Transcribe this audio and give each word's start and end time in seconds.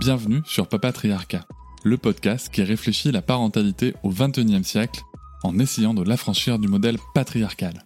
Bienvenue 0.00 0.40
sur 0.46 0.66
Papatriarcat, 0.66 1.44
le 1.84 1.98
podcast 1.98 2.48
qui 2.48 2.62
réfléchit 2.62 3.12
la 3.12 3.20
parentalité 3.20 3.94
au 4.02 4.08
XXIe 4.08 4.64
siècle 4.64 5.02
en 5.42 5.58
essayant 5.58 5.92
de 5.92 6.02
l'affranchir 6.02 6.58
du 6.58 6.68
modèle 6.68 6.96
patriarcal. 7.12 7.84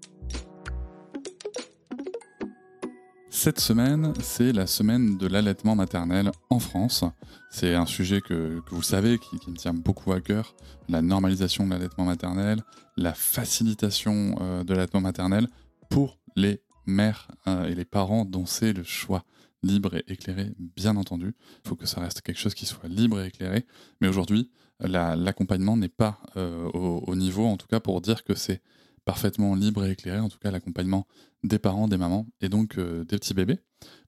Cette 3.31 3.59
semaine, 3.59 4.13
c'est 4.23 4.53
la 4.53 4.69
semaine 4.69 5.19
de 5.19 5.27
l'allaitement 5.27 5.75
maternel 5.75 6.31
en 6.51 6.61
France. 6.61 7.03
C'est 7.51 7.75
un 7.75 7.85
sujet 7.85 8.21
que, 8.21 8.63
vous 8.71 8.83
savez 8.85 9.19
qui, 9.19 9.51
me 9.51 9.57
tient 9.57 9.75
beaucoup 9.75 10.13
à 10.13 10.21
cœur, 10.21 10.55
la 10.89 11.03
normalisation 11.03 11.67
de 11.67 11.73
l'allaitement 11.73 12.05
maternel, 12.05 12.63
la 12.97 13.13
facilitation 13.13 14.37
euh, 14.41 14.63
de 14.63 14.73
l'allaitement 14.73 15.01
maternel 15.01 15.49
pour 15.91 16.21
les 16.37 16.61
mères 16.87 17.27
euh, 17.49 17.67
et 17.67 17.75
les 17.75 17.85
parents 17.85 18.25
dont 18.25 18.47
c'est 18.47 18.73
le 18.73 18.85
choix 18.85 19.25
libre 19.65 19.95
et 19.95 20.05
éclairé, 20.09 20.53
bien 20.59 20.97
entendu. 20.97 21.35
Il 21.65 21.69
faut 21.69 21.77
que 21.77 21.87
ça 21.87 22.01
reste 22.01 22.21
quelque 22.21 22.39
chose 22.39 22.55
qui 22.55 22.67
soit 22.67 22.89
libre 22.89 23.21
et 23.21 23.27
éclairé. 23.27 23.67
Mais 24.01 24.09
aujourd'hui, 24.09 24.51
l'accompagnement 24.81 25.77
n'est 25.77 25.89
pas 25.89 26.21
euh, 26.37 26.69
au, 26.73 27.15
niveau, 27.17 27.47
en 27.47 27.57
tout 27.57 27.67
cas 27.67 27.81
pour 27.81 28.01
dire 28.01 28.25
que 28.25 28.35
c'est 28.35 28.63
parfaitement 29.05 29.55
libre 29.55 29.85
et 29.85 29.93
éclairé, 29.93 30.19
en 30.19 30.29
tout 30.29 30.39
cas 30.39 30.51
l'accompagnement 30.51 31.07
des 31.43 31.59
parents, 31.59 31.89
des 31.89 31.99
mamans 31.99 32.27
et 32.41 32.49
donc 32.49 32.79
euh, 32.79 33.05
des 33.05 33.19
petits 33.19 33.35
bébés. 33.35 33.59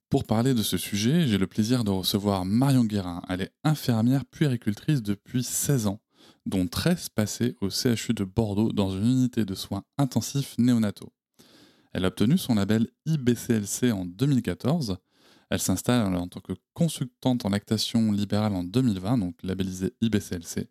Pour 0.08 0.24
parler 0.24 0.54
de 0.54 0.62
ce 0.62 0.78
sujet, 0.78 1.26
j'ai 1.26 1.36
le 1.36 1.48
plaisir 1.48 1.82
de 1.82 1.90
recevoir 1.90 2.44
Marion 2.44 2.84
Guérin. 2.84 3.22
Elle 3.28 3.42
est 3.42 3.52
infirmière 3.64 4.24
puéricultrice 4.24 5.02
depuis 5.02 5.42
16 5.42 5.88
ans, 5.88 6.00
dont 6.46 6.66
13 6.66 7.08
passées 7.08 7.56
au 7.60 7.70
CHU 7.70 8.14
de 8.14 8.24
Bordeaux 8.24 8.72
dans 8.72 8.90
une 8.90 9.04
unité 9.04 9.44
de 9.44 9.54
soins 9.54 9.82
intensifs 9.98 10.56
néonataux. 10.58 11.12
Elle 11.92 12.04
a 12.04 12.08
obtenu 12.08 12.38
son 12.38 12.54
label 12.54 12.88
IBCLC 13.06 13.90
en 13.90 14.04
2014. 14.04 14.98
Elle 15.50 15.60
s'installe 15.60 16.14
en 16.14 16.28
tant 16.28 16.40
que 16.40 16.52
consultante 16.74 17.44
en 17.44 17.50
lactation 17.50 18.12
libérale 18.12 18.54
en 18.54 18.64
2020, 18.64 19.18
donc 19.18 19.34
labellisée 19.42 19.92
IBCLC. 20.00 20.68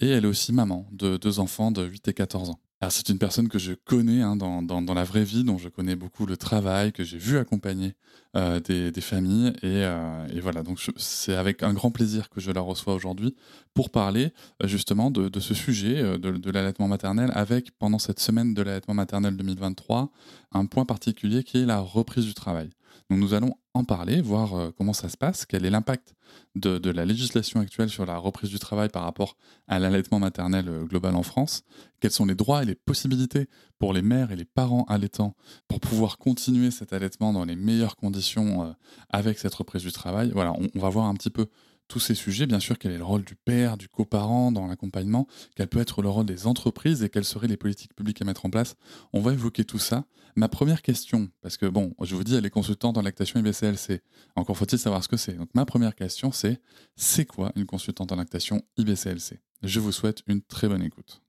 Et 0.00 0.08
elle 0.08 0.24
est 0.24 0.28
aussi 0.28 0.52
maman 0.52 0.86
de 0.92 1.16
deux 1.16 1.40
enfants 1.40 1.72
de 1.72 1.84
8 1.84 2.08
et 2.08 2.14
14 2.14 2.50
ans. 2.50 2.60
Alors 2.80 2.92
c'est 2.92 3.08
une 3.08 3.18
personne 3.18 3.48
que 3.48 3.58
je 3.58 3.72
connais 3.72 4.22
hein, 4.22 4.36
dans, 4.36 4.94
la 4.94 5.02
vraie 5.02 5.24
vie, 5.24 5.42
dont 5.42 5.58
je 5.58 5.68
connais 5.68 5.96
beaucoup 5.96 6.26
le 6.26 6.36
travail, 6.36 6.92
que 6.92 7.02
j'ai 7.02 7.18
vu 7.18 7.36
accompagner 7.36 7.94
euh, 8.36 8.60
des, 8.60 9.00
familles. 9.00 9.48
Et, 9.62 9.82
euh, 9.82 10.28
voilà, 10.40 10.62
donc 10.62 10.78
c'est 10.96 11.34
avec 11.34 11.64
un 11.64 11.72
grand 11.72 11.90
plaisir 11.90 12.30
que 12.30 12.40
je 12.40 12.52
la 12.52 12.60
reçois 12.60 12.94
aujourd'hui 12.94 13.34
pour 13.74 13.90
parler 13.90 14.32
euh, 14.62 14.68
justement 14.68 15.10
de, 15.10 15.40
ce 15.40 15.54
sujet 15.54 16.18
de 16.18 16.50
l'allaitement 16.52 16.86
maternel 16.86 17.32
avec, 17.34 17.72
pendant 17.72 17.98
cette 17.98 18.20
semaine 18.20 18.54
de 18.54 18.62
l'allaitement 18.62 18.94
maternel 18.94 19.36
2023, 19.36 20.12
un 20.52 20.66
point 20.66 20.84
particulier 20.84 21.42
qui 21.42 21.58
est 21.58 21.66
la 21.66 21.80
reprise 21.80 22.26
du 22.26 22.34
travail. 22.34 22.70
Nous 23.10 23.32
allons 23.32 23.54
en 23.72 23.84
parler, 23.84 24.20
voir 24.20 24.54
euh, 24.54 24.70
comment 24.76 24.92
ça 24.92 25.08
se 25.08 25.16
passe, 25.16 25.46
quel 25.46 25.64
est 25.64 25.70
l'impact 25.70 26.14
de, 26.56 26.90
la 26.90 27.06
législation 27.06 27.60
actuelle 27.60 27.88
sur 27.88 28.04
la 28.04 28.18
reprise 28.18 28.50
du 28.50 28.58
travail 28.58 28.90
par 28.90 29.02
rapport 29.02 29.36
à 29.66 29.78
l'allaitement 29.78 30.18
maternel 30.18 30.68
euh, 30.68 30.84
global 30.84 31.16
en 31.16 31.22
France, 31.22 31.62
quels 32.00 32.10
sont 32.10 32.26
les 32.26 32.34
droits 32.34 32.62
et 32.62 32.66
les 32.66 32.74
possibilités 32.74 33.48
pour 33.78 33.94
les 33.94 34.02
mères 34.02 34.30
et 34.30 34.36
les 34.36 34.44
parents 34.44 34.84
allaitants 34.88 35.34
pour 35.68 35.80
pouvoir 35.80 36.18
continuer 36.18 36.70
cet 36.70 36.92
allaitement 36.92 37.32
dans 37.32 37.46
les 37.46 37.56
meilleures 37.56 37.96
conditions 37.96 38.64
euh, 38.64 38.72
avec 39.08 39.38
cette 39.38 39.54
reprise 39.54 39.82
du 39.82 39.92
travail? 39.92 40.30
Voilà, 40.34 40.52
on 40.52 40.78
va 40.78 40.90
voir 40.90 41.06
un 41.06 41.14
petit 41.14 41.30
peu 41.30 41.46
tous 41.88 42.00
ces 42.00 42.14
sujets, 42.14 42.46
bien 42.46 42.60
sûr, 42.60 42.78
quel 42.78 42.92
est 42.92 42.98
le 42.98 43.04
rôle 43.04 43.24
du 43.24 43.34
père, 43.34 43.76
du 43.76 43.88
coparent 43.88 44.52
dans 44.52 44.66
l'accompagnement, 44.66 45.26
quel 45.56 45.68
peut 45.68 45.80
être 45.80 46.02
le 46.02 46.08
rôle 46.08 46.26
des 46.26 46.46
entreprises 46.46 47.02
et 47.02 47.08
quelles 47.08 47.24
seraient 47.24 47.48
les 47.48 47.56
politiques 47.56 47.94
publiques 47.94 48.22
à 48.22 48.24
mettre 48.24 48.46
en 48.46 48.50
place. 48.50 48.76
On 49.12 49.20
va 49.20 49.32
évoquer 49.32 49.64
tout 49.64 49.78
ça. 49.78 50.04
Ma 50.36 50.48
première 50.48 50.82
question, 50.82 51.28
parce 51.40 51.56
que 51.56 51.66
bon, 51.66 51.94
je 52.02 52.14
vous 52.14 52.22
dis, 52.22 52.36
elle 52.36 52.46
est 52.46 52.50
consultante 52.50 52.96
en 52.98 53.02
lactation 53.02 53.40
IBCLC. 53.40 54.02
Encore 54.36 54.56
faut-il 54.56 54.78
savoir 54.78 55.02
ce 55.02 55.08
que 55.08 55.16
c'est. 55.16 55.32
Donc 55.32 55.48
ma 55.54 55.64
première 55.64 55.94
question, 55.94 56.30
c'est 56.30 56.60
c'est 56.94 57.24
quoi 57.24 57.50
une 57.56 57.66
consultante 57.66 58.12
en 58.12 58.16
lactation 58.16 58.62
IBCLC 58.76 59.40
Je 59.62 59.80
vous 59.80 59.92
souhaite 59.92 60.22
une 60.26 60.42
très 60.42 60.68
bonne 60.68 60.82
écoute. 60.82 61.22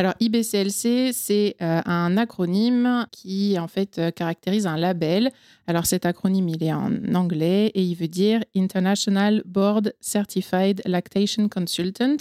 Alors 0.00 0.14
IBCLC, 0.20 1.10
c'est 1.12 1.56
euh, 1.60 1.82
un 1.84 2.16
acronyme 2.16 3.06
qui 3.10 3.58
en 3.58 3.66
fait 3.66 3.98
euh, 3.98 4.12
caractérise 4.12 4.64
un 4.64 4.76
label. 4.76 5.32
Alors 5.66 5.86
cet 5.86 6.06
acronyme, 6.06 6.48
il 6.48 6.62
est 6.62 6.72
en 6.72 6.92
anglais 7.14 7.72
et 7.74 7.82
il 7.82 7.96
veut 7.96 8.06
dire 8.06 8.44
International 8.54 9.42
Board 9.44 9.92
Certified 10.00 10.82
Lactation 10.84 11.48
Consultant. 11.48 12.16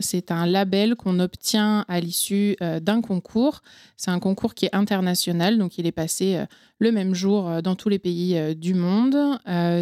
C'est 0.00 0.32
un 0.32 0.46
label 0.46 0.96
qu'on 0.96 1.20
obtient 1.20 1.84
à 1.86 2.00
l'issue 2.00 2.56
euh, 2.60 2.80
d'un 2.80 3.00
concours. 3.02 3.62
C'est 3.96 4.10
un 4.10 4.18
concours 4.18 4.54
qui 4.54 4.66
est 4.66 4.74
international, 4.74 5.58
donc 5.58 5.78
il 5.78 5.86
est 5.86 5.92
passé 5.92 6.44
le 6.80 6.90
même 6.90 7.14
jour 7.14 7.62
dans 7.62 7.76
tous 7.76 7.88
les 7.88 8.00
pays 8.00 8.54
du 8.56 8.74
monde. 8.74 9.16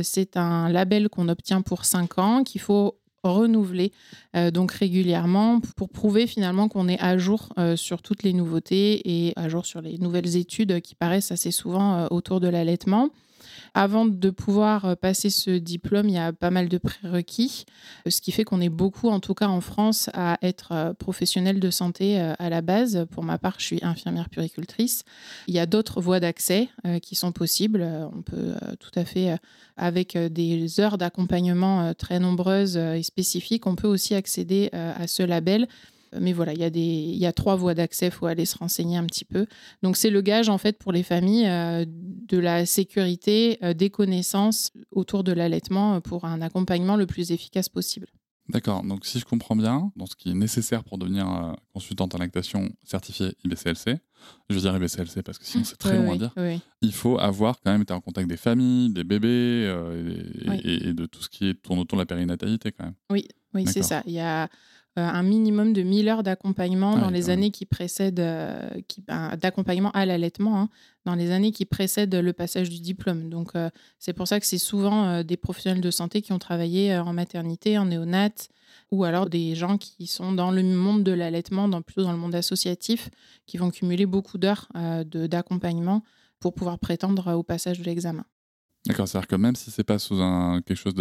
c'est 0.04 0.36
un 0.36 0.68
label 0.68 1.08
qu'on 1.08 1.28
obtient 1.28 1.62
pour 1.62 1.84
cinq 1.84 2.18
ans, 2.18 2.44
qu'il 2.44 2.60
faut 2.60 2.96
renouveler 3.32 3.92
euh, 4.36 4.50
donc 4.50 4.72
régulièrement 4.72 5.60
pour 5.76 5.88
prouver 5.88 6.26
finalement 6.26 6.68
qu'on 6.68 6.88
est 6.88 7.00
à 7.00 7.18
jour 7.18 7.48
euh, 7.58 7.76
sur 7.76 8.02
toutes 8.02 8.22
les 8.22 8.32
nouveautés 8.32 9.02
et 9.04 9.32
à 9.36 9.48
jour 9.48 9.66
sur 9.66 9.80
les 9.80 9.98
nouvelles 9.98 10.36
études 10.36 10.80
qui 10.80 10.94
paraissent 10.94 11.32
assez 11.32 11.50
souvent 11.50 11.94
euh, 11.94 12.06
autour 12.10 12.40
de 12.40 12.48
l'allaitement. 12.48 13.10
Avant 13.76 14.06
de 14.06 14.30
pouvoir 14.30 14.84
euh, 14.84 14.94
passer 14.94 15.30
ce 15.30 15.50
diplôme, 15.50 16.08
il 16.08 16.14
y 16.14 16.18
a 16.18 16.32
pas 16.32 16.52
mal 16.52 16.68
de 16.68 16.78
prérequis, 16.78 17.64
euh, 18.06 18.10
ce 18.10 18.20
qui 18.20 18.30
fait 18.30 18.44
qu'on 18.44 18.60
est 18.60 18.68
beaucoup, 18.68 19.08
en 19.08 19.18
tout 19.18 19.34
cas 19.34 19.48
en 19.48 19.60
France, 19.60 20.10
à 20.14 20.38
être 20.42 20.70
euh, 20.70 20.94
professionnel 20.94 21.58
de 21.58 21.70
santé 21.70 22.20
à 22.20 22.48
la 22.48 22.60
base. 22.60 23.06
Pour 23.10 23.24
ma 23.24 23.36
part, 23.36 23.56
je 23.58 23.64
suis 23.64 23.78
infirmière 23.82 24.28
puricultrice. 24.28 25.02
Il 25.48 25.54
y 25.54 25.58
a 25.58 25.66
d'autres 25.66 26.00
voies 26.00 26.20
d'accès 26.20 26.68
qui 27.02 27.16
sont 27.16 27.32
possibles. 27.32 27.82
On 28.16 28.22
peut 28.22 28.54
tout 28.78 28.90
à 28.94 29.04
fait, 29.04 29.36
avec 29.76 30.16
des 30.16 30.80
heures 30.80 30.98
d'accompagnement 30.98 31.92
très 31.94 32.20
nombreuses 32.20 32.76
et 32.76 33.02
spécifiques, 33.02 33.66
on 33.66 33.74
peut 33.74 33.88
aussi 33.88 34.14
accéder 34.14 34.70
à 34.72 35.06
ce 35.06 35.22
label 35.22 35.66
mais 36.20 36.32
voilà, 36.32 36.52
il 36.52 36.60
y, 36.60 36.64
a 36.64 36.70
des, 36.70 36.80
il 36.80 37.16
y 37.16 37.26
a 37.26 37.32
trois 37.32 37.56
voies 37.56 37.74
d'accès, 37.74 38.06
il 38.06 38.12
faut 38.12 38.26
aller 38.26 38.44
se 38.44 38.58
renseigner 38.58 38.96
un 38.96 39.04
petit 39.04 39.24
peu. 39.24 39.46
Donc 39.82 39.96
c'est 39.96 40.10
le 40.10 40.20
gage 40.20 40.48
en 40.48 40.58
fait 40.58 40.78
pour 40.78 40.92
les 40.92 41.02
familles 41.02 41.46
euh, 41.46 41.84
de 41.86 42.38
la 42.38 42.66
sécurité, 42.66 43.58
euh, 43.62 43.74
des 43.74 43.90
connaissances 43.90 44.72
autour 44.90 45.24
de 45.24 45.32
l'allaitement 45.32 45.96
euh, 45.96 46.00
pour 46.00 46.24
un 46.24 46.40
accompagnement 46.40 46.96
le 46.96 47.06
plus 47.06 47.32
efficace 47.32 47.68
possible. 47.68 48.08
D'accord, 48.50 48.82
donc 48.82 49.06
si 49.06 49.18
je 49.18 49.24
comprends 49.24 49.56
bien, 49.56 49.90
dans 49.96 50.04
ce 50.04 50.14
qui 50.16 50.30
est 50.30 50.34
nécessaire 50.34 50.84
pour 50.84 50.98
devenir 50.98 51.56
consultante 51.72 52.14
en 52.14 52.18
lactation 52.18 52.68
certifiée 52.82 53.32
IBCLC, 53.42 53.96
je 54.50 54.54
veux 54.54 54.60
dire 54.60 54.76
IBCLC 54.76 55.22
parce 55.22 55.38
que 55.38 55.46
sinon 55.46 55.64
c'est 55.64 55.78
très 55.78 55.96
long 55.96 56.12
à 56.12 56.18
dire, 56.18 56.60
il 56.82 56.92
faut 56.92 57.18
avoir 57.18 57.58
quand 57.62 57.72
même 57.72 57.80
été 57.80 57.94
en 57.94 58.02
contact 58.02 58.28
des 58.28 58.36
familles, 58.36 58.92
des 58.92 59.02
bébés 59.02 59.74
et, 60.62 60.88
et, 60.88 60.92
de 60.92 61.06
tout 61.06 61.22
ce 61.22 61.30
qui 61.30 61.54
tourne 61.54 61.78
autour 61.78 61.96
de 61.96 62.02
la 62.02 62.06
périnatalité 62.06 62.70
quand 62.70 62.84
même. 62.84 62.94
Oui, 63.08 63.26
oui 63.54 63.64
c'est 63.66 63.82
ça. 63.82 64.02
Il 64.04 64.12
y 64.12 64.20
a 64.20 64.42
euh, 64.44 64.46
un 64.96 65.22
minimum 65.22 65.72
de 65.72 65.82
1000 65.82 66.08
heures 66.08 66.22
d'accompagnement 66.22 66.96
dans 66.96 67.10
les 67.10 67.30
années 67.30 67.50
qui 67.50 67.66
précèdent, 67.66 68.20
euh, 68.20 68.68
ben, 69.06 69.36
d'accompagnement 69.36 69.90
à 69.90 70.06
l'allaitement, 70.06 70.60
hein, 70.60 70.68
dans 71.04 71.14
les 71.14 71.30
années 71.30 71.50
qui 71.50 71.64
précèdent 71.64 72.14
le 72.14 72.32
passage 72.32 72.70
du 72.70 72.80
diplôme. 72.80 73.28
Donc, 73.28 73.56
euh, 73.56 73.70
c'est 73.98 74.12
pour 74.12 74.28
ça 74.28 74.38
que 74.38 74.46
c'est 74.46 74.58
souvent 74.58 75.22
des 75.22 75.36
professionnels 75.36 75.80
de 75.80 75.90
santé 75.90 76.22
qui 76.22 76.32
ont 76.32 76.38
travaillé 76.38 76.96
en 76.96 77.12
maternité, 77.12 77.76
en 77.78 77.86
néonat, 77.86 78.30
ou 78.90 79.04
alors 79.04 79.28
des 79.28 79.54
gens 79.54 79.78
qui 79.78 80.06
sont 80.06 80.32
dans 80.32 80.50
le 80.50 80.62
monde 80.62 81.02
de 81.02 81.12
l'allaitement, 81.12 81.68
dans, 81.68 81.82
plutôt 81.82 82.02
dans 82.02 82.12
le 82.12 82.18
monde 82.18 82.34
associatif, 82.34 83.10
qui 83.46 83.56
vont 83.56 83.70
cumuler 83.70 84.06
beaucoup 84.06 84.38
d'heures 84.38 84.68
d'accompagnement 85.04 86.02
pour 86.40 86.54
pouvoir 86.54 86.78
prétendre 86.78 87.32
au 87.34 87.42
passage 87.42 87.78
de 87.78 87.84
l'examen. 87.84 88.24
D'accord, 88.86 89.08
c'est-à-dire 89.08 89.28
que 89.28 89.36
même 89.36 89.56
si 89.56 89.70
c'est 89.70 89.84
pas 89.84 89.98
sous 89.98 90.20
un, 90.20 90.60
quelque 90.60 90.76
chose 90.76 90.94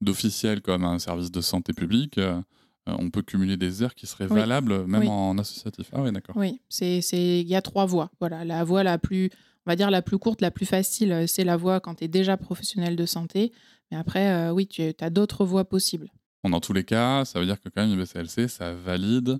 d'officiel 0.00 0.62
comme 0.62 0.84
un 0.84 0.98
service 0.98 1.30
de 1.30 1.40
santé 1.40 1.72
publique, 1.72 2.18
euh, 2.18 2.40
on 2.86 3.10
peut 3.10 3.22
cumuler 3.22 3.56
des 3.56 3.82
heures 3.82 3.94
qui 3.94 4.06
seraient 4.06 4.26
valables 4.26 4.86
même 4.86 5.08
en 5.08 5.36
associatif. 5.38 5.88
Ah 5.92 6.02
oui, 6.02 6.12
d'accord. 6.12 6.36
Oui, 6.36 6.60
c'est 6.68 7.00
il 7.12 7.48
y 7.48 7.54
a 7.54 7.62
trois 7.62 7.86
voies. 7.86 8.10
Voilà, 8.20 8.44
la 8.44 8.64
voie 8.64 8.82
la 8.82 8.98
plus 8.98 9.30
on 9.66 9.70
va 9.70 9.76
dire 9.76 9.90
la 9.90 10.02
plus 10.02 10.18
courte, 10.18 10.40
la 10.40 10.50
plus 10.50 10.66
facile, 10.66 11.12
euh, 11.12 11.26
c'est 11.26 11.44
la 11.44 11.56
voie 11.56 11.80
quand 11.80 11.96
tu 11.96 12.04
es 12.04 12.08
déjà 12.08 12.36
professionnel 12.36 12.96
de 12.96 13.06
santé. 13.06 13.52
Mais 13.90 13.96
après, 13.98 14.30
euh, 14.30 14.52
oui, 14.52 14.66
tu 14.66 14.82
as 14.98 15.10
d'autres 15.10 15.44
voies 15.44 15.64
possibles. 15.64 16.08
dans 16.44 16.60
tous 16.60 16.72
les 16.72 16.84
cas, 16.84 17.24
ça 17.24 17.38
veut 17.38 17.46
dire 17.46 17.60
que 17.60 17.68
quand 17.68 17.86
même, 17.86 17.90
IBCLC, 17.90 18.48
ça 18.48 18.74
valide 18.74 19.38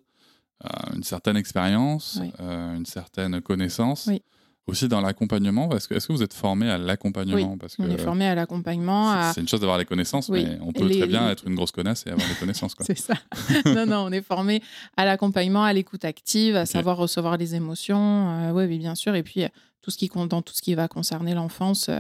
une 0.94 1.02
certaine 1.02 1.38
expérience, 1.38 2.20
une 2.38 2.84
certaine 2.84 3.40
connaissance. 3.40 4.10
Aussi 4.70 4.88
dans 4.88 5.00
l'accompagnement 5.00 5.70
Est-ce 5.74 5.88
que, 5.88 5.94
est 5.94 6.06
que, 6.06 6.12
vous 6.12 6.22
êtes 6.22 6.34
formé 6.34 6.70
à 6.70 6.78
l'accompagnement? 6.78 7.52
Oui, 7.52 7.58
Parce 7.58 7.76
que, 7.76 7.82
On 7.82 7.90
est 7.90 7.98
formé 7.98 8.26
à 8.26 8.34
l'accompagnement. 8.34 9.32
C'est 9.32 9.40
une 9.40 9.48
chose 9.48 9.60
d'avoir 9.60 9.78
les 9.78 9.84
connaissances, 9.84 10.28
mais 10.28 10.58
on 10.62 10.72
peut 10.72 10.88
très 10.88 11.06
bien 11.06 11.28
être 11.30 11.46
une 11.46 11.54
grosse 11.54 11.72
connasse 11.72 12.06
et 12.06 12.10
avoir 12.10 12.28
des 12.28 12.34
connaissances. 12.34 12.74
c'est 12.80 12.98
ça. 12.98 13.14
non, 13.66 13.86
non, 13.86 14.04
on 14.06 14.12
est 14.12 14.22
formé 14.22 14.62
à 14.96 15.04
l'accompagnement, 15.04 15.64
à 15.64 15.72
l'écoute 15.72 16.04
active, 16.04 16.56
à 16.56 16.66
savoir 16.66 16.96
recevoir 16.96 17.36
les 17.36 17.54
émotions. 17.54 18.52
oui, 18.54 18.78
bien 18.78 18.94
sûr. 18.94 19.14
Et 19.14 19.22
puis, 19.22 19.44
tout 19.82 19.90
ce 19.90 19.98
qui, 19.98 20.08
dans 20.08 20.42
tout 20.42 20.54
ce 20.54 20.62
qui 20.62 20.74
va 20.74 20.88
concerner 20.88 21.34
l'enfance. 21.34 21.90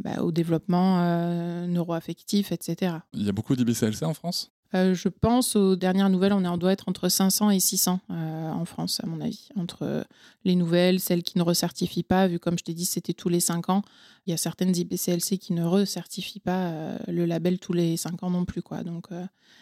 Bah, 0.00 0.22
au 0.22 0.30
développement 0.30 1.00
euh, 1.00 1.66
neuroaffectif, 1.66 2.52
etc. 2.52 2.98
Il 3.14 3.26
y 3.26 3.28
a 3.28 3.32
beaucoup 3.32 3.56
d'IBCLC 3.56 4.04
en 4.04 4.14
France? 4.14 4.52
Euh, 4.74 4.94
je 4.94 5.08
pense 5.08 5.56
aux 5.56 5.76
dernières 5.76 6.10
nouvelles, 6.10 6.32
on, 6.32 6.56
doit 6.58 6.72
être 6.72 6.88
entre 6.88 7.08
500 7.08 7.50
et 7.50 7.60
600 7.60 8.00
euh, 8.10 8.50
en 8.50 8.64
France, 8.64 9.00
à 9.02 9.06
mon 9.06 9.20
avis. 9.20 9.48
Entre 9.56 10.04
les 10.44 10.56
nouvelles, 10.56 11.00
celles 11.00 11.22
qui 11.22 11.38
ne 11.38 11.42
recertifient 11.42 12.02
pas, 12.02 12.26
vu 12.26 12.38
comme 12.38 12.58
je 12.58 12.64
t'ai 12.64 12.74
dit, 12.74 12.84
c'était 12.84 13.14
tous 13.14 13.28
les 13.28 13.40
5 13.40 13.70
ans. 13.70 13.82
Il 14.26 14.30
y 14.30 14.34
a 14.34 14.36
certaines 14.36 14.76
IBCLC 14.76 15.38
qui 15.38 15.52
ne 15.54 15.64
recertifient 15.64 16.40
pas 16.40 16.98
le 17.06 17.24
label 17.24 17.58
tous 17.58 17.72
les 17.72 17.96
5 17.96 18.22
ans 18.22 18.30
non 18.30 18.44
plus. 18.44 18.60
Quoi. 18.60 18.82
Donc 18.82 19.08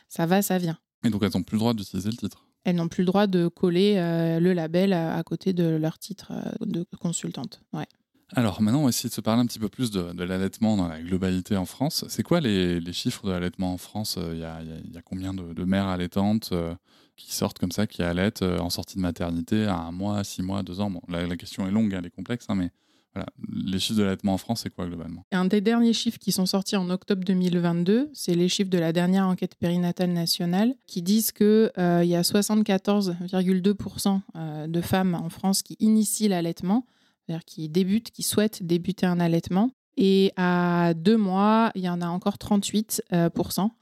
ça 0.08 0.26
va, 0.26 0.43
ça 0.43 0.58
vient. 0.58 0.79
Et 1.05 1.11
donc 1.11 1.23
elles 1.23 1.31
n'ont 1.35 1.44
plus 1.44 1.55
le 1.55 1.61
droit 1.61 1.75
d'utiliser 1.75 2.11
le 2.11 2.17
titre? 2.17 2.44
Elles 2.64 2.75
n'ont 2.75 2.88
plus 2.88 3.03
le 3.03 3.06
droit 3.06 3.29
de 3.29 3.47
coller 3.47 3.94
le 3.94 4.53
label 4.53 4.93
à, 4.93 5.23
côté 5.23 5.53
de 5.53 5.64
leur 5.64 6.00
titre 6.00 6.32
de 6.61 6.85
consultante. 6.99 7.61
Ouais. 7.73 7.87
Alors 8.34 8.61
maintenant, 8.61 8.81
on 8.81 8.84
va 8.84 8.88
essayer 8.88 9.08
de 9.08 9.14
se 9.14 9.20
parler 9.20 9.43
un 9.43 9.46
petit 9.46 9.61
peu 9.61 9.69
plus 9.69 9.93
de, 9.93 10.23
l'allaitement 10.23 10.76
dans 10.76 10.88
la 10.88 11.00
globalité 11.00 11.56
en 11.56 11.64
France. 11.64 12.05
C'est 12.08 12.25
quoi 12.25 12.40
les, 12.40 12.81
chiffres 12.93 13.25
de 13.26 13.32
l'allaitement 13.32 13.73
en 13.73 13.78
France? 13.78 14.19
Il 14.32 14.38
y, 14.38 14.44
a, 14.44 14.61
combien 15.05 15.32
de, 15.32 15.64
mères 15.64 15.87
allaitantes 15.87 16.50
euh, 16.52 16.75
qui 17.17 17.32
sortent 17.32 17.58
comme 17.58 17.70
ça, 17.70 17.87
qui 17.87 18.02
allaitent 18.02 18.43
euh, 18.43 18.58
en 18.58 18.70
sortie 18.70 18.96
de 18.96 19.02
maternité 19.02 19.67
à 19.67 19.76
un 19.76 19.93
mois, 19.93 20.25
six 20.25 20.43
mois, 20.43 20.64
deux 20.64 20.81
ans? 20.81 20.90
Bon, 20.90 21.02
la, 21.08 21.37
question 21.37 21.69
est 21.69 21.70
longue, 21.70 21.94
elle 21.96 22.06
est 22.06 22.11
complexe, 22.11 22.46
hein, 22.49 22.56
mais 22.56 22.70
voilà, 23.14 23.28
les 23.49 23.78
chiffres 23.78 24.00
de 24.00 24.05
l'allaitement 24.05 24.34
en 24.34 24.38
France, 24.38 24.62
c'est 24.64 24.75
quoi 24.75 24.87
globalement? 24.87 25.25
Un 25.31 25.44
des 25.44 25.61
derniers 25.61 25.93
chiffres 25.93 26.19
qui 26.19 26.32
sont 26.32 26.46
sortis 26.46 26.75
en 26.76 26.90
octobre 26.90 27.22
2022, 27.25 28.11
c'est 28.12 28.34
les 28.34 28.49
chiffres 28.49 28.70
de 28.70 28.79
la 28.79 28.93
dernière 28.93 29.29
enquête 29.29 29.55
périnatale 29.55 30.11
nationale 30.11 30.75
qui 30.87 31.00
disent 31.00 31.31
qu'il 31.31 31.70
euh, 31.79 32.02
y 32.05 32.17
a 32.17 32.22
74,2% 32.22 34.69
de 34.69 34.81
femmes 34.81 35.14
en 35.14 35.31
France 35.31 35.62
qui 35.62 35.76
initient 35.79 36.29
l'allaitement 36.29 36.87
c'est-à-dire 37.26 37.44
qui 37.44 37.69
débutent, 37.69 38.11
qui 38.11 38.23
souhaitent 38.23 38.62
débuter 38.62 39.06
un 39.06 39.20
allaitement. 39.20 39.70
Et 39.99 40.32
à 40.37 40.93
deux 40.94 41.17
mois, 41.17 41.70
il 41.75 41.81
y 41.81 41.88
en 41.88 42.02
a 42.02 42.06
encore 42.06 42.34
38% 42.37 43.00
euh, 43.14 43.31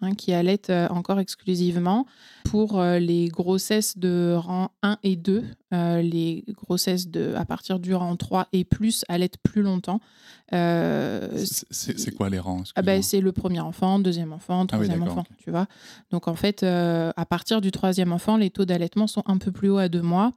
hein, 0.00 0.14
qui 0.14 0.32
allaitent 0.32 0.70
euh, 0.70 0.86
encore 0.88 1.18
exclusivement. 1.18 2.06
Pour 2.44 2.78
euh, 2.78 3.00
les 3.00 3.26
grossesses 3.26 3.98
de 3.98 4.36
rang 4.36 4.70
1 4.84 4.98
et 5.02 5.16
2, 5.16 5.42
les 5.72 6.44
grossesses 6.50 7.08
de, 7.08 7.34
à 7.34 7.44
partir 7.44 7.80
du 7.80 7.94
rang 7.94 8.14
3 8.14 8.46
et 8.52 8.64
plus 8.64 9.04
allaitent 9.08 9.38
plus 9.38 9.62
longtemps. 9.62 9.98
c'est 10.52 12.14
quoi 12.16 12.30
les 12.30 12.38
rangs 12.38 12.62
ah 12.76 12.82
ben, 12.82 13.02
C'est 13.02 13.20
le 13.20 13.32
premier 13.32 13.58
enfant, 13.58 13.98
deuxième 13.98 14.32
enfant, 14.32 14.62
ah 14.62 14.66
troisième 14.66 15.02
enfant. 15.02 15.24
Tu 15.38 15.50
vois 15.50 15.66
Donc 16.12 16.28
en 16.28 16.36
fait, 16.36 16.62
à 16.62 17.26
partir 17.28 17.60
du 17.60 17.72
troisième 17.72 18.12
enfant, 18.12 18.36
les 18.36 18.50
taux 18.50 18.64
d'allaitement 18.64 19.08
sont 19.08 19.24
un 19.26 19.38
peu 19.38 19.50
plus 19.50 19.68
hauts 19.68 19.78
à 19.78 19.88
deux 19.88 20.02
mois. 20.02 20.32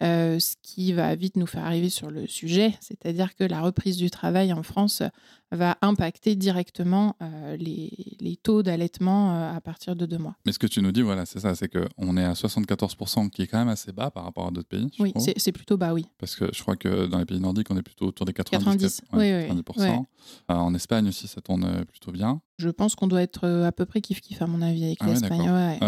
Euh, 0.00 0.38
ce 0.38 0.54
qui 0.62 0.92
va 0.92 1.14
vite 1.14 1.36
nous 1.36 1.46
faire 1.46 1.64
arriver 1.64 1.90
sur 1.90 2.10
le 2.10 2.26
sujet, 2.26 2.74
c'est-à-dire 2.80 3.36
que 3.36 3.44
la 3.44 3.60
reprise 3.60 3.98
du 3.98 4.10
travail 4.10 4.52
en 4.52 4.62
France 4.62 5.02
va 5.50 5.76
impacter 5.82 6.34
directement 6.34 7.14
euh, 7.20 7.56
les, 7.56 8.38
taux 8.42 8.62
d'allaitement 8.62 9.34
euh, 9.34 9.54
à 9.54 9.60
partir 9.60 9.94
de 9.94 10.06
deux 10.06 10.16
mois. 10.16 10.34
Mais 10.46 10.52
ce 10.52 10.58
que 10.58 10.66
tu 10.66 10.80
nous 10.80 10.92
dis, 10.92 11.02
voilà, 11.02 11.26
c'est 11.26 11.40
ça, 11.40 11.54
c'est 11.54 11.68
qu'on 11.68 12.16
est 12.16 12.24
à 12.24 12.32
74%, 12.32 13.28
qui 13.28 13.42
est 13.42 13.46
quand 13.46 13.58
même 13.58 13.68
assez 13.68 13.92
bas 13.92 14.10
par 14.10 14.24
rapport 14.24 14.48
à 14.48 14.50
d'autres 14.50 14.68
pays. 14.68 14.88
Oui, 14.98 15.12
c'est 15.16 15.52
plutôt 15.52 15.76
bas, 15.76 15.92
oui. 15.92 16.06
Parce 16.18 16.36
que 16.36 16.46
je 16.52 16.62
crois 16.62 16.76
que 16.76 17.06
dans 17.06 17.18
les 17.18 17.26
pays 17.26 17.38
nordiques, 17.38 17.70
on 17.70 17.76
est 17.76 17.82
plutôt 17.82 18.06
autour 18.06 18.24
des 18.24 18.32
90, 18.32 19.02
90%. 19.12 20.04
en 20.48 20.74
Espagne 20.74 21.08
aussi, 21.08 21.28
ça 21.28 21.42
tourne 21.42 21.84
plutôt 21.84 22.12
bien. 22.12 22.40
Je 22.58 22.70
pense 22.70 22.94
qu'on 22.94 23.06
doit 23.06 23.22
être 23.22 23.46
à 23.46 23.72
peu 23.72 23.84
près 23.84 24.00
kiff-kiff, 24.00 24.42
à 24.42 24.46
mon 24.46 24.62
avis, 24.62 24.84
avec 24.84 24.98
ah 25.00 25.06
l'Espagne. 25.06 25.78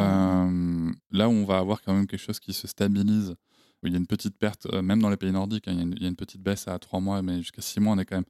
là 1.11 1.29
où 1.29 1.33
on 1.33 1.47
va 1.47 1.59
avoir 1.59 1.81
quand 1.81 1.95
même 1.95 2.07
quelque 2.07 2.21
chose 2.21 2.39
qui 2.39 2.53
se 2.53 2.69
stabilise 2.69 3.35
il 3.89 3.93
y 3.93 3.97
a 3.97 3.99
une 3.99 4.07
petite 4.07 4.37
perte, 4.37 4.67
euh, 4.73 4.83
même 4.83 5.01
dans 5.01 5.11
les 5.11 5.17
pays 5.17 5.33
nordiques, 5.33 5.69
hein, 5.69 5.73
il, 5.73 6.03
y 6.03 6.07
a 6.07 6.09
une, 6.09 6.17
petite 6.17 6.43
baisse 6.43 6.69
à 6.69 6.79
3 6.79 7.01
mois, 7.01 7.23
mais 7.23 7.39
jusqu'à 7.39 7.63
6 7.63 7.81
mois, 7.81 7.95
on 7.95 7.99
est 7.99 8.05
quand 8.05 8.17
même 8.17 8.25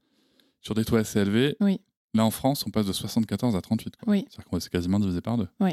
sur 0.61 0.75
des 0.75 0.85
taux 0.85 0.97
assez 0.97 1.21
élevés. 1.21 1.57
Oui. 1.61 1.81
Là, 2.15 2.25
en 2.25 2.31
France, 2.31 2.65
on 2.67 2.71
passe 2.71 2.87
de 2.87 2.93
74 2.93 3.57
à 3.57 3.61
38. 3.61 3.95
Oui. 4.07 4.25
C'est-à-dire 4.29 4.45
qu'on 4.45 4.59
est 4.59 4.69
quasiment 4.69 5.01
divisé 5.01 5.21
par 5.21 5.37
deux. 5.37 5.49
Oui. 5.61 5.73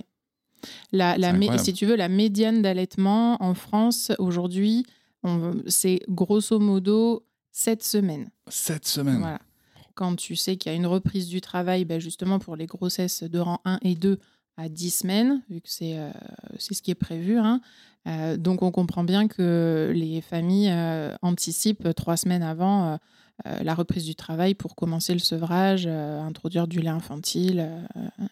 La, 0.92 1.16
si 1.57 1.74
tu 1.74 1.86
veux, 1.86 1.95
la 1.95 2.10
médiane 2.10 2.62
d'allaitement 2.62 3.42
en 3.42 3.54
France, 3.54 4.12
aujourd'hui, 4.19 4.86
c'est 5.68 6.01
grosso 6.07 6.60
modo 6.60 7.25
7 7.51 7.84
semaines. 7.84 8.30
7 8.48 8.88
semaines 8.88 9.19
Voilà. 9.19 9.39
Quand 9.94 10.16
tu 10.16 10.36
sais 10.36 10.56
qu'il 10.56 10.72
y 10.72 10.74
a 10.74 10.77
une 10.77 10.88
reprise 10.88 11.27
du 11.27 11.42
travail, 11.42 11.86
ben 11.86 12.00
justement 12.00 12.39
pour 12.39 12.56
les 12.56 12.66
grossesses 12.66 13.24
de 13.24 13.39
rang 13.39 13.60
1 13.66 13.80
et 13.81 13.95
2, 13.95 14.19
à 14.57 14.69
10 14.69 14.92
semaines, 14.92 15.42
vu 15.50 15.62
que 15.62 15.69
c'est 15.69 15.98
euh, 15.98 16.12
c'est 16.62 16.74
ce 16.74 16.81
qui 16.81 16.92
est 16.92 16.96
prévu. 16.96 17.38
Hein. 17.38 17.62
Euh, 18.08 18.38
donc 18.38 18.62
on 18.62 18.72
comprend 18.72 19.04
bien 19.04 19.28
que 19.28 19.92
les 19.94 20.22
familles 20.22 20.72
euh, 20.72 21.16
anticipent 21.22 21.94
trois 21.96 22.18
semaines 22.18 22.44
avant 22.44 23.00
la 23.63 23.74
reprise 23.74 24.06
du 24.06 24.13
travail 24.13 24.54
pour 24.54 24.75
commencer 24.75 25.13
le 25.13 25.19
sevrage, 25.19 25.88
introduire 25.88 26.68
du 26.68 26.80
lait 26.80 26.90
infantile 26.90 27.68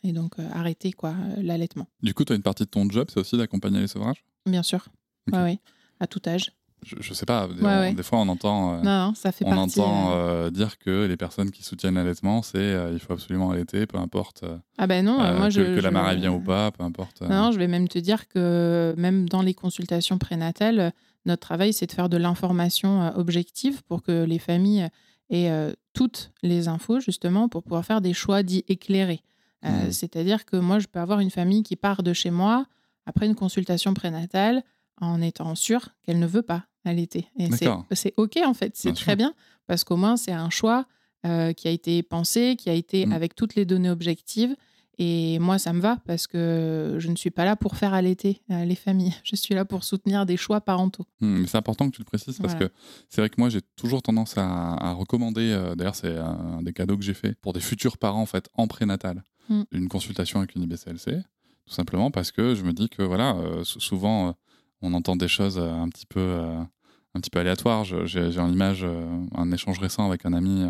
et 0.03 0.11
donc 0.11 0.35
arrêter 0.53 0.91
quoi 0.91 1.15
l'allaitement. 1.37 1.87
Du 2.03 2.13
coup, 2.13 2.23
tu 2.25 2.31
as 2.31 2.35
une 2.35 2.43
partie 2.43 2.61
de 2.61 2.69
ton 2.69 2.87
job, 2.87 3.07
c'est 3.11 3.19
aussi 3.19 3.35
d'accompagner 3.35 3.79
les 3.79 3.87
sevrages? 3.87 4.23
Bien 4.45 4.61
sûr, 4.61 4.87
oui, 5.33 5.57
à 5.99 6.05
tout 6.05 6.21
âge 6.27 6.51
je, 6.83 6.95
ne 6.95 7.15
sais 7.15 7.25
pas, 7.25 7.47
des, 7.47 8.03
fois 8.03 8.19
on 8.19 8.27
entend, 8.29 8.83
euh, 8.85 9.11
ça 9.13 9.31
fait 9.31 9.45
on 9.45 9.57
entend 9.57 10.11
euh, 10.13 10.49
dire 10.49 10.77
que 10.77 11.05
les 11.05 11.17
personnes 11.17 11.51
qui 11.51 11.63
soutiennent 11.63 11.95
l'allaitement, 11.95 12.41
c'est 12.41 12.57
euh, 12.57 12.91
il 12.93 12.99
faut 12.99 13.13
absolument 13.13 13.51
allaiter, 13.51 13.85
peu 13.85 13.97
importe 13.97 14.43
ah 14.77 14.87
ben 14.87 15.05
non, 15.05 15.17
moi 15.17 15.47
que, 15.47 15.51
je, 15.51 15.61
que 15.61 15.79
la 15.81 15.91
marée 15.91 16.15
vient 16.15 16.31
ou 16.31 16.39
pas, 16.43 16.71
peu 16.71 16.83
importe. 16.83 17.21
Non, 17.21 17.51
je 17.51 17.57
vais 17.57 17.67
même 17.67 17.87
te 17.87 17.99
dire 17.99 18.27
que 18.27 18.93
même 18.97 19.27
dans 19.27 19.41
les 19.41 19.53
consultations 19.53 20.17
prénatales, 20.17 20.93
notre 21.25 21.41
travail 21.41 21.73
c'est 21.73 21.87
de 21.87 21.91
faire 21.91 22.09
de 22.09 22.17
l'information 22.17 23.13
objective 23.17 23.83
pour 23.83 24.01
que 24.01 24.23
les 24.23 24.39
familles 24.39 24.87
aient 25.29 25.73
toutes 25.93 26.31
les 26.43 26.67
infos 26.67 26.99
justement 26.99 27.49
pour 27.49 27.63
pouvoir 27.63 27.85
faire 27.85 28.01
des 28.01 28.13
choix 28.13 28.43
dits 28.43 28.63
éclairés. 28.67 29.21
Mmh. 29.63 29.91
C'est-à-dire 29.91 30.45
que 30.45 30.55
moi 30.55 30.79
je 30.79 30.87
peux 30.87 30.99
avoir 30.99 31.19
une 31.19 31.31
famille 31.31 31.63
qui 31.63 31.75
part 31.75 32.03
de 32.03 32.13
chez 32.13 32.31
moi 32.31 32.65
après 33.05 33.25
une 33.25 33.35
consultation 33.35 33.93
prénatale 33.93 34.63
en 35.01 35.21
étant 35.21 35.55
sûre 35.55 35.89
qu'elle 36.03 36.19
ne 36.19 36.27
veut 36.27 36.41
pas 36.41 36.65
allaiter. 36.85 37.27
Et 37.37 37.49
c'est 37.91 38.13
OK 38.17 38.37
en 38.45 38.53
fait, 38.53 38.75
c'est 38.75 38.93
très 38.93 39.15
bien 39.15 39.33
parce 39.67 39.83
qu'au 39.83 39.97
moins 39.97 40.17
c'est 40.17 40.31
un 40.31 40.49
choix 40.49 40.85
euh, 41.25 41.51
qui 41.51 41.67
a 41.67 41.71
été 41.71 42.01
pensé, 42.01 42.55
qui 42.57 42.69
a 42.69 42.73
été 42.73 43.05
mmh. 43.05 43.11
avec 43.11 43.35
toutes 43.35 43.55
les 43.55 43.65
données 43.65 43.89
objectives. 43.89 44.55
Et 44.99 45.37
moi, 45.39 45.59
ça 45.59 45.73
me 45.73 45.81
va 45.81 45.97
parce 46.05 46.27
que 46.27 46.95
je 46.97 47.09
ne 47.09 47.17
suis 47.17 47.29
pas 47.29 47.43
là 47.43 47.57
pour 47.57 47.75
faire 47.75 47.93
allaiter 47.93 48.41
euh, 48.51 48.63
les 48.63 48.75
familles. 48.75 49.13
Je 49.25 49.35
suis 49.35 49.53
là 49.53 49.65
pour 49.65 49.83
soutenir 49.83 50.25
des 50.25 50.37
choix 50.37 50.61
parentaux. 50.61 51.05
Mmh, 51.19 51.45
c'est 51.47 51.57
important 51.57 51.89
que 51.89 51.95
tu 51.95 52.01
le 52.01 52.05
précises 52.05 52.37
parce 52.39 52.55
que 52.55 52.69
c'est 53.09 53.19
vrai 53.19 53.29
que 53.29 53.35
moi, 53.37 53.49
j'ai 53.49 53.61
toujours 53.75 54.01
tendance 54.01 54.35
à, 54.37 54.93
recommander, 54.93 55.51
euh, 55.51 55.75
d'ailleurs, 55.75 55.95
c'est 55.95 56.15
un 56.17 56.61
des 56.61 56.71
cadeaux 56.71 56.97
que 56.97 57.03
j'ai 57.03 57.13
fait 57.13 57.35
pour 57.41 57.51
des 57.51 57.59
futurs 57.59 57.97
parents 57.97 58.21
en 58.21 58.25
fait 58.25 58.49
en 58.53 58.67
prénatal, 58.67 59.23
mmh. 59.49 59.63
une 59.73 59.89
consultation 59.89 60.39
avec 60.39 60.55
une 60.55 60.63
IBCLC, 60.63 61.21
tout 61.65 61.73
simplement 61.73 62.11
parce 62.11 62.31
que 62.31 62.55
je 62.55 62.63
me 62.63 62.71
dis 62.71 62.87
que 62.87 63.03
voilà, 63.03 63.35
souvent 63.63 64.35
on 64.81 64.93
entend 64.93 65.15
des 65.15 65.27
choses 65.27 65.57
euh, 65.57 65.71
un 65.71 65.89
petit 65.89 66.05
peu, 66.05 66.19
euh, 66.19 66.59
un 66.59 67.19
petit 67.19 67.29
peu 67.29 67.39
aléatoires. 67.39 67.83
J'ai 67.83 68.39
en 68.39 68.51
image 68.51 68.81
euh, 68.83 69.05
un 69.35 69.51
échange 69.51 69.79
récent 69.79 70.07
avec 70.07 70.25
un 70.25 70.33
ami 70.33 70.65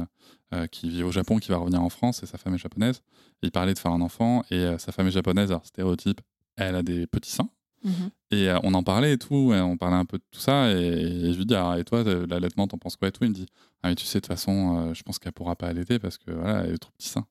qui 0.72 0.90
vit 0.90 1.04
au 1.04 1.12
Japon, 1.12 1.38
qui 1.38 1.50
va 1.50 1.58
revenir 1.58 1.80
en 1.80 1.90
France, 1.90 2.24
et 2.24 2.26
sa 2.26 2.40
femme 2.40 2.56
est 2.56 2.58
japonaise. 2.58 3.04
il 3.44 3.52
parlait 3.52 3.76
de 3.76 3.78
faire 3.78 3.92
un 3.92 4.02
enfant, 4.02 4.44
et 4.50 4.80
sa 4.80 4.92
femme 4.92 5.06
est 5.06 5.12
japonaise, 5.12 5.52
alors 5.52 5.64
stéréotype, 5.64 6.22
elle 6.56 6.74
a 6.74 6.82
des 6.82 7.06
petits 7.06 7.30
seins. 7.30 7.52
Mhm. 7.84 8.10
Et 8.32 8.52
on 8.64 8.74
en 8.74 8.82
parlait 8.82 9.14
et 9.14 9.20
tout, 9.20 9.54
et 9.54 9.62
on 9.62 9.78
parlait 9.78 9.98
un 9.98 10.06
peu 10.06 10.18
de 10.18 10.24
tout 10.32 10.40
ça, 10.40 10.72
et, 10.72 11.32
je 11.32 11.38
lui 11.38 11.46
dis, 11.46 11.54
ah, 11.54 11.76
et 11.78 11.84
toi, 11.84 12.04
l'allaitement, 12.04 12.68
t'en 12.68 12.80
penses 12.80 12.96
quoi 12.96 13.10
et 13.10 13.12
tout? 13.12 13.26
Il 13.26 13.30
me 13.30 13.36
dit, 13.36 13.46
ah, 13.84 13.90
mais 13.90 13.96
tu 13.96 14.06
sais, 14.06 14.18
de 14.18 14.22
toute 14.22 14.34
façon, 14.34 14.92
je 14.92 15.04
pense 15.04 15.20
qu'elle 15.20 15.34
pourra 15.34 15.56
pas 15.56 15.68
allaiter 15.68 16.00
parce 16.00 16.18
que 16.18 16.32
voilà, 16.32 16.64
elle 16.66 16.74
a 16.74 16.78
trop 16.80 16.92
petits 16.98 17.10
seins. 17.10 17.28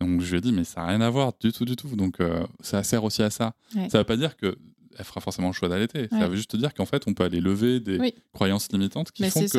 donc 0.00 0.22
je 0.22 0.30
lui 0.30 0.38
ai 0.38 0.40
dit, 0.40 0.52
mais 0.52 0.64
ça 0.64 0.80
n'a 0.80 0.86
rien 0.86 1.02
à 1.02 1.10
voir 1.10 1.34
du 1.38 1.52
tout, 1.52 1.66
du 1.66 1.76
tout. 1.76 1.94
Donc 1.94 2.20
ça 2.60 2.82
sert 2.84 3.04
aussi 3.04 3.22
à 3.22 3.28
ça. 3.28 3.52
Ça 3.90 3.98
veut 3.98 4.04
pas 4.04 4.16
dire 4.16 4.38
que 4.38 4.56
elle 4.98 5.04
fera 5.04 5.20
forcément 5.20 5.48
le 5.48 5.54
choix 5.54 5.68
d'allaiter. 5.68 6.08
Ça 6.10 6.28
veut 6.28 6.36
juste 6.36 6.56
dire 6.56 6.74
qu'en 6.74 6.86
fait, 6.86 7.04
on 7.06 7.14
peut 7.14 7.24
aller 7.24 7.40
lever 7.40 7.80
des 7.80 8.14
croyances 8.32 8.70
limitantes 8.72 9.12
qui 9.12 9.28
font 9.28 9.40
que 9.40 9.58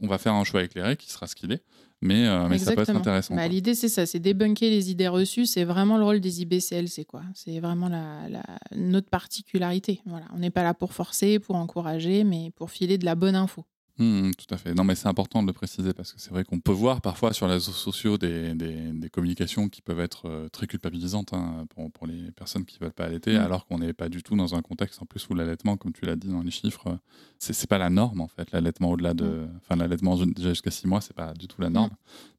on 0.00 0.08
va 0.08 0.18
faire 0.18 0.34
un 0.34 0.44
choix 0.44 0.62
éclairé 0.64 0.96
qui 0.96 1.10
sera 1.10 1.26
ce 1.26 1.36
qu'il 1.36 1.52
est. 1.52 1.62
Mais, 2.00 2.26
euh, 2.26 2.48
mais 2.48 2.58
ça 2.58 2.74
peut 2.74 2.82
être 2.82 2.90
intéressant. 2.90 3.36
Bah, 3.36 3.46
l'idée, 3.46 3.76
c'est 3.76 3.88
ça, 3.88 4.06
c'est 4.06 4.18
débunker 4.18 4.68
les 4.68 4.90
idées 4.90 5.06
reçues. 5.06 5.46
C'est 5.46 5.62
vraiment 5.62 5.96
le 5.96 6.04
rôle 6.04 6.20
des 6.20 6.42
IBCL, 6.42 6.88
c'est 6.88 7.04
quoi 7.04 7.22
C'est 7.32 7.60
vraiment 7.60 7.88
la, 7.88 8.42
notre 8.74 9.08
particularité. 9.08 10.00
Voilà. 10.06 10.26
On 10.34 10.38
n'est 10.38 10.50
pas 10.50 10.64
là 10.64 10.74
pour 10.74 10.92
forcer, 10.92 11.38
pour 11.38 11.54
encourager, 11.54 12.24
mais 12.24 12.50
pour 12.56 12.72
filer 12.72 12.98
de 12.98 13.04
la 13.04 13.14
bonne 13.14 13.36
info. 13.36 13.64
Mmh, 13.98 14.30
tout 14.38 14.54
à 14.54 14.56
fait. 14.56 14.72
Non, 14.72 14.84
mais 14.84 14.94
c'est 14.94 15.08
important 15.08 15.42
de 15.42 15.48
le 15.48 15.52
préciser 15.52 15.92
parce 15.92 16.14
que 16.14 16.20
c'est 16.20 16.30
vrai 16.30 16.44
qu'on 16.44 16.60
peut 16.60 16.72
voir 16.72 17.02
parfois 17.02 17.34
sur 17.34 17.46
les 17.46 17.54
réseaux 17.54 17.72
sociaux 17.72 18.16
des, 18.16 18.54
des, 18.54 18.90
des 18.90 19.10
communications 19.10 19.68
qui 19.68 19.82
peuvent 19.82 20.00
être 20.00 20.28
euh, 20.28 20.48
très 20.48 20.66
culpabilisantes 20.66 21.34
hein, 21.34 21.66
pour, 21.68 21.90
pour, 21.92 22.06
les 22.06 22.32
personnes 22.32 22.64
qui 22.64 22.78
ne 22.80 22.86
veulent 22.86 22.94
pas 22.94 23.04
allaiter, 23.04 23.34
mmh. 23.34 23.42
alors 23.42 23.66
qu'on 23.66 23.78
n'est 23.78 23.92
pas 23.92 24.08
du 24.08 24.22
tout 24.22 24.34
dans 24.34 24.54
un 24.54 24.62
contexte 24.62 25.02
en 25.02 25.04
plus 25.04 25.28
où 25.28 25.34
l'allaitement, 25.34 25.76
comme 25.76 25.92
tu 25.92 26.06
l'as 26.06 26.16
dit 26.16 26.28
dans 26.28 26.40
les 26.40 26.50
chiffres, 26.50 26.98
c'est, 27.38 27.52
c'est 27.52 27.66
pas 27.66 27.78
la 27.78 27.90
norme 27.90 28.22
en 28.22 28.28
fait. 28.28 28.50
L'allaitement 28.52 28.90
au-delà 28.90 29.12
de. 29.12 29.24
Mmh. 29.24 29.50
Enfin, 29.58 29.76
l'allaitement 29.76 30.16
déjà 30.16 30.50
jusqu'à 30.50 30.70
6 30.70 30.86
mois, 30.86 31.02
c'est 31.02 31.14
pas 31.14 31.34
du 31.34 31.46
tout 31.46 31.60
la 31.60 31.68
norme. 31.68 31.90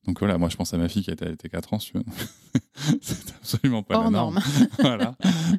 Donc 0.06 0.20
voilà, 0.20 0.38
moi 0.38 0.50
je 0.50 0.58
pense 0.58 0.74
à 0.74 0.78
ma 0.78 0.90
fille 0.90 1.04
qui 1.04 1.12
a 1.12 1.14
été 1.14 1.26
allaitée 1.26 1.50
4 1.50 1.74
ans, 1.74 1.80
si 1.80 1.94
c'est 3.02 3.36
absolument 3.36 3.84
pas 3.84 4.04
la 4.04 4.10
norme. 4.10 4.40
voilà. 4.80 5.16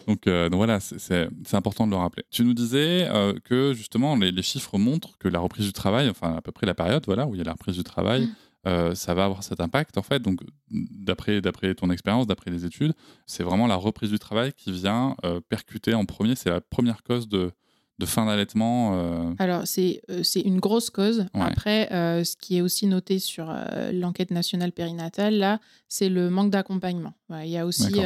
Donc, 0.06 0.26
euh, 0.26 0.50
donc 0.50 0.58
voilà, 0.58 0.80
c'est 0.80 1.28
important 1.52 1.86
de 1.86 1.92
le 1.92 1.96
rappeler. 1.96 2.24
Tu 2.30 2.44
nous 2.44 2.52
disais 2.52 3.08
euh, 3.08 3.38
que 3.44 3.72
justement 3.74 4.16
les, 4.16 4.32
les 4.32 4.42
chiffres 4.42 4.76
montrent 4.76 5.16
que 5.18 5.28
la 5.28 5.38
reprise 5.38 5.66
du 5.66 5.72
travail 5.72 5.83
travail, 5.84 6.08
enfin 6.08 6.34
à 6.34 6.40
peu 6.40 6.52
près 6.52 6.66
la 6.66 6.74
période 6.74 7.02
voilà, 7.06 7.26
où 7.26 7.34
il 7.34 7.38
y 7.38 7.40
a 7.42 7.44
la 7.44 7.52
reprise 7.52 7.76
du 7.76 7.84
travail, 7.84 8.22
mm. 8.22 8.34
euh, 8.66 8.94
ça 8.94 9.12
va 9.12 9.26
avoir 9.26 9.42
cet 9.42 9.60
impact 9.60 9.98
en 9.98 10.02
fait. 10.02 10.20
Donc 10.20 10.40
d'après 10.70 11.40
ton 11.74 11.90
expérience, 11.90 12.26
d'après 12.26 12.50
les 12.50 12.64
études, 12.64 12.94
c'est 13.26 13.42
vraiment 13.42 13.66
la 13.66 13.76
reprise 13.76 14.10
du 14.10 14.18
travail 14.18 14.52
qui 14.54 14.72
vient 14.72 15.14
euh, 15.24 15.40
percuter 15.46 15.92
en 15.94 16.06
premier. 16.06 16.36
C'est 16.36 16.50
la 16.50 16.62
première 16.62 17.02
cause 17.02 17.28
de, 17.28 17.50
de 17.98 18.06
fin 18.06 18.24
d'allaitement 18.24 18.94
euh. 18.94 19.34
Alors, 19.38 19.66
c'est 19.66 20.00
c'est 20.22 20.40
une 20.40 20.58
grosse 20.58 20.88
cause. 20.88 21.26
Après, 21.34 21.88
ce 22.24 22.34
qui 22.36 22.56
est 22.56 22.62
aussi 22.62 22.86
noté 22.86 23.18
sur 23.18 23.54
l'enquête 23.92 24.30
nationale 24.30 24.72
périnatale, 24.72 25.34
là, 25.36 25.60
c'est 25.88 26.08
le 26.08 26.30
manque 26.30 26.50
d'accompagnement. 26.50 27.12
il 27.42 27.50
y 27.50 27.58
a 27.58 27.66
aussi 27.66 28.00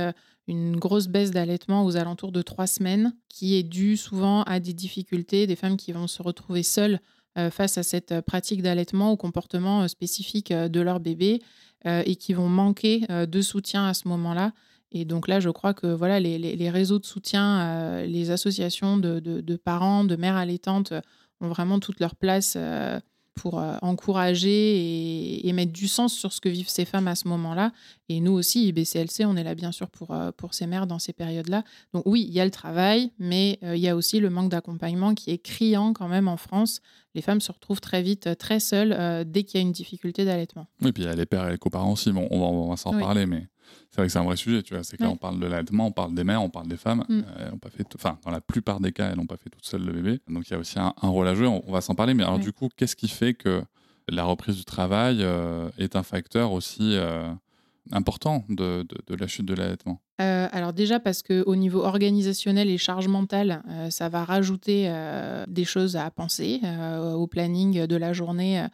une 0.49 0.77
grosse 0.77 1.09
baisse 1.09 1.31
d'allaitement 1.31 1.85
aux 1.85 1.97
alentours 1.97 2.33
de 2.33 2.43
trois 2.43 2.67
semaines, 2.67 3.15
qui 3.29 3.57
est 3.57 3.63
due 3.63 3.97
souvent 3.97 4.43
à 4.45 4.59
des 4.59 4.73
difficultés, 4.73 5.47
des 5.47 5.57
femmes 5.57 5.77
qui 5.77 5.93
vont 5.93 6.07
se 6.07 6.23
retrouver 6.23 6.63
seules 6.63 6.95
euh, 6.95 6.99
face 7.51 7.79
à 7.79 7.83
cette 7.83 8.13
euh, 8.13 8.23
pratique 8.23 8.63
d'allaitement, 8.63 9.13
au 9.13 9.17
comportement 9.17 9.83
euh, 9.83 9.89
spécifique 9.89 10.53
de 10.53 10.81
leur 10.81 11.01
bébé 11.01 11.41
et 11.85 12.17
qui 12.17 12.33
vont 12.33 12.49
manquer 12.49 13.07
de 13.09 13.41
soutien 13.41 13.87
à 13.87 13.95
ce 13.95 14.09
moment-là. 14.09 14.53
Et 14.91 15.05
donc 15.05 15.29
là, 15.29 15.39
je 15.39 15.49
crois 15.49 15.75
que 15.75 15.87
voilà, 15.87 16.19
les, 16.19 16.71
réseaux 16.71 16.99
de 16.99 17.07
soutien, 17.07 18.03
les 18.03 18.33
associations 18.33 18.97
de, 18.97 19.21
de, 19.21 19.57
parents, 19.57 20.03
de 20.03 20.17
mères 20.17 20.35
allaitantes 20.35 20.93
ont 21.41 21.49
vraiment 21.49 21.79
toute 21.79 22.01
leur 22.01 22.17
place 22.17 22.59
pour 23.39 23.61
euh, 23.61 23.77
encourager 23.83 25.47
et, 25.47 25.53
mettre 25.53 25.73
du 25.73 25.89
sens 25.89 26.13
sur 26.13 26.33
ce 26.33 26.41
que 26.41 26.49
vivent 26.49 26.69
ces 26.69 26.85
femmes 26.85 27.09
à 27.09 27.15
ce 27.15 27.29
moment-là. 27.29 27.73
Et 28.09 28.21
nous 28.21 28.33
aussi, 28.33 28.67
IBCLC, 28.69 29.25
on 29.25 29.37
est 29.37 29.45
là 29.45 29.55
bien 29.55 29.73
sûr 29.73 29.89
pour, 29.91 30.11
euh, 30.11 30.33
pour 30.37 30.55
ces 30.55 30.67
mères 30.67 30.87
dans 30.87 30.99
ces 30.99 31.13
périodes-là. 31.13 31.63
Donc 31.95 32.03
oui, 32.07 32.25
il 32.29 32.35
y 32.35 32.41
a 32.41 32.45
le 32.45 32.51
travail, 32.51 33.13
mais 33.19 33.59
euh, 33.63 33.77
il 33.77 33.83
y 33.83 33.89
a 33.89 33.97
aussi 33.97 34.19
le 34.19 34.29
manque 34.29 34.51
d'accompagnement 34.51 35.15
qui 35.15 35.31
est 35.31 35.39
criant 35.39 35.93
quand 35.93 36.09
même 36.09 36.27
en 36.27 36.37
France. 36.37 36.81
Les 37.15 37.23
femmes 37.23 37.41
se 37.41 37.53
retrouvent 37.53 37.81
très 37.81 38.03
vite 38.03 38.37
très 38.39 38.61
seules 38.61 39.25
dès 39.27 39.43
qu'il 39.43 39.59
y 39.59 39.63
a 39.63 39.67
une 39.67 39.73
difficulté 39.73 40.25
d'allaitement. 40.25 40.67
Oui, 40.83 40.93
puis 40.93 41.05
il 41.05 41.07
y 41.07 41.09
a 41.09 41.15
les 41.17 41.27
pères 41.27 41.49
et 41.49 41.53
les 41.53 41.59
coparents 41.59 41.93
aussi. 41.93 42.13
Bon, 42.13 42.29
on 42.31 42.69
va, 42.69 42.77
s'en 42.77 42.93
parler, 42.93 43.27
mais 43.27 43.49
c'est 43.91 44.03
vrai 44.03 44.07
que 44.07 44.13
c'est 44.13 44.19
un 44.19 44.25
vrai 44.25 44.37
sujet, 44.37 44.63
tu 44.63 44.75
vois. 44.75 44.85
C'est 44.85 44.97
que 44.97 45.03
là, 45.03 45.11
on 45.11 45.17
parle 45.17 45.41
de 45.41 45.47
l'allaitement, 45.47 45.87
on 45.87 45.93
parle 45.93 46.15
des 46.15 46.25
mères, 46.25 46.43
on 46.43 46.51
parle 46.51 46.69
des 46.69 46.77
femmes. 46.77 47.05
Mm. 47.09 47.21
Euh, 47.39 47.51
pas 47.61 47.71
fait, 47.71 47.87
enfin, 47.95 48.19
dans 48.25 48.31
la 48.31 48.41
plupart 48.41 48.81
des 48.81 48.93
cas, 48.93 49.09
elles 49.11 49.17
n'ont 49.17 49.27
pas 49.27 49.37
fait 49.37 49.51
toutes 49.51 49.65
seules 49.65 49.85
le 49.85 49.93
bébé. 49.93 50.21
Donc 50.29 50.49
il 50.49 50.53
y 50.53 50.57
a 50.57 50.59
aussi 50.59 50.79
un, 50.79 50.93
rôle 51.03 51.27
à 51.27 51.35
jouer. 51.35 51.47
On, 51.47 51.73
va 51.73 51.81
s'en 51.81 51.95
parler. 51.95 52.15
Mais 52.15 52.23
alors 52.23 52.39
du 52.39 52.53
coup, 52.53 52.69
qu'est-ce 52.77 52.97
qui 52.97 53.09
fait 53.09 53.35
que 53.35 53.63
la 54.09 54.25
reprise 54.25 54.57
du 54.57 54.65
travail 54.65 55.19
euh, 55.21 55.69
est 55.79 55.97
un 55.97 56.03
facteur 56.03 56.53
aussi 56.53 56.97
euh, 56.97 57.33
important 57.93 58.45
de, 58.49 58.87
de, 59.07 59.15
la 59.15 59.27
chute 59.27 59.47
de 59.47 59.55
l'allaitement? 59.55 60.01
Alors 60.19 60.73
déjà 60.73 60.99
parce 60.99 61.23
qu'au 61.23 61.55
niveau 61.55 61.85
organisationnel 61.85 62.69
et 62.71 62.79
charge 62.79 63.07
mentale, 63.07 63.63
ça 63.91 64.09
va 64.09 64.25
rajouter 64.25 64.93
des 65.47 65.65
choses 65.65 65.95
à 65.95 66.11
penser 66.11 66.61
au 67.15 67.27
planning 67.29 67.87
de 67.87 67.97
la 67.97 68.13
journée 68.13 68.67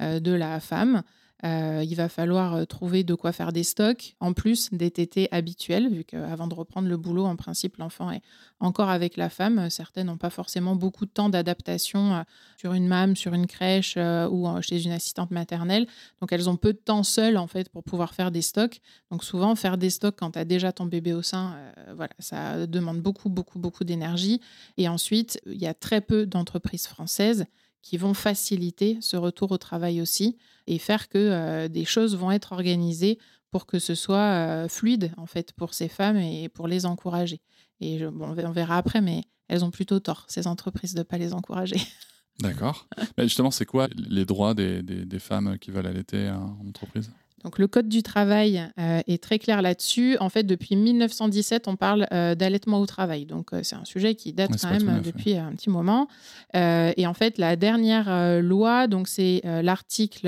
de 0.00 0.32
la 0.32 0.60
femme. 0.60 1.02
Euh, 1.44 1.84
il 1.84 1.96
va 1.96 2.08
falloir 2.08 2.54
euh, 2.54 2.64
trouver 2.64 3.02
de 3.02 3.14
quoi 3.14 3.32
faire 3.32 3.52
des 3.52 3.64
stocks, 3.64 4.14
en 4.20 4.32
plus 4.32 4.68
des 4.72 4.92
tétés 4.92 5.28
habituels, 5.32 5.92
vu 5.92 6.04
qu'avant 6.04 6.46
de 6.46 6.54
reprendre 6.54 6.88
le 6.88 6.96
boulot, 6.96 7.24
en 7.24 7.34
principe, 7.34 7.78
l'enfant 7.78 8.12
est 8.12 8.22
encore 8.60 8.90
avec 8.90 9.16
la 9.16 9.28
femme. 9.28 9.68
Certaines 9.68 10.06
n'ont 10.06 10.16
pas 10.16 10.30
forcément 10.30 10.76
beaucoup 10.76 11.04
de 11.04 11.10
temps 11.10 11.28
d'adaptation 11.28 12.14
euh, 12.14 12.22
sur 12.56 12.74
une 12.74 12.86
MAM, 12.86 13.16
sur 13.16 13.34
une 13.34 13.48
crèche 13.48 13.96
ou 13.96 14.48
chez 14.60 14.84
une 14.84 14.92
assistante 14.92 15.32
maternelle. 15.32 15.86
Donc, 16.20 16.32
elles 16.32 16.48
ont 16.48 16.56
peu 16.56 16.72
de 16.72 16.78
temps 16.78 17.02
seules, 17.02 17.36
en 17.36 17.48
fait, 17.48 17.68
pour 17.68 17.82
pouvoir 17.82 18.14
faire 18.14 18.30
des 18.30 18.42
stocks. 18.42 18.80
Donc, 19.10 19.24
souvent, 19.24 19.56
faire 19.56 19.78
des 19.78 19.90
stocks 19.90 20.14
quand 20.16 20.32
tu 20.32 20.38
as 20.38 20.44
déjà 20.44 20.70
ton 20.70 20.86
bébé 20.86 21.12
au 21.12 21.22
sein, 21.22 21.56
voilà, 21.96 22.12
ça 22.20 22.66
demande 22.68 23.00
beaucoup, 23.00 23.28
beaucoup, 23.28 23.58
beaucoup 23.58 23.82
d'énergie. 23.82 24.40
Et 24.76 24.88
ensuite, 24.88 25.40
il 25.46 25.60
y 25.60 25.66
a 25.66 25.74
très 25.74 26.00
peu 26.00 26.24
d'entreprises 26.24 26.86
françaises 26.86 27.46
qui 27.82 27.96
vont 27.96 28.14
faciliter 28.14 28.98
ce 29.00 29.16
retour 29.16 29.50
au 29.52 29.58
travail 29.58 30.00
aussi 30.00 30.38
et 30.66 30.78
faire 30.78 31.08
que 31.08 31.18
euh, 31.18 31.68
des 31.68 31.84
choses 31.84 32.16
vont 32.16 32.30
être 32.30 32.52
organisées 32.52 33.18
pour 33.50 33.66
que 33.66 33.78
ce 33.78 33.94
soit 33.94 34.18
euh, 34.18 34.68
fluide 34.68 35.12
en 35.16 35.26
fait 35.26 35.52
pour 35.52 35.74
ces 35.74 35.88
femmes 35.88 36.16
et 36.16 36.48
pour 36.48 36.68
les 36.68 36.86
encourager. 36.86 37.40
Et 37.80 37.98
bon, 38.04 38.34
on 38.36 38.52
verra 38.52 38.78
après, 38.78 39.00
mais 39.00 39.24
elles 39.48 39.64
ont 39.64 39.70
plutôt 39.70 40.00
tort, 40.00 40.24
ces 40.28 40.46
entreprises, 40.46 40.94
de 40.94 41.00
ne 41.00 41.04
pas 41.04 41.18
les 41.18 41.34
encourager. 41.34 41.76
D'accord. 42.40 42.88
Mais 43.18 43.24
justement, 43.24 43.50
c'est 43.50 43.66
quoi 43.66 43.88
les 43.94 44.24
droits 44.24 44.54
des, 44.54 44.82
des, 44.82 45.04
des, 45.04 45.18
femmes 45.18 45.58
qui 45.58 45.70
veulent 45.70 45.86
allaiter 45.86 46.30
en 46.30 46.58
entreprise? 46.66 47.12
Donc 47.44 47.58
le 47.58 47.66
Code 47.66 47.88
du 47.88 48.02
travail 48.02 48.68
euh, 48.78 49.00
est 49.06 49.22
très 49.22 49.38
clair 49.38 49.62
là-dessus. 49.62 50.16
En 50.20 50.28
fait, 50.28 50.44
depuis 50.44 50.76
1917, 50.76 51.66
on 51.68 51.76
parle 51.76 52.06
euh, 52.12 52.34
d'allaitement 52.34 52.78
au 52.80 52.86
travail. 52.86 53.26
Donc 53.26 53.52
euh, 53.52 53.60
c'est 53.62 53.76
un 53.76 53.84
sujet 53.84 54.14
qui 54.14 54.32
date 54.32 54.52
quand 54.60 54.70
même 54.70 55.02
depuis 55.02 55.36
un 55.36 55.52
petit 55.52 55.70
moment. 55.70 56.08
et 56.54 57.06
en 57.06 57.14
fait, 57.14 57.38
la 57.38 57.56
dernière 57.56 58.40
loi, 58.42 58.86
donc 58.86 59.08
c'est 59.08 59.40
l'article 59.44 60.26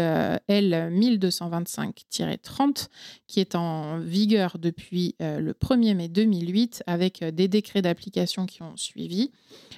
L 0.49 0.91
1225-30 0.93 2.89
qui 3.27 3.41
est 3.41 3.55
en 3.55 3.99
vigueur 3.99 4.57
depuis 4.59 5.15
le 5.21 5.53
1er 5.53 5.95
mai 5.95 6.09
2008 6.09 6.83
avec 6.87 7.23
des 7.23 7.49
décrets 7.49 7.83
d'application 7.83 8.47
qui 8.47 8.63
ont 8.63 8.77
suivi. 8.77 9.31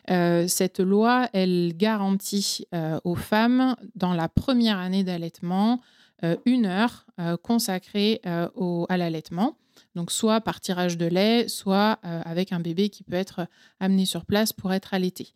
cette 0.09 0.81
loi, 0.81 1.29
elle 1.33 1.73
garantit 1.77 2.67
aux 3.05 3.17
femmes 3.17 3.77
dans 3.95 4.13
la 4.15 4.29
première 4.29 4.79
année 4.79 5.05
d'allaitement 5.05 5.81
une 6.45 6.67
heure 6.67 7.07
euh, 7.19 7.37
consacrée 7.37 8.21
euh, 8.27 8.49
à 8.89 8.97
l'allaitement. 8.97 9.57
Donc 9.95 10.11
soit 10.11 10.41
par 10.43 10.61
tirage 10.61 10.99
de 10.99 11.07
lait, 11.07 11.49
soit 11.49 11.99
avec 12.03 12.53
un 12.53 12.61
bébé 12.61 12.89
qui 12.89 13.03
peut 13.03 13.17
être 13.17 13.47
amené 13.81 14.05
sur 14.05 14.25
place 14.25 14.53
pour 14.53 14.73
être 14.73 14.95
allaité. 14.95 15.35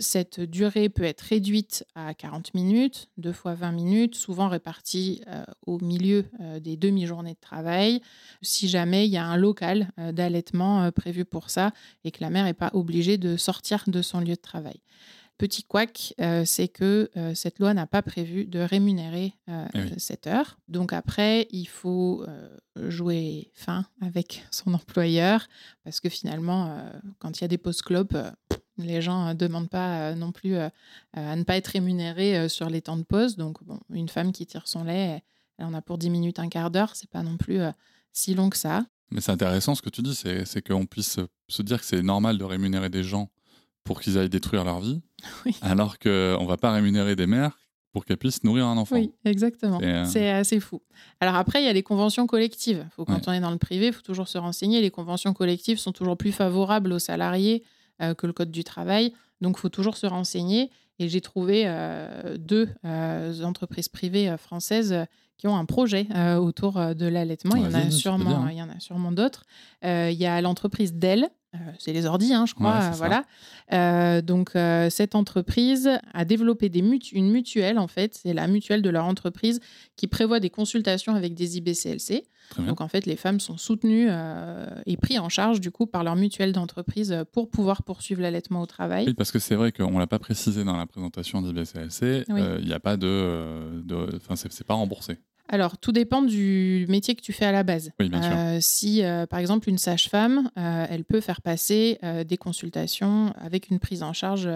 cette 0.00 0.40
durée 0.40 0.88
peut 0.88 1.04
être 1.04 1.20
réduite 1.20 1.84
à 1.94 2.14
40 2.14 2.54
minutes, 2.54 3.08
deux 3.18 3.32
fois 3.32 3.54
20 3.54 3.72
minutes, 3.72 4.14
souvent 4.14 4.48
répartie 4.48 5.22
au 5.66 5.78
milieu 5.78 6.24
des 6.60 6.76
demi-journées 6.78 7.34
de 7.34 7.40
travail, 7.40 8.00
si 8.40 8.68
jamais 8.68 9.06
il 9.06 9.12
y 9.12 9.18
a 9.18 9.24
un 9.24 9.36
local 9.36 9.90
d'allaitement 10.12 10.90
prévu 10.90 11.26
pour 11.26 11.50
ça 11.50 11.72
et 12.04 12.10
que 12.10 12.22
la 12.22 12.30
mère 12.30 12.44
n'est 12.44 12.54
pas 12.54 12.70
obligée 12.72 13.18
de 13.18 13.36
sortir 13.36 13.84
de 13.86 14.00
son 14.00 14.20
lieu 14.20 14.36
de 14.36 14.40
travail. 14.40 14.80
Petit 15.40 15.62
couac, 15.62 16.12
euh, 16.20 16.44
c'est 16.44 16.68
que 16.68 17.10
euh, 17.16 17.34
cette 17.34 17.60
loi 17.60 17.72
n'a 17.72 17.86
pas 17.86 18.02
prévu 18.02 18.44
de 18.44 18.58
rémunérer 18.58 19.32
euh, 19.48 19.66
eh 19.72 19.98
cette 19.98 20.26
heure. 20.26 20.58
Donc 20.68 20.92
après, 20.92 21.48
il 21.50 21.64
faut 21.64 22.26
jouer 22.76 23.50
fin 23.54 23.86
avec 24.02 24.44
son 24.50 24.74
employeur 24.74 25.48
parce 25.82 25.98
que 25.98 26.10
finalement, 26.10 26.78
quand 27.20 27.38
il 27.38 27.40
y 27.40 27.44
a 27.46 27.48
des 27.48 27.56
pauses 27.56 27.80
clopes, 27.80 28.18
les 28.76 29.00
gens 29.00 29.28
ne 29.28 29.32
demandent 29.32 29.70
pas 29.70 30.14
non 30.14 30.30
plus 30.30 30.56
à 30.56 30.70
ne 31.14 31.42
pas 31.44 31.56
être 31.56 31.68
rémunérés 31.68 32.50
sur 32.50 32.68
les 32.68 32.82
temps 32.82 32.98
de 32.98 33.02
pause. 33.02 33.36
Donc 33.36 33.64
bon, 33.64 33.80
une 33.88 34.10
femme 34.10 34.32
qui 34.32 34.44
tire 34.44 34.68
son 34.68 34.84
lait, 34.84 35.22
elle 35.56 35.64
en 35.64 35.72
a 35.72 35.80
pour 35.80 35.96
10 35.96 36.10
minutes, 36.10 36.38
un 36.38 36.50
quart 36.50 36.70
d'heure, 36.70 36.94
c'est 36.96 37.08
pas 37.08 37.22
non 37.22 37.38
plus 37.38 37.60
si 38.12 38.34
long 38.34 38.50
que 38.50 38.58
ça. 38.58 38.84
Mais 39.10 39.22
c'est 39.22 39.32
intéressant 39.32 39.74
ce 39.74 39.80
que 39.80 39.88
tu 39.88 40.02
dis, 40.02 40.14
c'est 40.14 40.60
qu'on 40.60 40.84
puisse 40.84 41.18
se 41.48 41.62
dire 41.62 41.80
que 41.80 41.86
c'est 41.86 42.02
normal 42.02 42.36
de 42.36 42.44
rémunérer 42.44 42.90
des 42.90 43.04
gens 43.04 43.30
pour 43.84 44.00
qu'ils 44.00 44.18
aillent 44.18 44.28
détruire 44.28 44.64
leur 44.64 44.80
vie, 44.80 45.00
alors 45.62 45.98
qu'on 45.98 46.08
ne 46.08 46.46
va 46.46 46.56
pas 46.56 46.72
rémunérer 46.72 47.16
des 47.16 47.26
mères 47.26 47.58
pour 47.92 48.04
qu'elles 48.04 48.18
puissent 48.18 48.44
nourrir 48.44 48.66
un 48.66 48.76
enfant. 48.76 48.96
Oui, 48.96 49.12
exactement. 49.24 49.80
Euh, 49.82 50.04
c'est 50.04 50.30
assez 50.30 50.60
fou. 50.60 50.80
Alors 51.20 51.34
après, 51.34 51.60
il 51.60 51.66
y 51.66 51.68
a 51.68 51.72
les 51.72 51.82
conventions 51.82 52.26
collectives. 52.26 52.86
Faut, 52.94 53.04
quand 53.04 53.26
on 53.26 53.32
est 53.32 53.40
dans 53.40 53.50
le 53.50 53.58
privé, 53.58 53.88
il 53.88 53.92
faut 53.92 54.02
toujours 54.02 54.28
se 54.28 54.38
renseigner. 54.38 54.80
Les 54.80 54.90
conventions 54.90 55.32
collectives 55.32 55.78
sont 55.78 55.92
toujours 55.92 56.16
plus 56.16 56.32
favorables 56.32 56.92
aux 56.92 56.98
salariés 57.00 57.64
euh, 58.00 58.14
que 58.14 58.26
le 58.26 58.32
Code 58.32 58.52
du 58.52 58.62
travail. 58.62 59.12
Donc, 59.40 59.56
il 59.58 59.60
faut 59.60 59.68
toujours 59.68 59.96
se 59.96 60.06
renseigner. 60.06 60.70
Et 61.00 61.08
j'ai 61.08 61.20
trouvé 61.20 61.64
euh, 61.66 62.36
deux 62.38 62.68
entreprises 63.42 63.88
privées 63.88 64.36
françaises 64.38 64.94
qui 65.38 65.48
ont 65.48 65.56
un 65.56 65.64
projet 65.64 66.06
autour 66.36 66.74
de 66.94 67.06
l'allaitement. 67.06 67.56
il, 67.56 67.62
y 67.62 67.66
en 67.66 67.72
a 67.72 67.90
sûrement, 67.90 68.46
il 68.48 68.58
y 68.58 68.62
en 68.62 68.68
a 68.68 68.78
sûrement 68.78 69.10
d'autres. 69.10 69.44
il 69.82 70.12
y 70.12 70.26
a 70.26 70.42
l'entreprise 70.42 70.92
Dell, 70.92 71.30
Euh, 71.30 71.39
c'est 71.78 71.92
les 71.92 72.06
ordi, 72.06 72.32
hein, 72.32 72.46
je 72.46 72.54
crois. 72.54 72.74
Ouais, 72.74 72.80
ça. 72.80 72.90
voilà. 72.92 73.24
Euh, 73.72 74.22
donc, 74.22 74.50
euh, 74.54 74.88
cette 74.90 75.14
entreprise 75.14 75.90
a 76.14 76.24
développé 76.24 76.68
des 76.68 76.82
mutu- 76.82 77.14
une 77.14 77.30
mutuelle, 77.30 77.78
en 77.78 77.88
fait. 77.88 78.14
C'est 78.14 78.32
la 78.34 78.46
mutuelle 78.46 78.82
de 78.82 78.90
leur 78.90 79.04
entreprise 79.04 79.60
qui 79.96 80.06
prévoit 80.06 80.40
des 80.40 80.50
consultations 80.50 81.14
avec 81.14 81.34
des 81.34 81.56
IBCLC. 81.58 82.24
Donc, 82.58 82.80
en 82.80 82.88
fait, 82.88 83.06
les 83.06 83.14
femmes 83.14 83.38
sont 83.38 83.56
soutenues 83.56 84.08
euh, 84.10 84.66
et 84.84 84.96
prises 84.96 85.20
en 85.20 85.28
charge, 85.28 85.60
du 85.60 85.70
coup, 85.70 85.86
par 85.86 86.02
leur 86.02 86.16
mutuelle 86.16 86.52
d'entreprise 86.52 87.12
euh, 87.12 87.22
pour 87.24 87.48
pouvoir 87.48 87.84
poursuivre 87.84 88.20
l'allaitement 88.22 88.60
au 88.60 88.66
travail. 88.66 89.04
Oui, 89.06 89.14
parce 89.14 89.30
que 89.30 89.38
c'est 89.38 89.54
vrai 89.54 89.70
qu'on 89.70 89.98
l'a 90.00 90.08
pas 90.08 90.18
précisé 90.18 90.64
dans 90.64 90.76
la 90.76 90.86
présentation 90.86 91.42
d'IBCLC, 91.42 92.24
Oui. 92.28 92.40
euh, 92.40 92.58
il 92.60 92.66
n'y 92.66 92.72
a 92.72 92.80
pas 92.80 92.96
de, 92.96 93.06
euh, 93.06 94.06
enfin 94.16 94.34
c'est 94.34 94.64
pas 94.66 94.74
remboursé. 94.74 95.18
Alors, 95.52 95.78
tout 95.78 95.90
dépend 95.90 96.22
du 96.22 96.86
métier 96.88 97.16
que 97.16 97.20
tu 97.20 97.32
fais 97.32 97.44
à 97.44 97.50
la 97.50 97.64
base. 97.64 97.90
Oui, 97.98 98.08
bien 98.08 98.22
sûr. 98.22 98.32
Euh, 98.32 98.58
si, 98.60 99.02
euh, 99.02 99.26
par 99.26 99.40
exemple, 99.40 99.68
une 99.68 99.78
sage-femme, 99.78 100.48
euh, 100.56 100.86
elle 100.88 101.04
peut 101.04 101.20
faire 101.20 101.42
passer 101.42 101.98
des 102.26 102.36
consultations 102.36 103.34
avec 103.36 103.68
une 103.68 103.80
prise 103.80 104.04
en 104.04 104.12
charge 104.12 104.48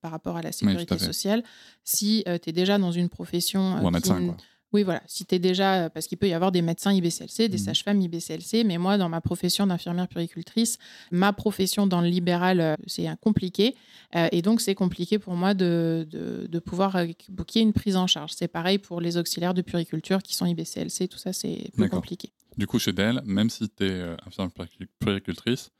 par 0.00 0.10
rapport 0.10 0.36
à 0.36 0.42
la 0.42 0.50
sécurité 0.50 0.98
sociale. 0.98 1.42
Si 1.84 2.24
tu 2.24 2.50
es 2.50 2.52
déjà 2.52 2.78
dans 2.78 2.90
une 2.92 3.10
profession. 3.10 3.82
Ou 3.82 3.86
un 3.86 3.90
médecin, 3.90 4.24
quoi. 4.24 4.36
Oui, 4.72 4.82
voilà. 4.84 5.02
Si 5.06 5.24
tu 5.26 5.34
es 5.34 5.38
déjà. 5.38 5.84
euh, 5.84 5.88
Parce 5.88 6.06
qu'il 6.06 6.16
peut 6.18 6.28
y 6.28 6.32
avoir 6.32 6.52
des 6.52 6.62
médecins 6.62 6.92
IBCLC, 6.92 7.48
des 7.48 7.58
Mhm. 7.58 7.64
sages-femmes 7.64 8.00
IBCLC, 8.00 8.64
mais 8.64 8.78
moi, 8.78 8.98
dans 8.98 9.08
ma 9.08 9.20
profession 9.20 9.66
d'infirmière 9.66 10.06
puricultrice, 10.08 10.78
ma 11.10 11.32
profession 11.32 11.86
dans 11.86 12.00
le 12.00 12.08
libéral, 12.08 12.60
euh, 12.60 12.74
c'est 12.86 13.08
compliqué. 13.20 13.74
Euh, 14.14 14.28
et 14.32 14.42
donc, 14.42 14.60
c'est 14.60 14.74
compliqué 14.74 15.18
pour 15.18 15.34
moi 15.34 15.54
de, 15.54 16.06
de, 16.08 16.46
de 16.48 16.58
pouvoir 16.60 16.96
ait 16.96 17.14
une 17.56 17.72
prise 17.72 17.96
en 17.96 18.06
charge. 18.06 18.32
C'est 18.34 18.48
pareil 18.48 18.78
pour 18.78 19.00
les 19.00 19.16
auxiliaires 19.16 19.54
de 19.54 19.62
puriculture 19.62 20.22
qui 20.22 20.34
sont 20.34 20.46
IBCLC, 20.46 21.08
tout 21.08 21.18
ça, 21.18 21.32
c'est 21.32 21.70
plus 21.74 21.88
compliqué. 21.88 22.30
Du 22.56 22.66
coup, 22.66 22.78
chez 22.78 22.92
Dell, 22.92 23.20
même 23.24 23.48
si 23.50 23.68
tu 23.68 23.84
es 23.86 24.02
infirmière 24.26 24.52
puricu- 24.54 24.88
puricultrice, 24.98 25.70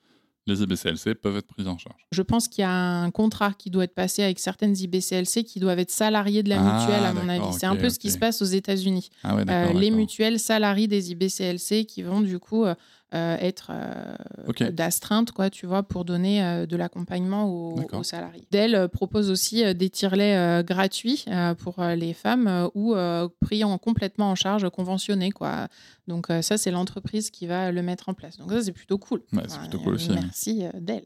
les 0.51 0.63
IBCLC 0.63 1.15
peuvent 1.15 1.37
être 1.37 1.47
prises 1.47 1.69
en 1.69 1.79
charge. 1.79 1.97
Je 2.13 2.23
pense 2.23 2.49
qu'il 2.49 2.63
y 2.63 2.65
a 2.65 2.71
un 2.71 3.11
contrat 3.11 3.53
qui 3.57 3.71
doit 3.71 3.85
être 3.85 3.95
passé 3.95 4.23
avec 4.23 4.39
certaines 4.39 4.77
IBCLC 4.77 5.45
qui 5.45 5.61
doivent 5.61 5.79
être 5.79 5.91
salariés 5.91 6.43
de 6.43 6.49
la 6.49 6.57
Ah, 6.61 6.81
mutuelle, 6.81 7.05
à 7.05 7.13
mon 7.13 7.29
avis. 7.29 7.53
C'est 7.59 7.67
un 7.67 7.77
peu 7.77 7.89
ce 7.91 7.99
qui 7.99 8.11
se 8.11 8.19
passe 8.19 8.43
aux 8.43 8.47
États-Unis. 8.47 9.11
Ah 9.23 9.35
ouais, 9.37 9.45
Euh, 9.49 9.73
les 9.73 9.91
mutuelles 9.91 10.39
salariées 10.39 10.89
des 10.89 11.11
IBCLC 11.13 11.85
qui 11.87 12.03
vont 12.03 12.21
du 12.21 12.39
coup 12.39 12.65
euh, 12.65 12.75
être 13.13 13.71
euh, 13.73 14.71
d'astreinte, 14.71 15.33
quoi, 15.33 15.51
tu 15.51 15.67
vois, 15.67 15.83
pour 15.83 16.05
donner 16.05 16.45
euh, 16.45 16.67
de 16.67 16.77
l'accompagnement 16.77 17.49
aux, 17.49 18.03
salariés. 18.03 18.47
Dell 18.51 18.75
euh, 18.75 18.89
propose 18.89 19.31
aussi 19.31 19.65
euh, 19.65 19.75
des 19.75 19.91
tirelets 19.91 20.37
euh, 20.37 20.63
gratuits 20.63 21.25
euh, 21.29 21.55
pour 21.55 21.81
euh, 21.81 21.95
les 21.95 22.15
femmes 22.15 22.47
euh, 22.47 22.69
ou 22.75 22.95
euh, 22.95 23.29
pris 23.41 23.65
en 23.65 23.79
complètement 23.79 24.31
en 24.31 24.35
charge, 24.35 24.69
conventionnés, 24.71 25.31
quoi. 25.31 25.69
Donc 26.07 26.31
euh, 26.31 26.43
ça, 26.43 26.57
c'est 26.57 26.71
l'entreprise 26.71 27.31
qui 27.31 27.47
va 27.47 27.73
le 27.73 27.83
mettre 27.83 28.09
en 28.09 28.15
place. 28.15 28.37
Donc 28.37 28.51
ça, 28.53 28.63
c'est 28.63 28.73
plutôt 28.73 28.99
cool. 28.99 29.23
Ouais, 29.33 29.43
c'est 29.49 29.59
plutôt 29.59 29.79
cool 29.81 29.95
aussi, 29.95 30.11
ouais. 30.11 30.21
Merci 30.21 30.65
euh, 30.65 30.71
Dell. 30.75 31.05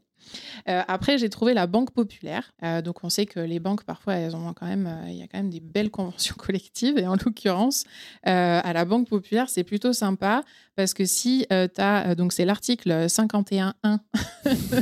Euh, 0.67 0.81
après, 0.87 1.17
j'ai 1.17 1.29
trouvé 1.29 1.53
la 1.53 1.67
Banque 1.67 1.91
Populaire. 1.91 2.53
Euh, 2.63 2.81
donc, 2.81 3.03
on 3.03 3.09
sait 3.09 3.25
que 3.25 3.39
les 3.39 3.59
banques, 3.59 3.83
parfois, 3.83 4.15
elles 4.15 4.35
ont 4.35 4.53
quand 4.53 4.65
même, 4.65 4.87
euh, 4.87 5.09
il 5.09 5.15
y 5.15 5.21
a 5.21 5.27
quand 5.27 5.37
même 5.37 5.49
des 5.49 5.59
belles 5.59 5.91
conventions 5.91 6.35
collectives. 6.39 6.97
Et 6.97 7.07
en 7.07 7.15
l'occurrence, 7.15 7.85
à 8.23 8.73
la 8.73 8.85
Banque 8.85 9.07
Populaire, 9.07 9.49
c'est 9.49 9.63
plutôt 9.63 9.93
sympa 9.93 10.43
parce 10.75 10.93
que 10.93 11.05
si 11.05 11.45
tu 11.49 11.81
as, 11.81 12.15
donc 12.15 12.33
c'est 12.33 12.45
l'article 12.45 13.05
51.1 13.07 13.73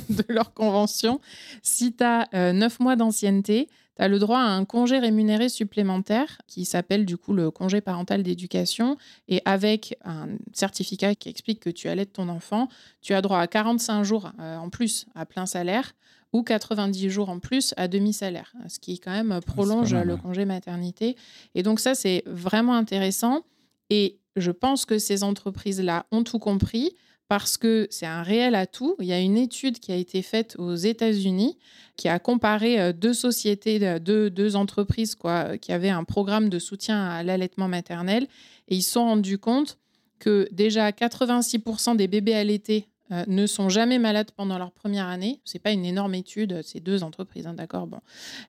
de 0.10 0.24
leur 0.30 0.54
convention, 0.54 1.20
si 1.62 1.94
tu 1.94 2.04
as 2.04 2.28
9 2.54 2.80
mois 2.80 2.96
d'ancienneté, 2.96 3.68
tu 3.96 4.02
as 4.02 4.08
le 4.08 4.20
droit 4.20 4.40
à 4.40 4.48
un 4.48 4.66
congé 4.66 5.00
rémunéré 5.00 5.50
supplémentaire 5.50 6.42
qui 6.48 6.66
s'appelle 6.66 7.06
du 7.06 7.18
coup 7.18 7.34
le 7.34 7.52
congé 7.52 7.82
parental 7.82 8.24
d'éducation. 8.24 8.98
Et 9.28 9.42
avec 9.46 9.98
un 10.04 10.30
certificat 10.52 11.16
qui 11.16 11.30
explique 11.30 11.60
que 11.60 11.70
tu 11.70 11.90
allaites 11.90 12.14
ton 12.14 12.30
enfant, 12.30 12.68
tu 13.02 13.14
as 13.14 13.22
droit 13.22 13.40
à 13.40 13.48
45 13.48 14.04
jours 14.04 14.32
euh, 14.40 14.58
en 14.58 14.70
plus 14.70 15.06
à 15.16 15.26
plein 15.26 15.46
salaire 15.46 15.94
ou 16.32 16.42
90 16.42 17.10
jours 17.10 17.30
en 17.30 17.40
plus 17.40 17.74
à 17.78 17.88
demi-salaire, 17.88 18.54
ce 18.68 18.80
qui 18.80 19.00
quand 19.00 19.12
même 19.12 19.40
prolonge 19.46 19.94
mal, 19.94 20.08
le 20.08 20.18
congé 20.18 20.46
maternité. 20.46 21.16
Et 21.54 21.62
donc 21.62 21.80
ça, 21.80 21.94
c'est 21.94 22.24
vraiment 22.26 22.74
intéressant. 22.74 23.44
Et 23.92 24.18
je 24.36 24.50
pense 24.50 24.86
que 24.86 24.98
ces 24.98 25.24
entreprises-là 25.24 26.08
ont 26.12 26.24
tout 26.24 26.40
compris 26.40 26.96
parce 27.34 27.58
que 27.58 27.88
c'est 27.90 28.06
un 28.06 28.22
réel 28.22 28.54
atout. 28.54 28.96
Il 29.00 29.08
y 29.08 29.12
a 29.12 29.20
une 29.20 29.38
étude 29.38 29.80
qui 29.80 29.92
a 29.92 29.96
été 29.96 30.22
faite 30.22 30.56
aux 30.60 30.75
États-Unis 30.75 31.58
qui 31.98 32.08
a 32.08 32.20
comparé 32.20 32.80
euh, 32.80 32.94
deux 32.94 33.16
sociétés, 33.16 33.80
euh, 33.82 33.98
deux, 33.98 34.56
entreprises 34.56 35.16
quoi, 35.16 35.58
qui 35.58 35.72
avaient 35.72 35.90
un 35.90 36.04
programme 36.04 36.50
de 36.50 36.60
soutien 36.60 37.04
à 37.04 37.24
l'allaitement 37.24 37.68
maternel. 37.68 38.28
Et 38.68 38.75
ils 38.75 38.84
se 38.84 38.92
sont 38.92 39.06
rendus 39.06 39.40
compte 39.40 39.80
que 40.20 40.48
déjà 40.52 40.92
86% 40.92 41.96
des 41.96 42.08
bébés 42.08 42.36
allaités 42.36 42.88
euh, 43.12 43.24
ne 43.25 43.48
sont 43.48 43.68
jamais 43.68 43.98
malades 43.98 44.30
pendant 44.38 44.60
leur 44.60 44.72
première 44.72 45.08
année. 45.08 45.42
C'est 45.44 45.58
pas 45.58 45.72
une 45.72 45.86
énorme 45.86 46.13
étude, 46.13 46.62
c'est 46.63 46.82
deux 46.82 47.02
entreprises, 47.02 47.48
hein, 47.48 47.56
d'accord. 47.56 47.88
Bon, 47.88 48.02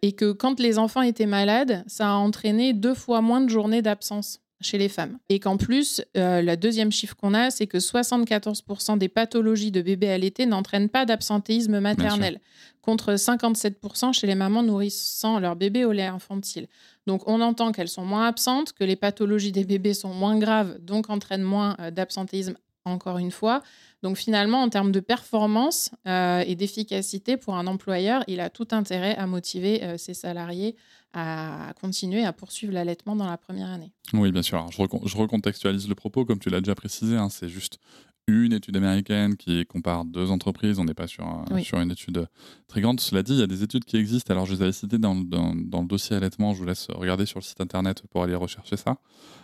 et 0.03 0.13
que 0.13 0.31
quand 0.33 0.61
les 0.61 0.79
enfants 0.79 1.01
étaient 1.01 1.25
malades, 1.25 1.85
ça 1.87 2.11
a 2.11 2.17
entraîné 2.17 2.75
deux 2.75 2.95
fois 2.95 3.23
moins 3.23 3.41
de 3.41 3.49
journées 3.49 3.81
d'absence 3.81 4.41
chez 4.61 4.79
les 4.79 4.89
femmes. 4.89 5.19
Et 5.29 5.41
qu'en 5.41 5.57
plus, 5.57 6.03
euh, 6.17 6.41
le 6.43 6.57
deuxième 6.57 6.93
chiffre 6.93 7.17
qu'on 7.17 7.35
a, 7.35 7.51
c'est 7.51 7.67
que 7.67 7.79
74% 7.79 8.99
des 8.99 9.09
pathologies 9.09 9.71
de 9.71 9.83
bébés 9.83 10.11
allaités 10.11 10.47
n'entraînent 10.47 10.89
pas 10.89 11.05
d'absentéisme 11.05 11.81
maternel, 11.81 12.41
contre 12.83 13.15
57% 13.15 14.13
chez 14.13 14.27
les 14.27 14.35
mamans 14.35 14.63
nourrissant 14.63 15.39
leur 15.39 15.57
bébé 15.57 15.85
au 15.85 15.93
lait 15.93 16.07
infantile. 16.07 16.69
Donc 17.07 17.23
on 17.27 17.41
entend 17.41 17.73
qu'elles 17.73 17.89
sont 17.89 18.05
moins 18.05 18.27
absentes, 18.27 18.73
que 18.73 18.85
les 18.85 18.97
pathologies 18.97 19.53
des 19.53 19.65
bébés 19.65 19.95
sont 19.95 20.15
moins 20.15 20.39
graves, 20.39 20.79
donc 20.81 21.11
entraînent 21.11 21.43
moins 21.43 21.77
euh, 21.81 21.91
d'absentéisme 21.91 22.57
encore 22.85 23.19
une 23.19 23.31
fois. 23.31 23.63
Donc 24.05 24.17
finalement, 24.19 24.61
en 24.63 24.69
termes 24.69 24.93
de 24.93 25.01
performance 25.01 25.91
euh, 26.07 26.45
et 26.47 26.55
d'efficacité 26.55 27.37
pour 27.39 27.57
un 27.57 27.67
employeur, 27.67 28.23
il 28.29 28.39
a 28.39 28.51
tout 28.51 28.69
intérêt 28.73 29.17
à 29.17 29.27
motiver 29.27 29.83
euh, 29.83 29.97
ses 29.99 30.15
salariés 30.15 30.77
à 31.15 31.73
continuer 31.81 32.25
à 32.25 32.33
poursuivre 32.33 32.73
l'allaitement 32.75 33.17
dans 33.17 33.27
la 33.27 33.39
première 33.39 33.69
année. 33.71 33.93
Oui, 34.13 34.31
bien 34.31 34.43
sûr. 34.43 34.59
Alors, 34.59 34.73
je, 34.73 34.83
recon- 34.83 35.01
je 35.07 35.17
recontextualise 35.17 35.89
le 35.89 35.95
propos, 35.95 36.25
comme 36.25 36.39
tu 36.39 36.51
l'as 36.51 36.61
déjà 36.61 36.75
précisé. 36.75 37.17
hein, 37.17 37.29
c'est 37.31 37.49
juste 37.49 37.79
une 38.27 38.53
étude 38.53 38.77
américaine 38.77 39.37
qui 39.37 39.65
compare 39.67 40.05
deux 40.05 40.31
entreprises. 40.31 40.79
On 40.79 40.85
n'est 40.85 40.93
pas 40.95 41.07
sur, 41.07 41.25
un- 41.25 41.45
Oui. 41.53 41.63
sur 41.65 41.79
une 41.81 41.91
étude 41.91 42.27
très 42.69 42.81
grande. 42.81 42.99
Cela 43.01 43.23
dit, 43.23 43.33
il 43.35 43.39
y 43.41 43.43
a 43.43 43.47
des 43.47 43.63
études 43.63 43.85
qui 43.85 43.97
existent. 43.97 44.33
Alors, 44.35 44.45
je 44.45 44.55
les 44.55 44.63
avais 44.63 44.73
citées 44.73 44.99
dans, 44.99 45.15
le- 45.15 45.25
dans- 45.25 45.55
dans 45.55 45.81
le 45.83 45.87
dossier 45.87 46.17
allaitement. 46.17 46.53
Je 46.53 46.59
vous 46.59 46.67
laisse 46.67 46.89
regarder 46.91 47.27
sur 47.27 47.39
le 47.39 47.45
site 47.45 47.61
internet 47.61 48.03
pour 48.11 48.23
aller 48.25 48.35
rechercher 48.35 48.77
ça. 48.77 48.97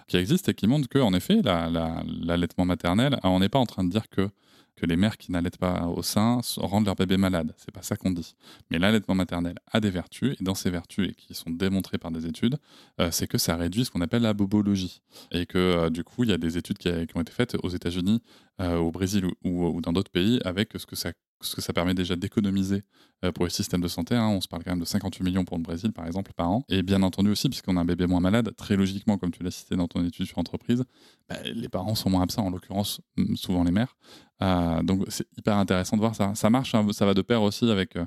Qui 0.09 0.17
existent 0.19 0.51
et 0.51 0.55
qui 0.55 0.67
montrent 0.67 0.89
que, 0.89 0.99
en 0.99 1.15
effet, 1.15 1.41
la- 1.43 1.71
la- 1.71 2.03
l'allaitement 2.23 2.65
maternel, 2.67 3.19
alors, 3.23 3.35
on 3.37 3.41
n'est 3.41 3.49
pas 3.49 3.59
en 3.61 3.67
train 3.67 3.85
de 3.85 3.91
dire 3.91 4.09
que 4.11 4.29
que 4.77 4.87
les 4.87 4.97
mères 4.97 5.17
qui 5.19 5.33
n'allaitent 5.33 5.59
pas 5.59 5.87
au 5.87 6.03
sein 6.03 6.41
rendent 6.57 6.87
leur 6.87 6.95
bébé 6.95 7.17
malade. 7.17 7.55
C'est 7.57 7.71
pas 7.71 7.83
ça 7.83 7.97
qu'on 7.97 8.11
dit. 8.11 8.35
Mais 8.71 8.79
l'allaitement 8.79 9.15
maternel 9.15 9.57
a 9.71 9.81
des 9.81 9.91
vertus, 9.91 10.37
et 10.41 10.45
dans 10.45 10.55
ces 10.55 10.71
vertus, 10.71 11.11
et 11.11 11.15
qui 11.15 11.35
sont 11.35 11.51
démontrées 11.51 11.99
par 11.99 12.11
des 12.11 12.27
études, 12.27 12.57
euh, 13.01 13.11
c'est 13.11 13.27
que 13.27 13.39
ça 13.39 13.57
réduit 13.57 13.85
ce 13.85 13.91
qu'on 13.91 14.01
appelle 14.01 14.23
la 14.23 14.35
bobologie. 14.35 15.03
Et 15.33 15.47
que 15.47 15.59
euh, 15.59 15.91
du 15.91 16.05
coup, 16.05 16.25
il 16.25 16.31
y 16.31 16.33
a 16.33 16.39
des 16.39 16.57
études 16.57 16.79
qui, 16.79 16.89
ont 16.89 17.21
été 17.21 17.33
faites 17.33 17.57
aux 17.63 17.69
États-Unis, 17.69 18.23
euh, 18.61 18.77
au 18.77 18.91
Brésil 18.91 19.27
ou 19.45 19.81
dans 19.81 19.93
d'autres 19.93 20.11
pays, 20.11 20.41
avec 20.45 20.73
ce 20.77 20.87
que 20.87 20.97
ça, 20.97 21.13
ce 21.41 21.57
que 21.57 21.63
ça 21.63 21.73
permet 21.73 21.95
déjà 21.95 22.17
d'économiser 22.17 22.83
euh, 23.25 23.33
pour 23.33 23.45
les 23.45 23.51
systèmes 23.51 23.81
de 23.81 23.89
santé. 23.89 24.15
hein. 24.15 24.29
On 24.29 24.41
se 24.41 24.49
parle 24.49 24.63
quand 24.65 24.71
même 24.73 24.81
de 24.81 24.85
58 24.85 25.25
millions 25.25 25.45
pour 25.45 25.57
le 25.57 25.63
Brésil, 25.63 25.93
par 25.93 26.07
exemple, 26.07 26.33
par 26.35 26.51
an. 26.51 26.65
Et 26.69 26.83
bien 26.83 27.03
entendu 27.03 27.31
aussi, 27.31 27.49
puisqu'on 27.49 27.77
a 27.77 27.81
un 27.81 27.85
bébé 27.85 28.07
moins 28.07 28.21
malade, 28.21 28.55
très 28.57 28.77
logiquement, 28.77 29.19
comme 29.19 29.31
tu 29.31 29.43
l'as 29.43 29.51
cité 29.51 29.77
dans 29.77 29.89
ton 29.89 30.05
étude 30.05 30.27
sur 30.27 30.39
entreprise, 30.39 30.85
bah, 31.29 31.37
les 31.45 31.69
parents 31.69 31.95
sont 31.95 32.11
moins 32.11 32.23
absents, 32.23 32.47
en 32.47 32.51
l'occurrence, 32.51 33.01
mm, 33.17 33.37
souvent 33.37 33.65
les 33.65 33.73
mères. 33.73 33.97
Euh, 34.43 34.83
donc 34.83 35.05
c'est 35.09 35.27
hyper 35.37 35.57
intéressant 35.57 35.97
de 35.97 36.01
voir 36.03 36.15
ça. 36.15 36.35
Ça 36.35 36.51
marche, 36.51 36.75
hein, 36.75 36.87
ça 36.93 37.07
va 37.07 37.15
de 37.15 37.23
pair 37.23 37.43
aussi 37.43 37.71
avec, 37.71 37.97
euh, 37.97 38.05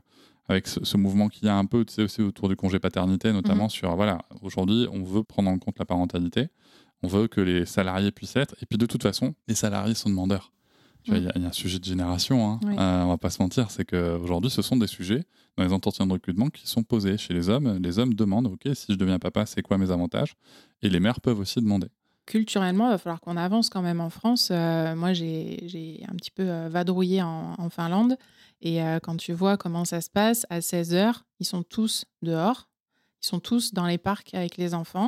avec 0.47 0.67
ce, 0.67 0.83
ce 0.85 0.97
mouvement 0.97 1.27
qu'il 1.27 1.45
y 1.45 1.49
a 1.49 1.55
un 1.55 1.65
peu 1.65 1.83
tu 1.85 1.93
sais, 1.93 2.03
aussi 2.03 2.21
autour 2.21 2.49
du 2.49 2.55
congé 2.55 2.79
paternité, 2.79 3.31
notamment 3.33 3.67
sur, 3.69 3.95
voilà, 3.95 4.19
aujourd'hui, 4.41 4.87
on 4.91 5.03
veut 5.03 5.23
prendre 5.23 5.49
en 5.49 5.57
compte 5.59 5.79
la 5.79 5.85
parentalité, 5.85 6.47
on 7.01 7.07
veut 7.07 7.27
que 7.27 7.41
les 7.41 7.65
salariés 7.65 8.11
puissent 8.11 8.35
être, 8.37 8.55
et 8.61 8.65
puis 8.65 8.77
de 8.77 8.85
toute 8.85 9.03
façon, 9.03 9.35
les 9.49 9.55
salariés 9.55 9.93
sont 9.93 10.09
demandeurs. 10.09 10.52
Vois, 11.07 11.17
Il 11.17 11.23
y, 11.23 11.27
a- 11.27 11.31
il 11.35 11.41
y 11.41 11.45
a 11.45 11.49
un 11.49 11.51
sujet 11.53 11.79
de 11.79 11.83
génération, 11.85 12.49
hein. 12.49 12.59
Oui. 12.63 12.75
Euh, 12.77 13.03
on 13.03 13.09
va 13.09 13.17
pas 13.17 13.29
se 13.29 13.41
mentir, 13.41 13.69
c'est 13.71 13.85
qu'aujourd'hui, 13.85 14.49
ce 14.51 14.61
sont 14.61 14.77
des 14.77 14.87
sujets 14.87 15.23
dans 15.57 15.63
les 15.63 15.73
entretiens 15.73 16.07
de 16.07 16.13
recrutement 16.13 16.49
qui 16.49 16.67
sont 16.67 16.83
posés 16.83 17.17
chez 17.17 17.33
les 17.33 17.49
hommes. 17.49 17.79
Les 17.81 17.99
hommes 17.99 18.13
demandent, 18.13 18.47
OK, 18.47 18.67
si 18.73 18.87
je 18.93 18.97
deviens 18.97 19.19
papa, 19.19 19.45
c'est 19.45 19.61
quoi 19.61 19.77
mes 19.77 19.91
avantages? 19.91 20.33
Et 20.81 20.89
les 20.89 20.99
mères 20.99 21.21
peuvent 21.21 21.39
aussi 21.39 21.59
demander. 21.61 21.87
Culturellement, 22.25 22.87
il 22.87 22.91
va 22.91 22.97
falloir 22.97 23.19
qu'on 23.19 23.35
avance 23.35 23.69
quand 23.69 23.81
même 23.81 23.99
en 23.99 24.09
France. 24.09 24.47
Euh, 24.51 24.95
moi, 24.95 25.11
j'ai 25.13 25.63
j'ai 25.67 26.05
un 26.09 26.15
petit 26.15 26.31
peu 26.31 26.43
euh, 26.49 26.69
vadrouillé 26.69 27.21
en, 27.21 27.53
en 27.57 27.69
Finlande. 27.69 28.15
Et 28.61 28.81
euh, 28.81 28.99
quand 29.03 29.17
tu 29.17 29.33
vois 29.33 29.57
comment 29.57 29.83
ça 29.83 29.99
se 29.99 30.09
passe, 30.09 30.45
à 30.49 30.61
16 30.61 30.93
heures, 30.93 31.25
ils 31.41 31.45
sont 31.45 31.63
tous 31.63 32.05
dehors. 32.21 32.69
Ils 33.21 33.27
sont 33.27 33.39
tous 33.41 33.73
dans 33.73 33.85
les 33.85 33.97
parcs 33.97 34.33
avec 34.33 34.55
les 34.55 34.73
enfants. 34.73 35.07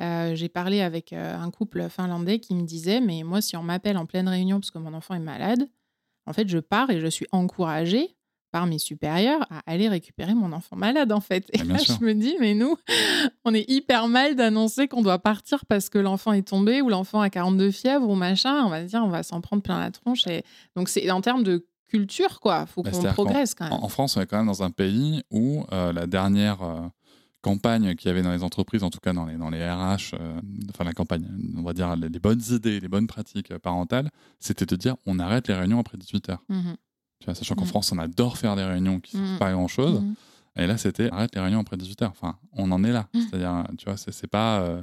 Euh, 0.00 0.34
J'ai 0.34 0.48
parlé 0.48 0.80
avec 0.80 1.12
euh, 1.12 1.36
un 1.36 1.50
couple 1.50 1.88
finlandais 1.88 2.38
qui 2.38 2.54
me 2.54 2.62
disait 2.64 3.00
Mais 3.00 3.22
moi, 3.24 3.40
si 3.40 3.56
on 3.56 3.62
m'appelle 3.62 3.96
en 3.98 4.06
pleine 4.06 4.28
réunion 4.28 4.60
parce 4.60 4.70
que 4.70 4.78
mon 4.78 4.94
enfant 4.94 5.14
est 5.14 5.18
malade, 5.20 5.68
en 6.26 6.32
fait, 6.32 6.48
je 6.48 6.58
pars 6.58 6.90
et 6.90 7.00
je 7.00 7.06
suis 7.06 7.26
encouragée 7.32 8.14
par 8.50 8.66
mes 8.66 8.78
supérieurs 8.78 9.42
à 9.50 9.60
aller 9.66 9.88
récupérer 9.90 10.32
mon 10.34 10.52
enfant 10.52 10.74
malade, 10.76 11.12
en 11.12 11.20
fait. 11.20 11.48
Et 11.52 11.60
Ah, 11.60 11.64
bien 11.64 11.72
là, 11.74 11.78
sûr. 11.80 11.96
je 12.00 12.04
me 12.04 12.14
dis 12.14 12.34
Mais 12.40 12.54
nous, 12.54 12.76
on 13.44 13.52
est 13.54 13.68
hyper 13.68 14.08
mal 14.08 14.36
d'annoncer 14.36 14.88
qu'on 14.88 15.02
doit 15.02 15.18
partir 15.18 15.64
parce 15.66 15.88
que 15.90 15.98
l'enfant 15.98 16.32
est 16.32 16.46
tombé 16.48 16.80
ou 16.80 16.88
l'enfant 16.88 17.20
a 17.20 17.28
42 17.28 17.70
fièvres 17.70 18.08
ou 18.08 18.14
machin. 18.14 18.64
On 18.64 18.70
va 18.70 18.82
se 18.84 18.88
dire 18.90 19.02
On 19.04 19.08
va 19.08 19.22
s'en 19.22 19.40
prendre 19.40 19.62
plein 19.62 19.78
la 19.80 19.90
tronche. 19.90 20.26
Et... 20.28 20.44
Donc, 20.76 20.88
c'est 20.88 21.10
en 21.10 21.20
termes 21.20 21.42
de 21.42 21.66
culture, 21.88 22.40
quoi. 22.40 22.66
faut 22.66 22.82
Bah, 22.82 22.90
qu'on 22.90 23.02
progresse 23.04 23.54
quand 23.54 23.64
même. 23.64 23.72
En, 23.72 23.84
en 23.84 23.88
France, 23.88 24.16
on 24.16 24.20
est 24.20 24.26
quand 24.26 24.36
même 24.38 24.46
dans 24.46 24.62
un 24.62 24.70
pays 24.70 25.22
où 25.30 25.64
euh, 25.72 25.92
la 25.92 26.06
dernière 26.06 26.62
euh, 26.62 26.80
campagne 27.42 27.94
qu'il 27.94 28.08
y 28.08 28.10
avait 28.10 28.22
dans 28.22 28.32
les 28.32 28.42
entreprises, 28.42 28.82
en 28.82 28.90
tout 28.90 28.98
cas 29.00 29.12
dans 29.12 29.24
les, 29.26 29.36
dans 29.36 29.50
les 29.50 29.64
RH, 29.68 30.14
euh, 30.14 30.40
enfin 30.70 30.84
la 30.84 30.92
campagne, 30.92 31.26
on 31.56 31.62
va 31.62 31.72
dire 31.72 31.94
les, 31.96 32.08
les 32.08 32.18
bonnes 32.18 32.42
idées, 32.50 32.80
les 32.80 32.88
bonnes 32.88 33.06
pratiques 33.06 33.50
euh, 33.52 33.58
parentales, 33.58 34.10
c'était 34.40 34.66
de 34.66 34.76
dire 34.76 34.96
on 35.06 35.18
arrête 35.18 35.46
les 35.48 35.54
réunions 35.54 35.78
après 35.78 35.96
18 35.98 36.28
heures. 36.30 36.42
Mhm. 36.48 36.76
Tu 37.20 37.24
vois, 37.26 37.34
sachant 37.34 37.54
qu'en 37.54 37.62
Mhm. 37.62 37.68
France, 37.68 37.92
on 37.92 37.98
adore 37.98 38.36
faire 38.38 38.54
des 38.56 38.64
réunions 38.64 39.00
qui 39.00 39.16
ne 39.16 39.22
servent 39.22 39.32
Mhm. 39.34 39.38
pas 39.38 39.48
à 39.48 39.52
grand-chose. 39.52 40.00
Mhm. 40.00 40.14
Et 40.56 40.66
là, 40.66 40.76
c'était 40.76 41.10
arrête 41.10 41.34
les 41.34 41.40
réunions 41.40 41.60
après 41.60 41.76
18 41.76 42.02
heures. 42.02 42.10
Enfin, 42.10 42.36
on 42.52 42.70
en 42.72 42.82
est 42.84 42.92
là. 42.92 43.08
C'est-à-dire, 43.12 43.64
tu 43.76 43.84
vois, 43.84 43.96
c'est 43.96 44.12
c'est 44.12 44.26
pas. 44.26 44.60
euh, 44.62 44.82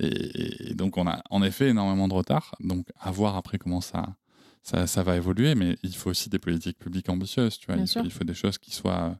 et, 0.00 0.70
et 0.70 0.74
donc, 0.74 0.96
on 0.96 1.06
a 1.08 1.22
en 1.30 1.42
effet 1.42 1.68
énormément 1.70 2.06
de 2.06 2.14
retard. 2.14 2.54
Donc, 2.60 2.86
à 3.00 3.10
voir 3.10 3.36
après 3.36 3.58
comment 3.58 3.80
ça, 3.80 4.14
ça, 4.62 4.86
ça 4.86 5.02
va 5.02 5.16
évoluer. 5.16 5.54
Mais 5.54 5.76
il 5.82 5.94
faut 5.94 6.10
aussi 6.10 6.28
des 6.28 6.38
politiques 6.38 6.78
publiques 6.78 7.08
ambitieuses. 7.08 7.58
Tu 7.58 7.66
vois, 7.66 7.76
il 7.76 7.80
faut, 7.80 7.86
sûr. 7.86 8.02
il 8.04 8.10
faut 8.10 8.24
des 8.24 8.34
choses 8.34 8.58
qui 8.58 8.70
soient. 8.72 9.16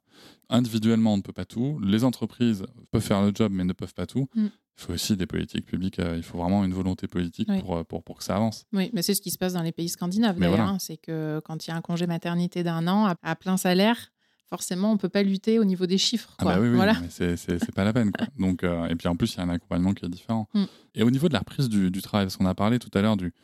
Individuellement, 0.51 1.13
on 1.13 1.17
ne 1.19 1.23
peut 1.23 1.33
pas 1.33 1.45
tout. 1.45 1.79
Les 1.83 2.05
entreprises 2.05 2.65
peuvent 2.91 3.03
faire 3.03 3.21
le 3.23 3.33
job, 3.35 3.53
mais 3.53 3.65
ne 3.65 3.73
peuvent 3.75 3.93
pas 3.95 4.07
tout. 4.07 4.29
Mhm. 4.35 4.51
Il 4.79 4.83
faut 4.85 4.93
aussi 4.93 5.17
des 5.17 5.27
politiques 5.27 5.67
publiques. 5.67 5.99
euh, 5.99 6.17
il 6.17 6.23
faut 6.23 6.39
vraiment 6.39 6.65
une 6.65 6.73
volonté 6.73 7.07
politique 7.09 7.49
Oui. 7.51 7.61
pour, 7.61 7.77
euh, 7.77 7.85
pour, 7.85 8.03
pour 8.03 8.17
que 8.19 8.25
ça 8.25 8.37
avance. 8.37 8.65
Oui, 8.73 8.91
mais 8.95 9.03
c'est 9.03 9.15
ce 9.15 9.21
qui 9.21 9.31
se 9.31 9.37
passe 9.39 9.53
dans 9.55 9.63
les 9.63 9.73
pays 9.73 9.89
scandinaves 9.89 10.39
d'ailleurs. 10.39 10.57
voilà. 10.57 10.71
hein. 10.71 10.79
C'est 10.79 10.97
que 10.97 11.41
quand 11.45 11.67
il 11.67 11.71
y 11.71 11.73
a 11.73 11.77
un 11.77 11.81
congé 11.83 12.07
maternité 12.07 12.63
d'un 12.63 12.87
an 12.87 13.07
à, 13.07 13.17
à 13.23 13.35
plein 13.37 13.57
salaire, 13.57 13.99
forcément, 14.49 14.93
on 14.93 14.97
peut 14.97 15.09
pas 15.11 15.23
lutter 15.23 15.59
au 15.59 15.65
niveau 15.65 15.85
des 15.87 15.99
chiffres. 15.99 16.35
Ah 16.39 16.43
Quoi. 16.45 16.55
bah 16.55 16.61
oui, 16.63 16.69
oui, 16.69 16.77
voilà. 16.77 16.95
mais 17.01 17.09
c'est- 17.11 17.75
pas 17.75 17.85
la 17.85 17.93
peine. 17.93 18.11
Quoi. 18.13 18.27
Donc, 18.39 18.65
euh, 18.65 18.87
et 18.89 18.95
puis 18.95 19.09
en 19.09 19.17
plus, 19.17 19.35
il 19.35 19.39
y 19.39 19.41
a 19.41 19.43
un 19.45 19.49
accompagnement 19.51 19.93
qui 19.93 20.07
est 20.07 20.09
différent. 20.09 20.49
Mm. 20.55 20.65
Et 20.95 21.03
au 21.03 21.11
niveau 21.11 21.29
de 21.29 21.35
la 21.35 21.41
reprise 21.41 21.69
du, 21.69 21.91
du 21.91 22.01
travail, 22.01 22.25
parce 22.27 22.37
qu'on 22.39 22.47
a 22.47 22.55
parlé 22.55 22.79
tout 22.79 22.91
à 22.95 23.03
l'heure 23.03 23.17
du, 23.17 23.35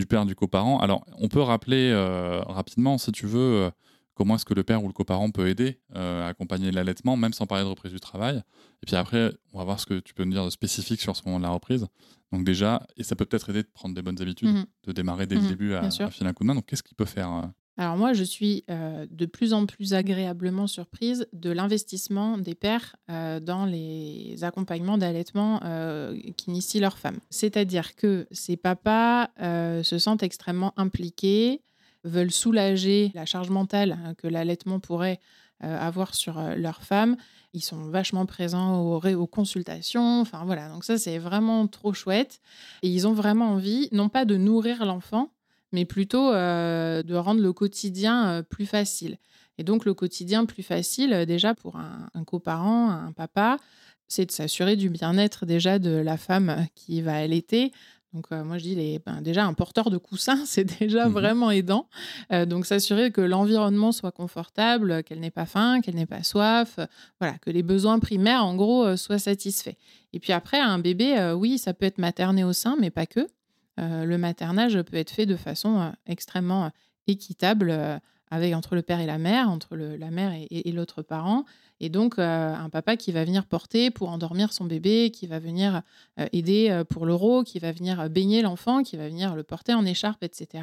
du 0.00 0.06
père, 0.06 0.24
du 0.26 0.34
coparent, 0.34 0.78
alors 0.80 1.04
on 1.18 1.28
peut 1.28 1.40
rappeler 1.42 1.90
euh, 1.92 2.40
rapidement, 2.46 2.98
si 2.98 3.12
tu 3.12 3.26
veux, 3.26 3.40
euh, 3.66 3.70
comment 4.14 4.34
est-ce 4.36 4.44
que 4.44 4.54
le 4.54 4.64
père 4.64 4.82
ou 4.82 4.86
le 4.86 4.92
coparent 4.92 5.30
peut 5.30 5.48
aider 5.48 5.78
euh, 5.94 6.24
à 6.24 6.28
accompagner 6.28 6.70
l'allaitement, 6.72 7.16
même 7.16 7.32
sans 7.32 7.46
parler 7.46 7.64
de 7.64 7.68
reprise 7.70 7.92
du 7.92 8.00
travail. 8.00 8.36
Et 8.82 8.86
puis 8.86 8.96
après, 8.96 9.32
on 9.52 9.58
va 9.58 9.64
voir 9.64 9.78
ce 9.80 9.86
que 9.86 10.00
tu 10.00 10.12
peux 10.14 10.24
nous 10.24 10.32
dire 10.32 10.44
de 10.44 10.50
spécifique 10.50 11.00
sur 11.00 11.14
ce 11.16 11.22
moment 11.26 11.38
de 11.38 11.44
la 11.44 11.50
reprise. 11.50 11.86
Donc 12.32 12.44
déjà, 12.44 12.86
et 12.96 13.02
ça 13.02 13.14
peut 13.16 13.24
peut-être 13.26 13.50
aider 13.50 13.62
de 13.62 13.68
prendre 13.72 13.94
des 13.94 14.02
bonnes 14.02 14.20
habitudes, 14.22 14.48
Mhm. 14.54 14.64
de 14.86 14.92
démarrer 14.92 15.26
dès 15.26 15.36
le 15.36 15.42
Mhm, 15.42 15.48
début 15.48 15.74
à, 15.74 15.82
à 16.06 16.10
filer 16.10 16.30
un 16.30 16.32
coup 16.32 16.44
de 16.44 16.48
main. 16.48 16.54
Donc 16.54 16.66
qu'est-ce 16.66 16.82
qu'il 16.82 16.96
peut 16.96 17.04
faire 17.18 17.28
Alors 17.76 17.96
moi, 17.96 18.12
je 18.12 18.24
suis 18.24 18.64
de 18.68 19.26
plus 19.26 19.54
en 19.54 19.64
plus 19.64 19.94
agréablement 19.94 20.66
surprise 20.66 21.26
de 21.32 21.50
l'investissement 21.50 22.36
des 22.36 22.54
pères 22.54 22.96
dans 23.08 23.64
les 23.64 24.36
accompagnements 24.42 24.98
d'allaitement 24.98 25.60
qu'initient 26.36 26.80
leurs 26.80 26.98
femmes. 26.98 27.20
C'est-à-dire 27.30 27.96
que 27.96 28.26
ces 28.32 28.58
papas 28.58 29.28
se 29.38 29.98
sentent 29.98 30.22
extrêmement 30.22 30.74
impliqués, 30.76 31.62
veulent 32.04 32.32
soulager 32.32 33.12
la 33.14 33.24
charge 33.24 33.48
mentale 33.50 33.98
hein, 34.04 34.14
que 34.14 34.26
l'allaitement 34.26 34.78
pourrait 34.78 35.18
avoir 35.60 36.14
sur 36.14 36.38
leurs 36.56 36.82
femmes. 36.82 37.16
Ils 37.52 37.62
sont 37.62 37.84
vachement 37.84 38.26
présents 38.26 38.82
aux, 38.82 39.02
aux 39.02 39.26
consultations. 39.26 40.20
Enfin 40.20 40.44
voilà, 40.44 40.68
donc 40.68 40.84
ça 40.84 40.98
c'est 40.98 41.18
vraiment 41.18 41.66
trop 41.66 41.94
chouette. 41.94 42.40
Et 42.82 42.88
ils 42.88 43.08
ont 43.08 43.14
vraiment 43.14 43.52
envie, 43.52 43.88
non 43.92 44.08
pas 44.08 44.24
de 44.26 44.36
nourrir 44.36 44.84
l'enfant, 44.84 45.30
mais 45.72 45.84
plutôt 45.84 46.30
euh, 46.32 47.02
de 47.02 47.14
rendre 47.14 47.40
le 47.40 47.52
quotidien 47.52 48.28
euh, 48.28 48.42
plus 48.42 48.66
facile. 48.66 49.18
Et 49.58 49.64
donc 49.64 49.84
le 49.84 49.94
quotidien 49.94 50.46
plus 50.46 50.62
facile, 50.62 51.12
euh, 51.12 51.24
déjà 51.26 51.54
pour 51.54 51.76
un, 51.76 52.08
un 52.14 52.24
coparent, 52.24 52.90
un 52.90 53.12
papa, 53.12 53.56
c'est 54.08 54.26
de 54.26 54.32
s'assurer 54.32 54.76
du 54.76 54.88
bien-être 54.90 55.46
déjà 55.46 55.78
de 55.78 55.90
la 55.90 56.16
femme 56.16 56.66
qui 56.74 57.00
va 57.02 57.14
allaiter. 57.16 57.70
Donc 58.12 58.26
euh, 58.32 58.42
moi 58.42 58.58
je 58.58 58.64
dis 58.64 58.74
les, 58.74 58.98
ben, 58.98 59.22
déjà 59.22 59.44
un 59.44 59.52
porteur 59.54 59.88
de 59.90 59.96
coussin, 59.96 60.42
c'est 60.46 60.64
déjà 60.80 61.06
Mhm. 61.06 61.12
vraiment 61.12 61.50
aidant. 61.52 61.88
Euh, 62.32 62.44
donc 62.44 62.66
s'assurer 62.66 63.12
que 63.12 63.20
l'environnement 63.20 63.92
soit 63.92 64.10
confortable, 64.10 65.04
qu'elle 65.04 65.20
n'ait 65.20 65.30
pas 65.30 65.46
faim, 65.46 65.80
qu'elle 65.80 65.94
n'ait 65.94 66.06
pas 66.06 66.24
soif, 66.24 66.76
euh, 66.80 66.86
voilà, 67.20 67.38
que 67.38 67.50
les 67.50 67.62
besoins 67.62 68.00
primaires 68.00 68.44
en 68.44 68.56
gros 68.56 68.96
soient 68.96 69.20
satisfaits. 69.20 69.76
Et 70.12 70.18
puis 70.18 70.32
après 70.32 70.58
un 70.58 70.80
bébé, 70.80 71.32
oui 71.36 71.56
ça 71.58 71.72
peut 71.72 71.86
être 71.86 71.98
materné 71.98 72.42
au 72.42 72.52
sein, 72.52 72.76
mais 72.80 72.90
pas 72.90 73.06
que. 73.06 73.28
Euh, 73.78 74.04
le 74.04 74.18
maternage 74.18 74.80
peut 74.82 74.96
être 74.96 75.10
fait 75.10 75.26
de 75.26 75.36
façon 75.36 75.80
euh, 75.80 75.90
extrêmement 76.06 76.66
euh, 76.66 76.68
équitable 77.06 78.00
avec 78.30 78.54
entre 78.54 78.76
le 78.76 78.82
père 78.82 79.00
et 79.00 79.06
la 79.06 79.18
mère, 79.18 79.50
entre 79.50 79.74
la 79.76 80.10
mère 80.12 80.32
et, 80.32 80.70
l'autre 80.70 81.02
parent. 81.02 81.44
Et 81.80 81.88
donc, 81.88 82.20
un 82.20 82.68
papa 82.70 82.96
qui 82.96 83.10
va 83.10 83.24
venir 83.24 83.44
porter 83.44 83.90
pour 83.90 84.10
endormir 84.10 84.52
son 84.52 84.64
bébé, 84.64 85.10
qui 85.10 85.26
va 85.26 85.40
venir 85.40 85.82
aider 86.32 86.82
pour 86.90 87.06
l'euro, 87.06 87.42
qui 87.42 87.58
va 87.58 87.72
venir 87.72 88.08
baigner 88.08 88.42
l'enfant, 88.42 88.84
qui 88.84 88.96
va 88.96 89.08
venir 89.08 89.34
le 89.34 89.42
porter 89.42 89.74
en 89.74 89.84
écharpe, 89.84 90.22
etc. 90.22 90.62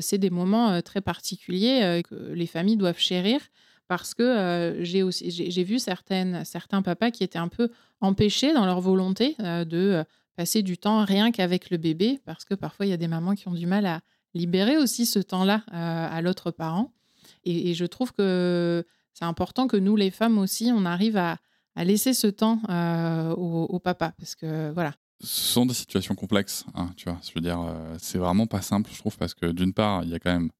C'est 0.00 0.16
des 0.16 0.30
moments 0.30 0.80
très 0.80 1.02
particuliers 1.02 2.00
que 2.08 2.32
les 2.32 2.46
familles 2.46 2.78
doivent 2.78 2.98
chérir 2.98 3.40
parce 3.86 4.14
que 4.14 4.78
j'ai 4.80 5.02
aussi 5.02 5.30
j'ai 5.30 5.64
vu 5.64 5.78
certaines, 5.78 6.46
certains 6.46 6.80
papas 6.80 7.10
qui 7.10 7.24
étaient 7.24 7.38
un 7.38 7.48
peu 7.48 7.68
empêchés 8.00 8.54
dans 8.54 8.64
leur 8.64 8.80
volonté 8.80 9.36
de 9.38 10.02
passer 10.36 10.62
du 10.62 10.78
temps 10.78 11.04
rien 11.04 11.30
qu'avec 11.32 11.70
le 11.70 11.76
bébé, 11.76 12.20
parce 12.24 12.44
que 12.44 12.54
parfois 12.54 12.86
il 12.86 12.88
y 12.90 12.92
a 12.92 12.96
des 12.96 13.08
mamans 13.08 13.34
qui 13.34 13.48
ont 13.48 13.54
du 13.54 13.66
mal 13.66 13.86
à 13.86 14.00
libérer 14.34 14.76
aussi 14.78 15.06
ce 15.06 15.18
temps-là 15.18 15.64
euh, 15.72 16.08
à 16.10 16.22
l'autre 16.22 16.50
parent. 16.50 16.92
Et, 17.44 17.70
et 17.70 17.74
je 17.74 17.84
trouve 17.84 18.12
que 18.12 18.84
c'est 19.12 19.24
important 19.24 19.66
que 19.66 19.76
nous, 19.76 19.96
les 19.96 20.10
femmes 20.10 20.38
aussi, 20.38 20.70
on 20.74 20.84
arrive 20.84 21.16
à, 21.16 21.38
à 21.74 21.84
laisser 21.84 22.14
ce 22.14 22.26
temps 22.28 22.60
euh, 22.68 23.34
au, 23.34 23.64
au 23.64 23.78
papa, 23.78 24.14
parce 24.18 24.34
que 24.34 24.70
voilà. 24.72 24.94
ce 25.20 25.26
sont 25.52 25.66
des 25.66 25.74
situations 25.74 26.14
complexes, 26.14 26.64
hein, 26.74 26.90
tu 26.96 27.08
vois. 27.08 27.18
Je 27.22 27.32
veux 27.34 27.40
dire, 27.40 27.60
euh, 27.60 27.96
c'est 27.98 28.18
vraiment 28.18 28.46
pas 28.46 28.62
simple, 28.62 28.90
je 28.92 28.98
trouve, 28.98 29.16
parce 29.18 29.34
que 29.34 29.46
d'une 29.46 29.72
part, 29.74 30.04
il 30.04 30.10
y 30.10 30.14
a 30.14 30.18
quand 30.18 30.32
même, 30.32 30.50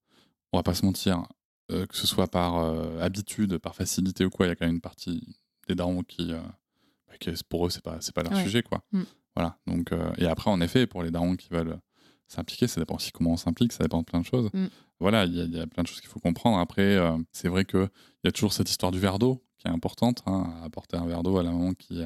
on 0.52 0.58
va 0.58 0.62
pas 0.62 0.74
se 0.74 0.84
mentir, 0.84 1.22
euh, 1.70 1.86
que 1.86 1.96
ce 1.96 2.06
soit 2.06 2.26
par 2.26 2.56
habitude, 3.00 3.58
par 3.58 3.74
facilité 3.74 4.24
ou 4.24 4.30
quoi, 4.30 4.46
il 4.46 4.48
y 4.50 4.52
a 4.52 4.56
quand 4.56 4.66
même 4.66 4.74
une 4.76 4.80
partie 4.80 5.36
des 5.68 5.74
darons 5.76 6.02
qui, 6.02 6.32
bah, 6.32 7.16
qui, 7.20 7.30
pour 7.48 7.66
eux, 7.66 7.70
c'est 7.70 7.82
pas, 7.82 7.98
c'est 8.00 8.14
pas 8.14 8.22
leur 8.24 8.32
Ouais. 8.32 8.42
sujet, 8.42 8.62
quoi. 8.62 8.82
Mm. 8.92 9.02
Voilà. 9.36 9.56
Donc, 9.66 9.92
euh, 9.92 10.10
et 10.18 10.26
après, 10.26 10.50
en 10.50 10.60
effet, 10.60 10.86
pour 10.86 11.02
les 11.02 11.10
darons 11.10 11.36
qui 11.36 11.48
veulent 11.50 11.78
s'impliquer, 12.26 12.66
ça 12.68 12.80
dépend 12.80 12.96
aussi 12.96 13.10
comment 13.12 13.30
on 13.32 13.36
s'implique, 13.36 13.72
ça 13.72 13.82
dépend 13.84 14.00
de 14.00 14.04
plein 14.04 14.20
de 14.20 14.26
choses. 14.26 14.50
Mm. 14.52 14.66
Voilà, 15.00 15.24
il 15.24 15.34
y, 15.34 15.40
a- 15.40 15.44
il 15.44 15.56
y 15.56 15.60
a 15.60 15.66
plein 15.66 15.82
de 15.82 15.88
choses 15.88 16.00
qu'il 16.00 16.10
faut 16.10 16.20
comprendre. 16.20 16.58
Après, 16.58 16.82
euh, 16.96 17.16
c'est 17.32 17.48
vrai 17.48 17.64
qu'il 17.64 17.88
y 18.24 18.28
a 18.28 18.32
toujours 18.32 18.52
cette 18.52 18.70
histoire 18.70 18.92
du 18.92 18.98
verre 19.00 19.18
d'eau 19.18 19.42
qui 19.58 19.66
est 19.66 19.70
importante, 19.70 20.22
hein, 20.26 20.52
à 20.62 20.64
apporter 20.66 20.96
un 20.96 21.06
verre 21.06 21.22
d'eau 21.22 21.38
à 21.38 21.42
la 21.42 21.50
maman 21.50 21.72
qui, 21.74 22.02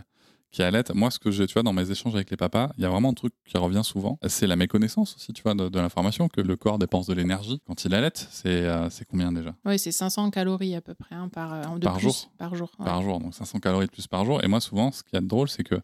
qui 0.50 0.62
allait. 0.62 0.82
Moi, 0.94 1.10
ce 1.10 1.18
que 1.18 1.30
j'ai, 1.30 1.46
tu 1.46 1.54
vois, 1.54 1.62
dans 1.62 1.72
mes 1.72 1.90
échanges 1.90 2.14
avec 2.14 2.30
les 2.30 2.36
papas, 2.36 2.70
il 2.78 2.82
y 2.82 2.84
a 2.86 2.88
vraiment 2.88 3.10
un 3.10 3.14
truc 3.14 3.32
qui 3.44 3.56
revient 3.58 3.82
souvent. 3.84 4.18
C'est 4.26 4.46
la 4.46 4.56
méconnaissance 4.56 5.14
aussi, 5.16 5.32
tu 5.32 5.42
vois, 5.42 5.54
de, 5.54 5.68
de 5.68 5.78
l'information, 5.80 6.28
que 6.28 6.40
le 6.40 6.56
corps 6.56 6.78
dépense 6.78 7.06
de 7.06 7.14
l'énergie 7.14 7.60
quand 7.66 7.84
il 7.84 7.94
allait. 7.94 8.10
C'est 8.14 8.48
euh, 8.66 8.88
c'est 8.90 9.04
combien 9.04 9.30
déjà? 9.32 9.54
Oui, 9.64 9.78
c'est 9.78 9.92
500 9.92 10.30
calories 10.30 10.74
à 10.76 10.80
peu 10.80 10.94
près 10.94 11.14
hein, 11.16 11.28
par, 11.28 11.52
euh, 11.52 11.78
de 11.78 11.84
Par 11.84 11.94
plus, 11.94 12.02
jour 12.02 12.30
Par 12.38 12.54
jour. 12.54 12.70
ouais. 12.78 12.84
par 12.86 13.02
jour, 13.02 13.18
donc 13.20 13.34
500 13.34 13.58
calories 13.60 13.86
de 13.86 13.90
plus 13.92 14.06
par 14.06 14.24
jour. 14.24 14.42
Et 14.44 14.48
moi, 14.48 14.60
souvent, 14.60 14.90
ce 14.92 15.02
qu'il 15.02 15.14
y 15.14 15.18
a 15.18 15.20
de 15.20 15.26
drôle, 15.28 15.48
c'est 15.48 15.64
que 15.64 15.76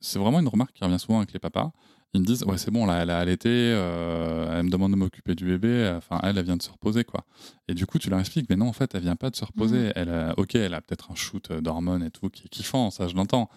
c'est 0.00 0.18
vraiment 0.18 0.40
une 0.40 0.48
remarque 0.48 0.72
qui 0.72 0.84
revient 0.84 0.98
souvent 0.98 1.18
avec 1.18 1.32
les 1.32 1.38
papas. 1.38 1.72
Ils 2.14 2.20
me 2.20 2.26
disent, 2.26 2.44
ouais, 2.44 2.56
c'est 2.56 2.70
bon, 2.70 2.86
là, 2.86 3.02
elle 3.02 3.10
a 3.10 3.18
allaité, 3.18 3.48
euh, 3.50 4.58
elle 4.58 4.64
me 4.66 4.70
demande 4.70 4.92
de 4.92 4.96
m'occuper 4.96 5.34
du 5.34 5.44
bébé, 5.44 5.92
enfin, 5.96 6.18
elle, 6.22 6.38
elle 6.38 6.44
vient 6.44 6.56
de 6.56 6.62
se 6.62 6.70
reposer, 6.70 7.04
quoi. 7.04 7.26
Et 7.68 7.74
du 7.74 7.84
coup, 7.84 7.98
tu 7.98 8.08
leur 8.08 8.20
expliques, 8.20 8.48
mais 8.48 8.56
non, 8.56 8.68
en 8.68 8.72
fait, 8.72 8.94
elle 8.94 9.02
vient 9.02 9.16
pas 9.16 9.28
de 9.28 9.36
se 9.36 9.44
reposer. 9.44 9.86
Mhm. 9.88 9.92
Elle 9.96 10.08
a- 10.08 10.34
ok, 10.38 10.54
elle 10.54 10.72
a 10.74 10.80
peut-être 10.80 11.10
un 11.10 11.14
shoot 11.14 11.52
d'hormones 11.52 12.02
et 12.04 12.10
tout 12.10 12.30
qui 12.30 12.44
est 12.46 12.48
kiffant, 12.48 12.90
ça, 12.90 13.06
je 13.08 13.14
l'entends. 13.16 13.50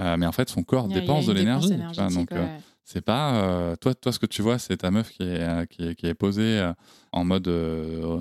Euh, 0.00 0.16
mais 0.16 0.26
en 0.26 0.32
fait, 0.32 0.48
son 0.48 0.62
corps 0.62 0.88
dépense 0.94 1.26
de 1.26 1.32
l'énergie. 1.40 1.68
Donc, 2.14 2.32
euh, 2.32 2.46
c'est 2.84 3.00
pas 3.00 3.34
euh, 3.42 3.74
toi 3.76 3.94
toi 3.96 4.12
ce 4.12 4.20
que 4.20 4.26
tu 4.26 4.42
vois 4.42 4.58
c'est 4.60 4.76
ta 4.76 4.92
meuf 4.92 5.10
qui 5.10 5.24
est 5.24 5.40
euh, 5.40 5.66
qui 5.66 5.88
est, 5.88 5.94
qui 5.96 6.06
est 6.06 6.14
posée 6.14 6.60
euh, 6.60 6.72
en 7.10 7.24
mode 7.24 7.48
euh, 7.48 8.20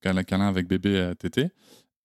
câlin 0.00 0.22
câlin 0.22 0.48
avec 0.48 0.66
bébé 0.66 1.12
tété 1.18 1.50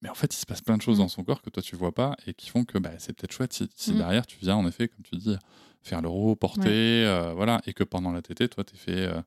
Mais 0.01 0.09
en 0.09 0.15
fait, 0.15 0.33
il 0.33 0.37
se 0.37 0.45
passe 0.45 0.61
plein 0.61 0.77
de 0.77 0.81
choses 0.81 0.97
Mm. 0.97 1.01
dans 1.03 1.07
son 1.09 1.23
corps 1.23 1.41
que 1.41 1.49
toi 1.51 1.61
tu 1.61 1.75
vois 1.75 1.91
pas 1.93 2.15
et 2.25 2.33
qui 2.33 2.49
font 2.49 2.63
que 2.63 2.77
bah, 2.79 2.91
c'est 2.97 3.13
peut-être 3.13 3.33
chouette 3.33 3.53
si, 3.53 3.69
si 3.75 3.93
Mm. 3.93 3.97
derrière 3.97 4.25
tu 4.25 4.37
viens 4.41 4.55
en 4.55 4.67
effet, 4.67 4.87
comme 4.87 5.03
tu 5.03 5.15
dis, 5.15 5.35
faire 5.83 6.01
l'euro, 6.01 6.35
porter, 6.35 6.69
Ouais. 6.69 7.05
euh, 7.07 7.33
voilà, 7.35 7.59
et 7.65 7.73
que 7.73 7.83
pendant 7.83 8.11
la 8.11 8.21
tétée, 8.21 8.47
toi, 8.49 8.63
tu 8.63 8.77
fait 8.77 8.91
euh, 9.07 9.19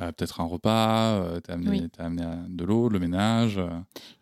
euh, 0.00 0.10
peut-être 0.12 0.40
un 0.40 0.44
repas, 0.44 1.40
tu 1.40 1.50
as 1.50 1.54
amené, 1.54 1.70
Oui. 1.70 1.88
t'as 1.92 2.04
amené 2.04 2.24
de 2.48 2.64
l'eau, 2.64 2.88
le 2.88 2.98
ménage. 2.98 3.60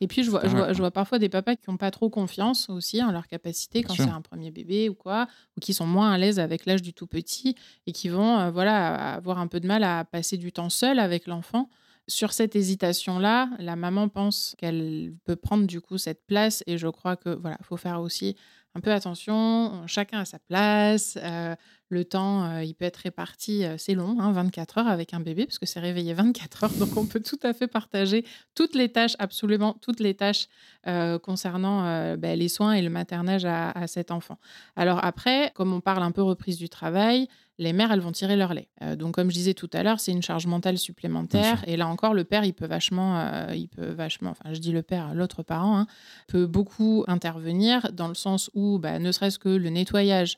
Et 0.01 0.07
puis, 0.07 0.23
je 0.23 0.31
vois, 0.31 0.42
je, 0.47 0.55
vois, 0.57 0.73
je 0.73 0.79
vois 0.79 0.90
parfois 0.90 1.18
des 1.18 1.29
papas 1.31 1.57
qui 1.57 1.71
n'ont 1.71 1.77
pas 1.79 1.90
trop 1.90 2.09
confiance 2.11 2.68
aussi 2.71 3.03
en 3.03 3.11
leur 3.11 3.27
capacité 3.27 3.81
Bien 3.81 3.88
quand 3.88 3.94
c'est 3.94 4.11
un 4.11 4.21
premier 4.23 4.51
bébé 4.51 4.88
ou 4.90 4.94
quoi, 4.94 5.29
ou 5.57 5.61
qui 5.61 5.73
sont 5.75 5.87
moins 5.87 6.11
à 6.12 6.18
l'aise 6.18 6.38
avec 6.38 6.64
l'âge 6.66 6.83
du 6.83 6.92
tout 6.94 7.07
petit 7.07 7.55
et 7.87 7.92
qui 7.92 8.09
vont 8.11 8.51
voilà, 8.51 9.14
avoir 9.14 9.38
un 9.38 9.47
peu 9.47 9.61
de 9.61 9.66
mal 9.66 9.83
à 9.85 10.05
passer 10.05 10.37
du 10.37 10.53
temps 10.53 10.71
seul 10.71 10.99
avec 10.99 11.27
l'enfant. 11.27 11.68
Sur 12.09 12.33
cette 12.33 12.57
hésitation-là, 12.57 13.51
la 13.59 13.77
maman 13.77 14.09
pense 14.09 14.55
qu'elle 14.59 15.14
peut 15.25 15.37
prendre 15.37 15.66
du 15.66 15.81
coup 15.83 15.99
cette 15.99 16.27
place 16.27 16.64
et 16.66 16.79
je 16.79 16.88
crois 16.88 17.16
que 17.16 17.29
voilà, 17.29 17.59
faut 17.62 17.77
faire 17.77 18.01
aussi 18.01 18.35
un 18.75 18.81
peu 18.81 18.92
attention. 18.92 19.87
Chacun 19.87 20.21
a 20.21 20.25
sa 20.25 20.38
place. 20.38 21.18
euh, 21.23 21.55
le 21.90 22.05
temps, 22.05 22.44
euh, 22.44 22.64
il 22.64 22.74
peut 22.74 22.85
être 22.85 22.98
réparti. 22.98 23.64
euh, 23.64 23.77
c'est 23.79 23.94
long, 23.94 24.16
hein, 24.20 24.33
24 24.33 24.79
heures 24.79 24.88
avec 24.88 25.14
un 25.14 25.20
bébé 25.20 25.46
parce 25.46 25.59
que 25.59 25.66
c'est 25.66 25.81
réveillé 25.81 26.12
24 26.12 26.64
heures, 26.64 26.72
donc 26.72 26.96
on 26.96 27.07
peut 27.07 27.20
tout 27.20 27.38
à 27.42 27.53
fait 27.53 27.66
partager 27.66 28.24
toutes 28.55 28.74
les 28.74 28.90
tâches, 28.90 29.14
absolument 29.18 29.74
toutes 29.81 30.01
les 30.01 30.14
tâches 30.14 30.48
euh, 30.87 31.18
concernant 31.18 32.16
ben, 32.16 32.38
les 32.38 32.48
soins 32.48 32.72
et 32.74 32.83
le 32.83 32.90
maternage 32.90 33.44
à, 33.44 33.70
à 33.70 33.87
cet 33.87 34.11
enfant. 34.11 34.38
Alors 34.77 35.05
après, 35.05 35.53
comme 35.55 35.72
on 35.72 35.81
parle 35.81 36.03
un 36.03 36.11
peu 36.11 36.22
reprise 36.22 36.59
du 36.59 36.68
travail, 36.68 37.29
les 37.61 37.72
mères, 37.72 37.90
elles 37.90 38.01
vont 38.01 38.12
tirer 38.12 38.37
leur 38.37 38.55
lait. 38.55 38.68
Donc, 38.96 39.16
comme 39.16 39.31
je 39.31 39.35
disais 39.35 39.55
tout 39.55 39.68
à 39.72 39.83
l'heure, 39.83 39.98
c'est 39.98 40.12
une 40.12 40.22
charge 40.22 40.46
mentale 40.46 40.79
supplémentaire. 40.79 41.64
Et 41.66 41.77
là 41.77 41.88
encore, 41.88 42.14
le 42.14 42.22
père, 42.22 42.44
il 42.44 42.53
peut 42.55 42.66
vachement, 42.66 43.48
il 43.53 43.68
peut 43.68 43.90
vachement, 43.90 44.31
enfin, 44.31 44.53
je 44.53 44.61
dis 44.61 44.70
le 44.70 44.83
père, 44.83 45.12
l'autre 45.12 45.42
parent, 45.42 45.77
hein, 45.77 45.87
peut 46.29 46.46
beaucoup 46.46 47.05
intervenir 47.09 47.92
dans 47.92 48.07
le 48.07 48.14
sens 48.14 48.48
où, 48.55 48.79
bah, 48.79 49.01
ne 49.01 49.11
serait-ce 49.11 49.40
que 49.40 49.48
le 49.48 49.70
nettoyage 49.70 50.37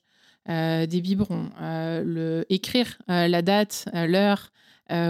euh, 0.48 0.86
des 0.86 1.00
biberons, 1.00 1.50
euh, 1.60 2.02
le, 2.04 2.46
écrire 2.48 2.98
euh, 3.10 3.28
la 3.28 3.42
date, 3.42 3.86
l'heure 3.92 4.50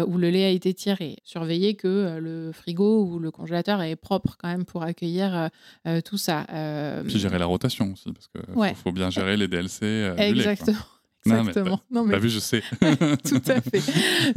où 0.07 0.19
le 0.19 0.29
lait 0.29 0.45
a 0.45 0.51
été 0.51 0.75
tiré, 0.75 1.16
surveiller 1.25 1.75
que 1.75 2.19
le 2.21 2.53
frigo 2.53 3.03
ou 3.07 3.19
le 3.19 3.31
congélateur 3.31 3.81
est 3.81 3.97
propre 3.97 4.37
quand 4.38 4.49
même 4.49 4.66
pour 4.66 4.83
accueillir 4.83 5.49
tout 6.05 6.19
ça. 6.19 6.45
Puis 7.09 7.19
gérer 7.19 7.38
la 7.38 7.47
rotation 7.47 7.90
aussi, 7.95 8.12
parce 8.12 8.29
qu'il 8.29 8.55
Ouais. 8.59 8.75
faut, 8.75 8.83
faut 8.90 8.93
bien 8.93 9.09
gérer 9.09 9.38
les 9.38 9.49
DLC. 9.49 9.79
euh, 9.87 10.14
du 10.16 10.35
lait. 10.35 10.55
Exactement. 11.26 11.80
Non, 11.90 12.04
mais 12.04 12.14
T'as 12.14 12.18
vu, 12.18 12.30
je 12.30 12.38
sais. 12.38 12.62
tout 12.80 13.42
à 13.46 13.61
fait, 13.61 13.83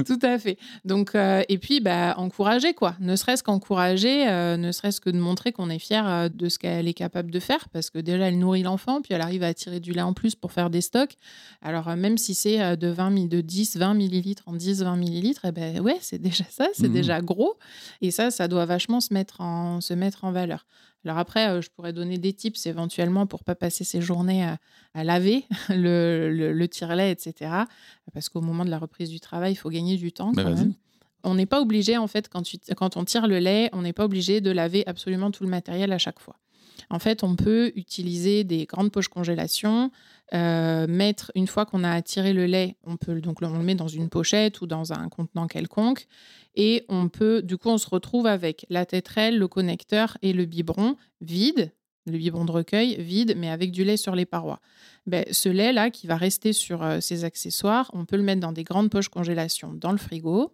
tout 0.06 0.20
à 0.22 0.38
fait. 0.38 0.58
Donc 0.84 1.16
euh, 1.16 1.42
et 1.48 1.58
puis 1.58 1.80
bah 1.80 2.14
encourager 2.18 2.74
quoi, 2.74 2.96
ne 3.00 3.16
serait-ce 3.16 3.42
qu'encourager, 3.42 4.28
euh, 4.28 4.58
ne 4.58 4.72
serait-ce 4.72 5.00
que 5.00 5.10
de 5.10 5.18
montrer 5.18 5.54
qu'on 5.54 5.70
est 5.70 5.80
fier 5.80 6.06
euh, 6.08 6.30
de 6.30 6.50
ce 6.50 6.60
qu'elle 6.60 6.88
est 6.88 6.94
capable 6.94 7.32
de 7.32 7.40
faire, 7.40 7.70
parce 7.70 7.90
que 7.90 8.00
déjà 8.00 8.28
elle 8.28 8.38
nourrit 8.38 8.64
l'enfant, 8.64 9.02
puis 9.02 9.14
elle 9.14 9.22
arrive 9.22 9.44
à 9.44 9.54
tirer 9.54 9.80
du 9.80 9.92
lait 9.94 10.02
en 10.02 10.14
plus 10.14 10.36
pour 10.36 10.52
faire 10.52 10.70
des 10.70 10.82
stocks. 10.82 11.16
Alors 11.62 11.88
euh, 11.88 11.96
même 11.96 12.18
si 12.18 12.36
c'est 12.36 12.76
de 12.76 12.88
20 12.90 13.10
mi- 13.12 13.28
de 13.30 13.40
10, 13.42 13.78
20 13.78 13.94
millilitres 13.94 14.44
en 14.48 14.54
10, 14.54 14.84
20 14.84 14.98
millilitres, 14.98 15.46
eh 15.46 15.52
ben 15.54 15.80
ouais 15.80 15.98
c'est 16.02 16.22
déjà 16.22 16.44
ça, 16.50 16.68
c'est 16.74 16.88
Mhm. 16.88 16.94
déjà 16.94 17.22
gros, 17.22 17.56
et 18.02 18.12
ça 18.12 18.30
ça 18.30 18.48
doit 18.48 18.66
vachement 18.66 19.00
se 19.00 19.14
mettre 19.14 19.40
en 19.42 19.80
se 19.80 19.94
mettre 19.94 20.26
en 20.26 20.32
valeur. 20.32 20.66
Alors 21.06 21.18
après, 21.18 21.50
euh, 21.50 21.62
je 21.62 21.70
pourrais 21.70 21.92
donner 21.94 22.18
des 22.18 22.32
tips 22.34 22.66
éventuellement 22.66 23.28
pour 23.28 23.44
pas 23.44 23.56
passer 23.56 23.84
ses 23.84 24.02
journées 24.02 24.44
à, 24.46 24.58
à 24.94 25.04
laver 25.04 25.46
le, 25.70 26.30
le, 26.34 26.54
le 26.54 26.68
tire-lait, 26.68 27.12
etc. 27.12 27.52
Parce 28.14 28.30
qu'au 28.30 28.42
moment 28.42 28.64
de 28.66 28.70
la 28.70 28.80
reprise 28.80 29.10
du 29.10 29.20
travail, 29.20 29.54
il 29.54 29.56
faut 29.58 29.70
gagner 29.70 29.98
du 29.98 30.12
temps. 30.14 30.32
Bah, 30.32 30.44
quand 30.44 30.50
vas-y. 30.52 30.60
même. 30.66 30.74
On 31.26 31.36
n'est 31.36 31.46
pas 31.46 31.62
obligé, 31.62 31.98
en 31.98 32.08
fait, 32.08 32.28
quand, 32.30 32.42
tu- 32.42 32.58
quand 32.76 32.98
on 32.98 33.06
tire 33.06 33.28
le 33.28 33.40
lait, 33.40 33.70
on 33.74 33.82
n'est 33.82 33.94
pas 33.94 34.04
obligé 34.06 34.42
de 34.42 34.52
laver 34.52 34.86
absolument 34.88 35.32
tout 35.32 35.44
le 35.44 35.50
matériel 35.50 35.92
à 35.94 35.98
chaque 35.98 36.20
fois. 36.20 36.36
En 36.90 37.00
fait, 37.00 37.24
on 37.24 37.36
peut 37.36 37.72
utiliser 37.76 38.44
des 38.44 38.66
grandes 38.66 38.92
poches 38.92 39.08
congélation, 39.08 39.92
euh, 40.34 40.88
mettre, 40.88 41.32
une 41.36 41.48
fois 41.48 41.66
qu'on 41.66 41.84
a 41.84 42.02
tiré 42.02 42.34
le 42.34 42.46
lait, 42.46 42.78
on 42.86 42.98
peut 42.98 43.22
donc 43.22 43.42
on 43.42 43.58
le 43.58 43.64
met 43.64 43.76
dans 43.76 43.88
une 43.88 44.10
pochette 44.10 44.62
ou 44.62 44.68
dans 44.68 44.94
un 44.94 45.10
contenant 45.10 45.48
quelconque. 45.48 46.08
Et 46.56 46.86
on 46.90 47.10
peut, 47.10 47.42
du 47.42 47.58
coup, 47.58 47.70
on 47.70 47.78
se 47.78 47.90
retrouve 47.90 48.28
avec 48.28 48.66
la 48.70 48.86
tétrelle, 48.86 49.38
le 49.38 49.48
connecteur 49.48 50.18
et 50.22 50.34
le 50.34 50.46
biberon 50.46 50.96
vide, 51.22 51.72
le 52.06 52.18
biberon 52.18 52.46
de 52.46 52.52
recueil 52.52 53.02
vide, 53.02 53.36
mais 53.38 53.50
avec 53.50 53.72
du 53.72 53.84
lait 53.84 53.98
sur 53.98 54.16
les 54.16 54.26
parois. 54.26 54.60
Ben, 55.06 55.26
ce 55.32 55.50
lait-là, 55.50 55.90
qui 55.90 56.08
va 56.08 56.18
rester 56.18 56.54
sur 56.54 56.84
euh, 56.84 57.00
ces 57.00 57.24
accessoires, 57.26 57.90
on 57.94 58.06
peut 58.06 58.18
le 58.18 58.24
mettre 58.24 58.42
dans 58.42 58.52
des 58.52 58.64
grandes 58.64 58.90
poches 58.90 59.10
congélation 59.10 59.74
dans 59.74 59.92
le 59.92 59.98
frigo. 59.98 60.54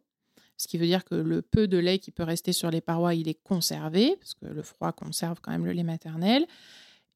Ce 0.62 0.68
qui 0.68 0.78
veut 0.78 0.86
dire 0.86 1.06
que 1.06 1.16
le 1.16 1.42
peu 1.42 1.68
de 1.68 1.78
lait 1.78 1.98
qui 2.00 2.12
peut 2.12 2.24
rester 2.24 2.52
sur 2.54 2.70
les 2.70 2.82
parois, 2.82 3.16
il 3.16 3.28
est 3.30 3.42
conservé, 3.44 4.16
parce 4.20 4.34
que 4.36 4.46
le 4.46 4.62
froid 4.62 4.92
conserve 4.92 5.40
quand 5.42 5.52
même 5.52 5.66
le 5.66 5.72
lait 5.72 5.84
maternel. 5.84 6.46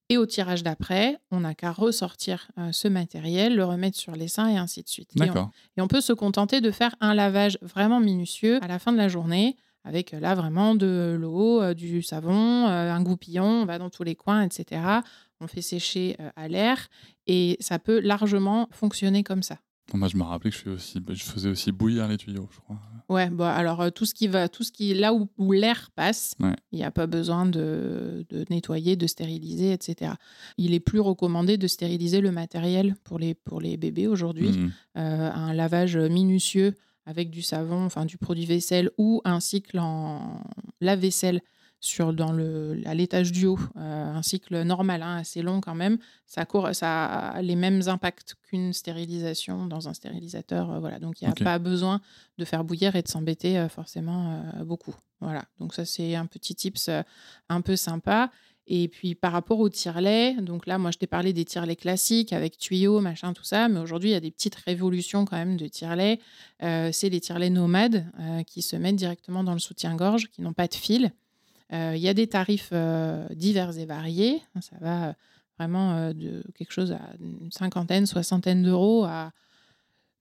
Et 0.10 0.18
au 0.18 0.26
tirage 0.26 0.64
d'après, 0.64 1.18
on 1.32 1.42
n'a 1.42 1.54
qu'à 1.54 1.72
ressortir 1.72 2.48
euh, 2.58 2.72
ce 2.72 2.88
matériel, 2.88 3.56
le 3.56 3.66
remettre 3.66 3.98
sur 3.98 4.16
les 4.16 4.28
seins 4.28 4.48
et 4.50 4.58
ainsi 4.58 4.82
de 4.84 4.88
suite. 4.90 5.12
Et 5.16 5.22
on- 5.22 5.26
D'accord. 5.26 5.52
et 5.78 5.82
on 5.82 5.88
peut 5.88 6.02
se 6.02 6.14
contenter 6.14 6.62
de 6.62 6.72
faire 6.72 6.96
un 7.02 7.14
lavage 7.14 7.58
vraiment 7.62 8.00
minutieux 8.00 8.60
à 8.64 8.68
la 8.68 8.80
fin 8.80 8.92
de 8.94 8.98
la 8.98 9.08
journée, 9.10 9.56
avec 9.86 10.14
euh, 10.14 10.20
là 10.22 10.36
vraiment 10.36 10.76
de 10.76 11.18
l'eau, 11.20 11.62
euh, 11.62 11.74
du 11.74 12.02
savon, 12.02 12.66
un 12.68 13.02
goupillon, 13.04 13.44
on 13.64 13.66
va 13.66 13.78
dans 13.78 13.90
tous 13.90 14.04
les 14.04 14.16
coins, 14.16 14.42
etc. 14.44 14.82
On 15.42 15.48
fait 15.48 15.62
sécher 15.62 16.16
à 16.38 16.48
l'air 16.48 16.88
et 17.28 17.58
ça 17.60 17.78
peut 17.80 18.00
largement 18.00 18.70
fonctionner 18.72 19.24
comme 19.24 19.44
ça. 19.44 19.58
Bon, 19.94 20.00
moi, 20.00 20.08
je 20.08 20.18
me 20.18 20.24
rappelais 20.24 20.50
que 20.50 20.58
je, 20.58 20.70
aussi, 20.72 21.00
je 21.08 21.24
faisais 21.24 21.50
aussi 21.50 21.72
bouillir 21.72 22.08
les 22.08 22.18
tuyaux, 22.18 22.50
je 22.52 22.60
crois. 22.62 22.78
Ouais, 23.10 23.30
bon, 23.30 23.44
alors 23.46 23.80
euh, 23.82 23.90
tout 23.92 24.06
ce 24.06 24.16
qui 24.16 24.28
va, 24.28 24.50
tout 24.50 24.64
ce 24.64 24.72
qui 24.72 24.92
là 24.96 25.14
où, 25.14 25.30
où 25.38 25.52
l'air 25.52 25.92
passe, 25.96 26.34
il 26.40 26.46
Ouais. 26.48 26.56
n'y 26.72 26.84
a 26.84 26.90
pas 26.90 27.06
besoin 27.06 27.46
de, 27.46 28.26
de 28.30 28.44
nettoyer, 28.50 28.96
de 28.96 29.06
stériliser, 29.06 29.72
etc. 29.72 30.14
Il 30.58 30.74
est 30.74 30.80
plus 30.80 31.00
recommandé 31.00 31.58
de 31.58 31.68
stériliser 31.68 32.22
le 32.22 32.32
matériel 32.32 32.96
pour 33.04 33.20
les, 33.20 33.36
pour 33.36 33.62
les 33.62 33.78
bébés 33.78 34.08
aujourd'hui. 34.08 34.50
Mhm. 34.58 34.72
euh, 34.98 35.32
un 35.32 35.54
lavage 35.54 35.96
minutieux 35.96 36.74
avec 37.06 37.30
du 37.30 37.42
savon, 37.44 37.86
enfin 37.86 38.06
du 38.06 38.18
produit 38.18 38.46
vaisselle 38.46 38.90
ou 38.98 39.22
un 39.26 39.40
cycle 39.42 39.78
en 39.78 40.42
lave-vaisselle 40.82 41.42
sur 41.84 42.13
dans 42.13 42.32
le 42.32 42.82
à 42.86 42.93
l'étage 42.93 43.32
du 43.32 43.46
haut, 43.46 43.60
euh, 43.78 44.13
un 44.13 44.22
cycle 44.22 44.63
normal, 44.63 45.04
hein, 45.04 45.17
assez 45.17 45.41
long 45.41 45.62
quand 45.62 45.76
même. 45.76 45.98
Ça, 46.26 46.46
court, 46.46 46.69
ça 46.74 47.06
a 47.06 47.41
les 47.41 47.56
mêmes 47.56 47.82
impacts 47.88 48.36
qu'une 48.43 48.74
stérilisation 48.74 49.65
dans 49.67 49.89
un 49.89 49.93
stérilisateur. 49.93 50.72
euh, 50.72 50.80
voilà, 50.80 51.00
donc 51.00 51.22
il 51.22 51.26
n'y 51.26 51.32
a 51.32 51.36
pas 51.36 51.60
besoin 51.60 52.00
de 52.38 52.46
faire 52.46 52.63
bouillir 52.63 52.96
et 52.96 53.02
de 53.02 53.08
s'embêter 53.08 53.60
euh, 53.60 53.67
forcément 53.67 54.43
beaucoup. 54.65 54.96
Voilà, 55.19 55.43
donc 55.60 55.74
ça 55.74 55.86
c'est 55.86 56.15
un 56.15 56.26
petit 56.26 56.56
tips 56.56 56.89
un 57.50 57.62
peu 57.62 57.76
sympa. 57.76 58.32
Et 58.65 58.88
puis 58.88 59.13
par 59.13 59.34
rapport 59.34 59.60
au 59.60 59.67
tire-lait, 59.67 60.36
donc 60.36 60.67
là, 60.67 60.78
moi 60.78 60.91
je 60.91 60.98
t'ai 60.98 61.08
parlé 61.08 61.34
des 61.34 61.43
tire-lait 61.43 61.76
classiques 61.76 62.32
avec 62.32 62.58
tuyaux, 62.58 63.02
machin, 63.02 63.34
tout 63.34 63.43
ça, 63.43 63.67
mais 63.67 63.80
aujourd'hui 63.80 64.12
il 64.12 64.13
y 64.13 64.15
a 64.15 64.22
des 64.22 64.32
petites 64.32 64.56
révolutions 64.56 65.26
quand 65.26 65.36
même 65.36 65.58
de 65.58 65.67
tire-lait. 65.67 66.19
Euh, 66.63 66.89
c'est 66.93 67.10
les 67.10 67.19
tire-lait 67.19 67.50
nomades 67.50 68.06
euh, 68.19 68.43
qui 68.43 68.62
se 68.62 68.78
mettent 68.78 68.96
directement 68.96 69.43
dans 69.43 69.54
le 69.54 69.60
soutien-gorge, 69.60 70.30
qui 70.30 70.41
n'ont 70.41 70.54
pas 70.54 70.67
de 70.67 70.76
fil. 70.76 71.12
Euh, 71.74 71.94
Il 71.96 72.02
y 72.02 72.10
a 72.10 72.14
des 72.14 72.28
tarifs 72.28 72.70
euh, 72.72 73.28
divers 73.32 73.78
et 73.78 73.86
variés. 73.86 74.42
Ça 74.62 74.76
va 74.80 75.10
euh, 75.10 75.14
vraiment 75.58 76.14
de 76.14 76.44
quelque 76.56 76.72
chose 76.72 76.92
à 76.92 77.02
une 77.20 77.52
cinquantaine, 77.52 78.06
soixantaine 78.06 78.64
d'euros 78.64 79.04
à 79.06 79.32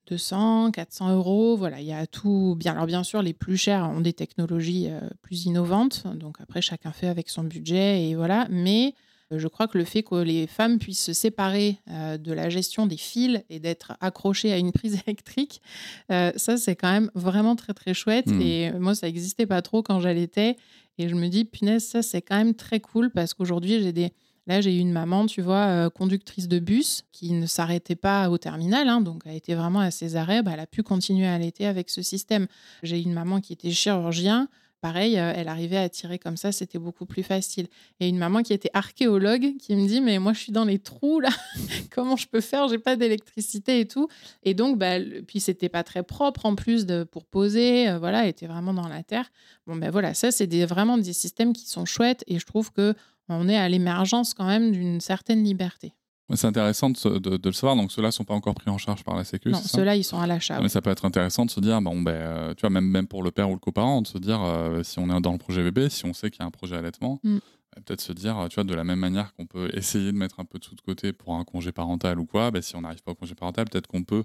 200, 0.09 0.71
400 0.73 1.15
euros. 1.15 1.57
Voilà, 1.57 1.81
il 1.81 1.87
y 1.87 1.93
a 1.93 2.07
tout. 2.07 2.55
Bien, 2.59 2.73
alors 2.73 2.87
bien 2.87 3.03
sûr, 3.03 3.23
les 3.23 3.33
plus 3.33 3.57
chers 3.57 3.88
ont 3.88 4.01
des 4.01 4.12
technologies 4.12 4.88
plus 5.23 5.47
innovantes. 5.47 6.07
Donc 6.17 6.37
après, 6.41 6.61
chacun 6.61 6.93
fait 6.93 7.09
avec 7.09 7.29
son 7.29 7.45
budget 7.45 8.09
et 8.09 8.15
voilà. 8.15 8.47
Mais 8.51 8.95
je 9.38 9.49
crois 9.49 9.68
que 9.68 9.79
le 9.79 9.85
fait 9.85 10.03
que 10.03 10.14
les 10.16 10.47
femmes 10.47 10.79
puissent 10.79 11.05
se 11.05 11.12
séparer 11.12 11.79
euh, 11.90 12.18
de 12.18 12.33
la 12.33 12.51
gestion 12.51 12.87
des 12.87 12.97
fils 12.97 13.42
et 13.51 13.61
d'être 13.61 13.92
accrochées 14.01 14.53
à 14.53 14.59
une 14.59 14.73
prise 14.73 15.01
électrique, 15.07 15.62
euh, 16.11 16.33
ça 16.37 16.57
c'est 16.57 16.77
quand 16.77 16.90
même 16.90 17.11
vraiment 17.14 17.57
très 17.57 17.75
très 17.75 17.95
chouette. 17.95 18.27
Mhm. 18.27 18.40
Et 18.40 18.71
euh, 18.71 18.79
moi, 18.79 18.95
ça 18.95 19.07
n'existait 19.07 19.47
pas 19.47 19.62
trop 19.62 19.83
quand 19.83 20.01
j'allaitais. 20.01 20.57
Et 20.99 21.09
je 21.09 21.14
me 21.14 21.29
dis, 21.29 21.45
punaise, 21.45 21.85
ça 21.85 22.03
c'est 22.03 22.23
quand 22.23 22.37
même 22.37 22.55
très 22.55 22.81
cool 22.81 23.11
parce 23.11 23.35
qu'aujourd'hui, 23.35 23.83
j'ai 23.83 23.92
des. 23.92 24.12
Là, 24.49 24.61
j'ai 24.61 24.77
eu 24.77 24.81
une 24.81 24.90
maman, 24.90 25.27
tu 25.27 25.40
vois, 25.40 25.66
euh, 25.66 25.88
conductrice 25.88 26.49
de 26.49 26.59
bus 26.59 27.05
qui 27.12 27.33
ne 27.33 27.47
s'arrêtait 27.47 27.95
pas 27.95 28.29
au 28.29 28.38
terminal, 28.38 28.88
hein, 28.88 29.01
donc 29.01 29.25
a 29.25 29.33
été 29.33 29.55
vraiment 29.55 29.79
à 29.79 29.92
ses 29.92 30.16
arrêts. 30.16 30.42
Bah, 30.42 30.51
elle 30.55 30.61
a 30.61 30.66
pu 30.66 30.83
continuer 30.83 31.27
à 31.27 31.35
allaiter 31.35 31.64
avec 31.64 31.90
ce 31.90 32.03
système. 32.03 32.49
J'ai 32.83 33.01
une 33.01 33.12
maman 33.12 33.40
qui 33.40 33.53
était 33.53 33.71
chirurgien. 33.71 34.49
Pareil, 34.83 35.16
euh, 35.16 35.33
elle 35.37 35.47
arrivait 35.47 35.77
à 35.77 35.88
tirer 35.88 36.18
comme 36.18 36.37
ça, 36.37 36.51
c'était 36.51 36.81
beaucoup 36.81 37.07
plus 37.07 37.23
facile. 37.23 37.68
Et 38.01 38.09
une 38.09 38.18
maman 38.18 38.42
qui 38.42 38.53
était 38.53 38.71
archéologue 38.75 39.57
qui 39.57 39.77
me 39.77 39.87
dit 39.87 40.01
Mais 40.01 40.18
moi, 40.18 40.33
je 40.33 40.40
suis 40.40 40.51
dans 40.51 40.64
les 40.64 40.81
trous 40.81 41.21
là, 41.21 41.29
comment 41.92 42.16
je 42.16 42.27
peux 42.27 42.40
faire? 42.40 42.66
J'ai 42.66 42.81
pas 42.81 42.97
d'électricité 42.97 43.79
et 43.79 43.87
tout. 43.87 44.09
Et 44.42 44.55
donc, 44.55 44.81
bah, 44.81 44.97
puis 45.25 45.38
c'était 45.38 45.68
pas 45.68 45.85
très 45.85 46.03
propre 46.03 46.47
en 46.47 46.57
plus 46.57 46.85
de, 46.85 47.05
pour 47.05 47.25
poser, 47.25 47.90
euh, 47.90 48.01
voilà, 48.01 48.27
était 48.27 48.49
vraiment 48.49 48.75
dans 48.75 48.88
la 48.88 49.05
terre. 49.05 49.31
Bon, 49.68 49.77
ben 49.77 49.88
voilà, 49.88 50.14
ça, 50.14 50.33
c'est 50.33 50.53
vraiment 50.64 50.99
des 50.99 51.12
systèmes 51.12 51.53
qui 51.53 51.68
sont 51.68 51.85
chouettes 51.85 52.25
et 52.27 52.40
je 52.40 52.45
trouve 52.45 52.73
que 52.73 52.95
on 53.29 53.49
est 53.49 53.57
à 53.57 53.68
l'émergence 53.68 54.35
quand 54.35 54.47
même 54.47 54.73
d'une 54.73 55.01
certaine 55.01 55.45
liberté. 55.45 55.95
C'est 56.35 56.47
intéressant 56.47 56.90
de, 56.90 56.97
se- 56.97 57.09
de- 57.09 57.37
de 57.37 57.49
le 57.49 57.53
savoir. 57.53 57.77
Donc, 57.77 57.92
ceux-là 57.92 58.09
ne 58.09 58.12
sont 58.12 58.25
pas 58.25 58.35
encore 58.35 58.55
pris 58.55 58.71
en 58.71 58.79
charge 58.79 59.05
par 59.05 59.16
la 59.16 59.25
Sécu. 59.25 59.51
non, 59.51 59.59
ceux-là, 59.59 59.97
ils 59.97 60.05
sont 60.05 60.18
à 60.21 60.27
l'achat. 60.27 60.61
Mais 60.61 60.68
ça 60.68 60.81
peut 60.81 60.90
être 60.90 61.05
intéressant 61.05 61.45
de 61.45 61.51
se 61.51 61.61
dire, 61.61 61.81
bon, 61.83 62.01
ben, 62.03 62.12
euh, 62.12 62.55
tu 62.55 62.62
vois, 62.62 62.71
même, 62.71 62.87
même 62.87 63.07
pour 63.07 63.23
le 63.23 63.31
père 63.31 63.51
ou 63.51 63.55
le 63.55 63.59
coparent, 63.59 64.03
de 64.03 64.07
se 64.07 64.18
dire, 64.18 64.40
euh, 64.42 64.83
si 64.83 64.99
on 64.99 65.09
est 65.14 65.21
dans 65.21 65.33
le 65.33 65.38
projet 65.38 65.62
bébé, 65.62 65.88
si 65.88 66.05
on 66.07 66.12
sait 66.14 66.31
qu'il 66.31 66.40
y 66.40 66.42
a 66.42 66.47
un 66.47 66.51
projet 66.51 66.77
allaitement, 66.77 67.21
Mm. 67.23 67.38
Peut-être 67.87 68.03
se 68.03 68.12
dire, 68.12 68.37
tu 68.51 68.57
vois, 68.57 68.64
de 68.64 68.75
la 68.75 68.85
même 68.85 68.99
manière 68.99 69.33
qu'on 69.35 69.47
peut 69.47 69.71
essayer 69.73 70.12
de 70.12 70.16
mettre 70.18 70.40
un 70.40 70.45
peu 70.45 70.59
de 70.59 70.64
sous 70.64 70.75
de 70.75 70.83
côté 70.83 71.14
pour 71.14 71.37
un 71.37 71.45
congé 71.45 71.73
parental 71.73 72.18
ou 72.21 72.27
quoi, 72.27 72.51
bah, 72.51 72.61
si 72.61 72.77
on 72.77 72.83
n'arrive 72.83 73.03
pas 73.03 73.12
au 73.12 73.14
congé 73.14 73.35
parental, 73.35 73.64
peut-être 73.66 73.87
qu'on 73.87 74.05
peut 74.05 74.25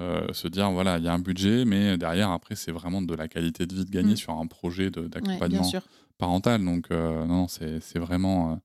euh, 0.00 0.26
se 0.32 0.48
dire, 0.48 0.68
voilà, 0.72 0.98
il 0.98 1.04
y 1.04 1.08
a 1.08 1.12
un 1.12 1.20
budget, 1.20 1.64
mais 1.64 1.96
derrière, 1.96 2.30
après, 2.30 2.56
c'est 2.56 2.72
vraiment 2.72 3.00
de 3.00 3.14
la 3.14 3.28
qualité 3.28 3.64
de 3.66 3.74
vie 3.76 3.84
de 3.84 3.90
gagner 3.92 4.14
Mm. 4.14 4.16
sur 4.16 4.32
un 4.36 4.46
projet 4.48 4.86
Ouais, 4.96 5.08
d'accompagnement 5.08 5.70
parental. 6.18 6.64
Donc, 6.64 6.86
euh, 6.90 7.24
non, 7.26 7.46
c'est 7.46 7.78
c'est 7.80 8.00
vraiment, 8.00 8.52
euh, 8.52 8.56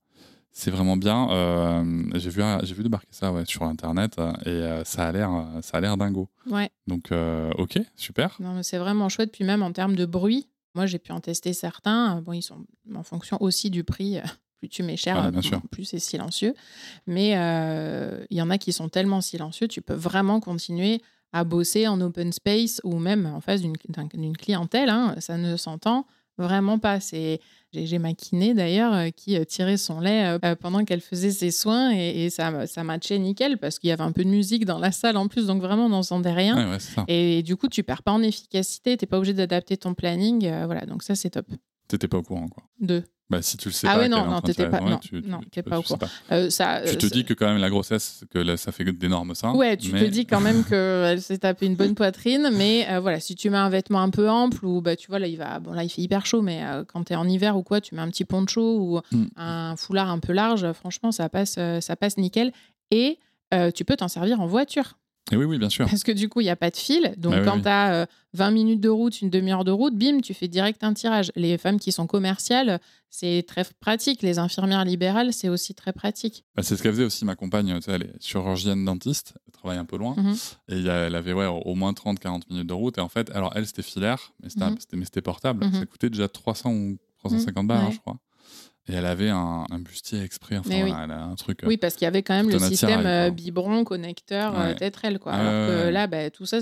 c'est 0.58 0.70
vraiment 0.70 0.96
bien. 0.96 1.28
Euh, 1.30 1.84
j'ai 2.14 2.30
vu, 2.30 2.42
j'ai 2.62 2.74
vu 2.74 2.82
débarquer 2.82 3.08
ça 3.10 3.30
ouais, 3.30 3.44
sur 3.44 3.62
Internet 3.64 4.14
euh, 4.18 4.32
et 4.46 4.48
euh, 4.48 4.84
ça 4.84 5.06
a 5.08 5.12
l'air, 5.12 5.30
ça 5.60 5.76
a 5.76 5.80
l'air 5.82 5.98
dingo. 5.98 6.28
Ouais. 6.50 6.70
Donc, 6.86 7.12
euh, 7.12 7.50
ok, 7.58 7.78
super. 7.94 8.34
Non, 8.40 8.54
mais 8.54 8.62
c'est 8.62 8.78
vraiment 8.78 9.10
chouette. 9.10 9.32
Puis 9.32 9.44
même 9.44 9.62
en 9.62 9.70
termes 9.72 9.94
de 9.96 10.06
bruit, 10.06 10.48
moi 10.74 10.86
j'ai 10.86 10.98
pu 10.98 11.12
en 11.12 11.20
tester 11.20 11.52
certains. 11.52 12.22
Bon, 12.22 12.32
ils 12.32 12.40
sont 12.42 12.64
en 12.94 13.02
fonction 13.02 13.36
aussi 13.42 13.68
du 13.70 13.84
prix. 13.84 14.18
Plus 14.58 14.70
tu 14.70 14.82
mets 14.82 14.96
cher, 14.96 15.18
Ah, 15.18 15.30
plus 15.70 15.84
c'est 15.84 15.98
silencieux. 15.98 16.54
Mais 17.06 17.32
il 18.30 18.36
y 18.36 18.40
en 18.40 18.48
a 18.48 18.56
qui 18.56 18.72
sont 18.72 18.88
tellement 18.88 19.20
silencieux, 19.20 19.68
tu 19.68 19.82
peux 19.82 19.92
vraiment 19.94 20.40
continuer 20.40 21.02
à 21.32 21.44
bosser 21.44 21.86
en 21.86 22.00
open 22.00 22.32
space 22.32 22.80
ou 22.82 22.98
même 22.98 23.26
en 23.26 23.42
face 23.42 23.60
d'une 23.60 23.74
d'un- 23.90 24.06
d'une 24.06 24.36
clientèle. 24.36 24.88
hein. 24.88 25.16
ça 25.18 25.36
ne 25.36 25.56
s'entend 25.58 26.06
vraiment 26.38 26.78
pas. 26.78 27.00
C'est 27.00 27.40
j'ai 27.72 27.98
ma 27.98 28.14
kiné 28.14 28.54
d'ailleurs 28.54 28.94
euh, 28.94 29.10
qui 29.10 29.36
euh, 29.36 29.44
tirait 29.44 29.76
son 29.76 30.00
lait 30.00 30.38
euh, 30.42 30.54
pendant 30.56 30.82
qu'elle 30.86 31.02
faisait 31.02 31.30
ses 31.30 31.50
soins 31.50 31.92
et, 31.94 32.24
et 32.24 32.30
ça, 32.30 32.66
ça 32.66 32.84
matchait 32.84 33.18
nickel 33.18 33.58
parce 33.58 33.78
qu'il 33.78 33.88
y 33.90 33.92
avait 33.92 34.02
un 34.04 34.12
peu 34.12 34.24
de 34.24 34.30
musique 34.30 34.64
dans 34.64 34.78
la 34.78 34.92
salle 34.92 35.18
en 35.18 35.28
plus, 35.28 35.46
donc 35.46 35.60
vraiment 35.60 35.84
on 35.86 35.90
n'entendait 35.90 36.32
rien. 36.32 36.70
Ouais, 36.70 36.78
ouais. 36.96 37.04
Et 37.08 37.42
du 37.42 37.54
coup, 37.56 37.68
tu 37.68 37.82
perds 37.82 38.02
pas 38.02 38.12
en 38.12 38.22
efficacité, 38.22 38.96
t'es 38.96 39.04
pas 39.06 39.18
obligé 39.18 39.34
d'adapter 39.34 39.76
ton 39.76 39.92
planning. 39.92 40.46
euh, 40.46 40.64
voilà, 40.64 40.86
donc 40.86 41.02
ça, 41.02 41.14
c'est 41.14 41.30
top. 41.30 41.46
T'étais 41.88 42.08
pas 42.08 42.16
au 42.18 42.22
courant, 42.22 42.48
quoi. 42.48 42.62
Deux. 42.80 43.04
Bah, 43.28 43.42
si 43.42 43.56
tu 43.56 43.68
le 43.68 43.72
sais 43.74 43.88
Ah 43.90 43.96
pas. 43.98 44.08
non, 44.08 44.40
t'étais 44.40 44.68
pas- 44.68 44.80
non, 44.80 44.98
tu- 44.98 45.20
non, 45.26 45.40
tu 45.50 45.60
pas 45.64 45.78
au 45.80 45.82
tu 45.82 45.88
courant. 45.88 46.00
Euh, 46.30 46.48
ça, 46.48 46.80
Tu 46.84 46.90
euh, 46.90 46.94
te 46.94 47.06
c'est- 47.06 47.12
dis 47.12 47.24
que 47.24 47.34
quand 47.34 47.46
même 47.46 47.58
la 47.58 47.68
grossesse, 47.70 48.24
que 48.30 48.38
là, 48.38 48.56
ça 48.56 48.70
fait 48.70 48.84
d'énormes 48.84 49.34
seins. 49.34 49.52
Ouais, 49.52 49.76
tu 49.76 49.92
mais- 49.92 50.00
te 50.04 50.04
dis 50.10 50.26
quand 50.26 50.40
même 50.40 50.62
qu'elle 50.64 51.20
s'est 51.20 51.38
tapée 51.38 51.66
une 51.66 51.74
bonne 51.74 51.94
poitrine, 51.96 52.50
mais 52.52 52.86
euh, 52.88 53.00
voilà, 53.00 53.18
si 53.18 53.34
tu 53.34 53.50
mets 53.50 53.56
un 53.56 53.68
vêtement 53.68 54.00
un 54.00 54.10
peu 54.10 54.30
ample 54.30 54.64
ou 54.64 54.80
bah 54.80 54.94
tu 54.94 55.08
vois 55.08 55.18
là 55.18 55.26
il 55.26 55.36
va, 55.38 55.58
bon 55.58 55.72
là 55.72 55.82
il 55.82 55.88
fait 55.88 56.02
hyper 56.02 56.24
chaud, 56.24 56.40
mais 56.40 56.62
euh, 56.64 56.84
quand 56.84 57.02
t'es 57.02 57.16
en 57.16 57.26
hiver 57.28 57.56
ou 57.56 57.64
quoi, 57.64 57.80
tu 57.80 57.96
mets 57.96 58.02
un 58.02 58.08
petit 58.10 58.24
poncho 58.24 58.78
ou 58.78 59.00
Mm. 59.10 59.24
un 59.36 59.74
foulard 59.76 60.08
un 60.10 60.20
peu 60.20 60.32
large, 60.32 60.70
franchement 60.72 61.10
ça 61.10 61.28
passe, 61.28 61.56
euh, 61.58 61.80
ça 61.80 61.96
passe 61.96 62.18
nickel. 62.18 62.52
Et 62.92 63.18
euh, 63.54 63.72
tu 63.72 63.84
peux 63.84 63.96
t'en 63.96 64.06
servir 64.08 64.40
en 64.40 64.46
voiture. 64.46 64.96
Et 65.32 65.36
oui, 65.36 65.44
oui, 65.44 65.58
bien 65.58 65.68
sûr. 65.70 65.86
Parce 65.88 66.04
que 66.04 66.12
du 66.12 66.28
coup, 66.28 66.40
il 66.40 66.44
n'y 66.44 66.50
a 66.50 66.56
pas 66.56 66.70
de 66.70 66.76
fil. 66.76 67.12
Donc, 67.16 67.32
Bah 67.32 67.38
oui, 67.40 67.44
quand 67.46 67.56
oui. 67.56 67.62
tu 67.62 67.68
as 67.68 68.06
20 68.34 68.50
minutes 68.52 68.80
de 68.80 68.88
route, 68.88 69.20
une 69.22 69.30
demi-heure 69.30 69.64
de 69.64 69.72
route, 69.72 69.94
bim, 69.96 70.20
tu 70.20 70.34
fais 70.34 70.46
direct 70.46 70.84
un 70.84 70.94
tirage. 70.94 71.32
Les 71.34 71.58
femmes 71.58 71.80
qui 71.80 71.90
sont 71.90 72.06
commerciales, 72.06 72.80
c'est 73.10 73.44
très 73.48 73.64
pratique. 73.80 74.22
Les 74.22 74.38
infirmières 74.38 74.84
libérales, 74.84 75.32
c'est 75.32 75.48
aussi 75.48 75.74
très 75.74 75.92
pratique. 75.92 76.44
Bah, 76.54 76.62
c'est 76.62 76.76
ce 76.76 76.82
qu'elle 76.82 76.92
faisait 76.92 77.04
aussi 77.04 77.24
ma 77.24 77.34
compagne, 77.34 77.74
tu 77.76 77.82
sais, 77.82 77.92
elle 77.92 78.02
est 78.04 78.22
chirurgienne 78.22 78.84
dentiste, 78.84 79.34
elle 79.48 79.52
travaille 79.52 79.78
un 79.78 79.84
peu 79.84 79.96
loin, 79.96 80.14
Mhm. 80.16 80.34
et 80.68 80.76
il 80.76 80.82
y 80.82 80.90
a- 80.90 81.06
elle 81.08 81.14
avait 81.16 81.32
ouais, 81.32 81.46
au 81.46 81.74
moins 81.74 81.92
30-40 81.92 82.48
minutes 82.48 82.68
de 82.68 82.74
route, 82.74 82.98
et 82.98 83.00
en 83.00 83.08
fait, 83.08 83.30
alors 83.30 83.52
elle 83.56 83.66
c'était 83.66 83.82
filaire, 83.82 84.32
mais 84.42 84.48
c'était 84.50 84.96
Mhm. 84.96 85.22
portable, 85.24 85.64
Mhm. 85.66 85.72
ça 85.74 85.86
coûtait 85.86 86.10
déjà 86.10 86.28
300 86.28 86.72
ou 86.72 86.98
350 87.18 87.66
balles, 87.66 87.78
hein, 87.78 87.86
Ouais. 87.86 87.92
je 87.92 87.98
crois. 88.00 88.18
Et 88.88 88.92
elle 88.94 89.06
avait 89.06 89.30
un, 89.30 89.64
un 89.68 89.78
bustier 89.80 90.22
exprès, 90.22 90.56
enfin 90.58 90.70
oui. 90.84 90.92
elle 91.02 91.10
a 91.10 91.24
un 91.24 91.34
truc. 91.34 91.64
euh, 91.64 91.66
Oui, 91.66 91.76
parce 91.76 91.94
qu'il 91.94 92.04
y 92.04 92.08
avait 92.08 92.22
quand 92.22 92.34
même 92.34 92.48
le 92.48 92.58
système 92.60 93.04
euh, 93.04 93.30
biberon, 93.30 93.82
connecteur, 93.82 94.56
euh, 94.58 94.68
Ouais. 94.68 94.74
tétrelle. 94.76 95.18
Quoi. 95.18 95.32
Alors 95.32 95.68
que 95.68 95.88
là, 95.88 96.06
bah, 96.06 96.30
tout 96.30 96.46
ça, 96.46 96.58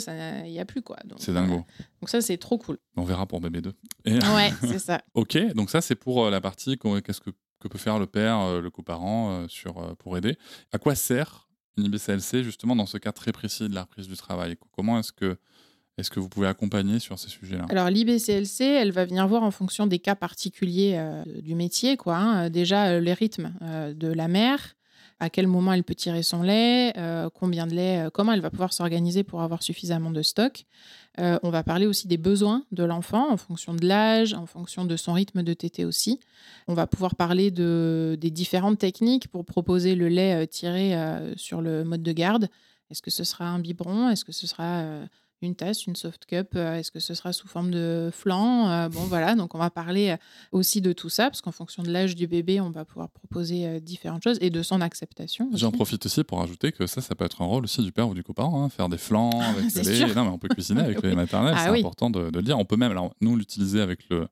il 0.47 0.51
n'y 0.53 0.59
a 0.59 0.65
plus. 0.65 0.81
quoi. 0.81 0.97
C'est 1.19 1.33
euh, 1.33 1.35
dingo. 1.35 1.65
donc 2.01 2.09
ça, 2.09 2.21
c'est 2.23 2.39
trop 2.39 2.57
cool. 2.57 2.79
On 2.97 3.03
verra 3.05 3.27
pour 3.27 3.41
bébé 3.41 3.61
2. 3.61 3.73
Et, 4.07 4.13
Ouais, 4.15 4.53
c'est 4.63 4.79
ça. 4.79 5.03
ok, 5.15 5.37
donc 5.55 5.69
ça 5.71 5.81
c'est 5.83 5.97
pour 5.97 6.31
la 6.31 6.41
partie 6.41 6.79
qu'est-ce 6.79 7.21
que, 7.21 7.31
que 7.61 7.69
peut 7.69 7.79
faire 7.79 7.99
le 7.99 8.07
père, 8.07 8.61
le 8.61 8.71
coparent 8.71 9.45
sur, 9.49 9.95
pour 9.99 10.17
aider. 10.17 10.39
À 10.73 10.79
quoi 10.79 10.95
sert 10.95 11.49
une 11.77 11.85
IBCLC 11.87 12.43
justement 12.43 12.77
dans 12.77 12.87
ce 12.87 12.97
cas 12.99 13.13
très 13.13 13.33
précis 13.33 13.69
de 13.69 13.75
la 13.75 13.83
reprise 13.83 14.09
du 14.09 14.17
travail? 14.17 14.57
Comment 14.73 14.99
est-ce 14.99 15.13
que, 15.13 15.37
est 15.97 16.09
que 16.11 16.21
vous 16.21 16.29
pouvez 16.29 16.47
accompagner 16.49 16.99
sur 16.99 17.19
ces 17.19 17.29
sujets-là? 17.29 17.67
Alors 17.69 17.89
l'IBCLC, 17.91 18.63
elle 18.65 18.93
va 18.93 19.05
venir 19.05 19.27
voir 19.29 19.43
en 19.43 19.51
fonction 19.51 19.87
des 19.87 19.99
cas 19.99 20.15
particuliers 20.15 20.95
euh, 20.97 21.23
du 21.41 21.55
métier, 21.55 21.97
quoi. 21.97 22.17
hein. 22.17 22.51
Déjà 22.51 22.89
euh, 22.89 23.01
les 23.01 23.13
rythmes 23.13 23.53
euh, 23.63 23.95
de 23.95 24.09
la 24.09 24.27
mère, 24.29 24.75
à 25.21 25.31
quel 25.31 25.47
moment 25.47 25.73
elle 25.73 25.85
peut 25.85 25.95
tirer 25.95 26.25
son 26.25 26.43
lait, 26.43 26.93
euh, 26.99 27.31
combien 27.33 27.69
de 27.69 27.75
lait, 27.75 28.07
euh, 28.07 28.11
comment 28.11 28.33
elle 28.33 28.41
va 28.41 28.51
pouvoir 28.51 28.73
s'organiser 28.73 29.23
pour 29.23 29.43
avoir 29.43 29.63
suffisamment 29.63 30.11
de 30.11 30.23
stock. 30.23 30.65
Euh, 31.21 31.39
on 31.45 31.51
va 31.51 31.63
parler 31.63 31.87
aussi 31.87 32.09
des 32.09 32.17
besoins 32.17 32.65
de 32.73 32.83
l'enfant 32.83 33.31
en 33.31 33.37
fonction 33.37 33.73
de 33.73 33.87
l'âge, 33.87 34.35
en 34.35 34.47
fonction 34.47 34.85
de 34.85 34.97
son 34.97 35.13
rythme 35.13 35.45
de 35.45 35.55
tétée 35.55 35.85
aussi. 35.85 36.19
On 36.67 36.75
va 36.75 36.89
pouvoir 36.89 37.15
parler 37.15 37.53
de, 37.53 38.19
des 38.21 38.33
différentes 38.33 38.79
techniques 38.79 39.29
pour 39.29 39.45
proposer 39.45 39.95
le 39.95 40.09
lait 40.09 40.43
euh, 40.43 40.47
tiré 40.47 40.97
euh, 40.97 41.35
sur 41.37 41.63
le 41.63 41.85
mode 41.85 42.03
de 42.03 42.13
garde. 42.13 42.49
Est-ce 42.91 43.01
que 43.01 43.13
ce 43.13 43.23
sera 43.23 43.47
un 43.47 43.61
biberon? 43.61 44.11
Est-ce 44.11 44.25
que 44.25 44.33
ce 44.33 44.49
sera 44.49 44.81
euh, 44.81 45.07
une 45.45 45.55
tasse, 45.55 45.87
une 45.87 45.95
soft 45.97 46.27
cup 46.27 46.49
euh, 46.57 46.75
Est-ce 46.77 46.91
que 46.91 47.01
ce 47.01 47.15
sera 47.15 47.33
sous 47.33 47.47
forme 47.49 47.71
de 47.71 48.11
flan 48.13 48.69
Euh, 48.71 48.89
Bon, 48.89 49.01
voilà, 49.05 49.35
donc 49.35 49.55
on 49.55 49.59
va 49.59 49.71
parler 49.71 50.11
euh, 50.11 50.17
aussi 50.53 50.81
de 50.81 50.93
tout 50.93 51.09
ça, 51.09 51.25
parce 51.31 51.41
qu'en 51.41 51.53
fonction 51.53 51.83
de 51.83 51.91
l'âge 51.91 52.15
du 52.17 52.27
bébé, 52.27 52.61
on 52.61 52.71
va 52.71 52.85
pouvoir 52.85 53.09
proposer 53.11 53.81
différentes 53.81 54.23
choses 54.25 54.39
et 54.41 54.51
de 54.51 54.63
son 54.63 54.81
acceptation. 54.81 55.49
J'en 55.55 55.71
profite 55.71 56.05
aussi 56.07 56.25
pour 56.25 56.43
ajouter 56.43 56.73
que 56.73 56.87
ça, 56.87 57.01
ça 57.01 57.15
peut 57.15 57.25
être 57.25 57.43
un 57.43 57.47
rôle 57.47 57.65
aussi 57.65 57.83
du 57.83 57.93
père 57.93 58.09
ou 58.09 58.15
du 58.15 58.23
coparent, 58.23 58.63
hein, 58.65 58.69
faire 58.69 58.89
des 58.89 58.99
flancs 58.99 59.31
avec 59.41 59.75
le 59.75 59.83
lait. 59.83 60.15
Non, 60.15 60.25
mais 60.25 60.31
on 60.31 60.39
peut 60.39 60.49
cuisiner 60.55 60.81
avec 60.81 60.97
le 61.03 61.09
lait 61.11 61.15
Oui. 61.15 61.17
maternel, 61.17 61.55
Ah 61.57 61.65
c'est 61.65 61.71
oui. 61.71 61.81
important 61.81 62.11
de, 62.11 62.31
de 62.31 62.37
le 62.39 62.43
dire. 62.45 62.59
On 62.59 62.65
peut 62.65 62.77
même, 62.77 62.91
alors 62.91 63.15
nous, 63.21 63.37
l'utiliser 63.37 63.81
avec 63.81 64.01
le, 64.11 64.27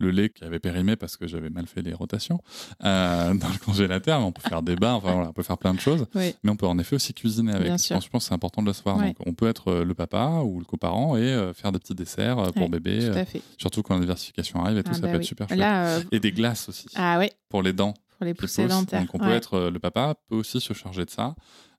le 0.00 0.10
lait 0.10 0.30
qui 0.30 0.42
avait 0.44 0.58
périmé 0.58 0.96
parce 0.96 1.16
que 1.16 1.26
j'avais 1.28 1.50
mal 1.50 1.66
fait 1.66 1.82
les 1.82 1.94
rotations 1.94 2.40
euh, 2.84 3.34
dans 3.34 3.48
le 3.48 3.58
congélateur. 3.64 4.20
On 4.20 4.32
peut 4.32 4.46
faire 4.48 4.62
des 4.62 4.74
bains, 4.76 4.94
enfin 4.94 5.12
voilà, 5.12 5.28
on 5.28 5.32
peut 5.32 5.42
faire 5.42 5.58
plein 5.58 5.74
de 5.74 5.80
choses. 5.80 6.06
Oui. 6.14 6.34
Mais 6.42 6.50
on 6.50 6.56
peut 6.56 6.66
en 6.66 6.78
effet 6.78 6.96
aussi 6.96 7.14
cuisiner 7.14 7.52
avec. 7.52 7.66
Je 7.66 7.70
pense, 7.94 8.04
je 8.04 8.08
pense 8.10 8.22
que 8.24 8.28
c'est 8.28 8.34
important 8.34 8.62
de 8.62 8.66
le 8.68 8.72
savoir. 8.72 8.98
Donc, 8.98 9.16
on 9.26 9.34
peut 9.34 9.48
être 9.48 9.68
euh, 9.68 9.84
le 9.84 9.94
papa 9.94 10.40
ou 10.44 10.58
le 10.58 10.64
coparent 10.64 11.16
et 11.16 11.20
euh, 11.20 11.52
faire 11.52 11.70
des 11.72 11.78
petits 11.78 11.94
desserts 11.94 12.38
euh, 12.38 12.50
pour 12.50 12.68
bébé, 12.68 13.10
Tout 13.12 13.18
à 13.18 13.24
fait. 13.24 13.42
surtout 13.58 13.82
quand 13.82 13.94
la 13.94 14.00
diversification 14.00 14.64
arrive 14.64 14.78
et 14.78 14.82
tout, 14.82 14.90
Ah 14.92 14.94
ça 14.94 15.00
bah 15.02 15.08
peut 15.08 15.14
être 15.14 15.20
oui. 15.20 15.26
super. 15.26 15.46
Là, 15.56 16.00
Et 16.10 16.18
des 16.20 16.32
glaces 16.32 16.68
aussi 16.68 16.86
ah 16.96 17.18
ouais, 17.18 17.30
pour 17.48 17.62
les 17.62 17.72
dents 17.72 17.94
pour 18.18 18.26
les 18.26 18.34
poussent. 18.34 18.56
dentaires. 18.58 19.00
Donc 19.00 19.14
on 19.14 19.18
peut 19.18 19.30
être 19.32 19.70
le 19.70 19.78
papa 19.78 20.14
peut 20.28 20.36
aussi 20.36 20.60
se 20.60 20.72
charger 20.74 21.04
de 21.04 21.10
ça, 21.10 21.34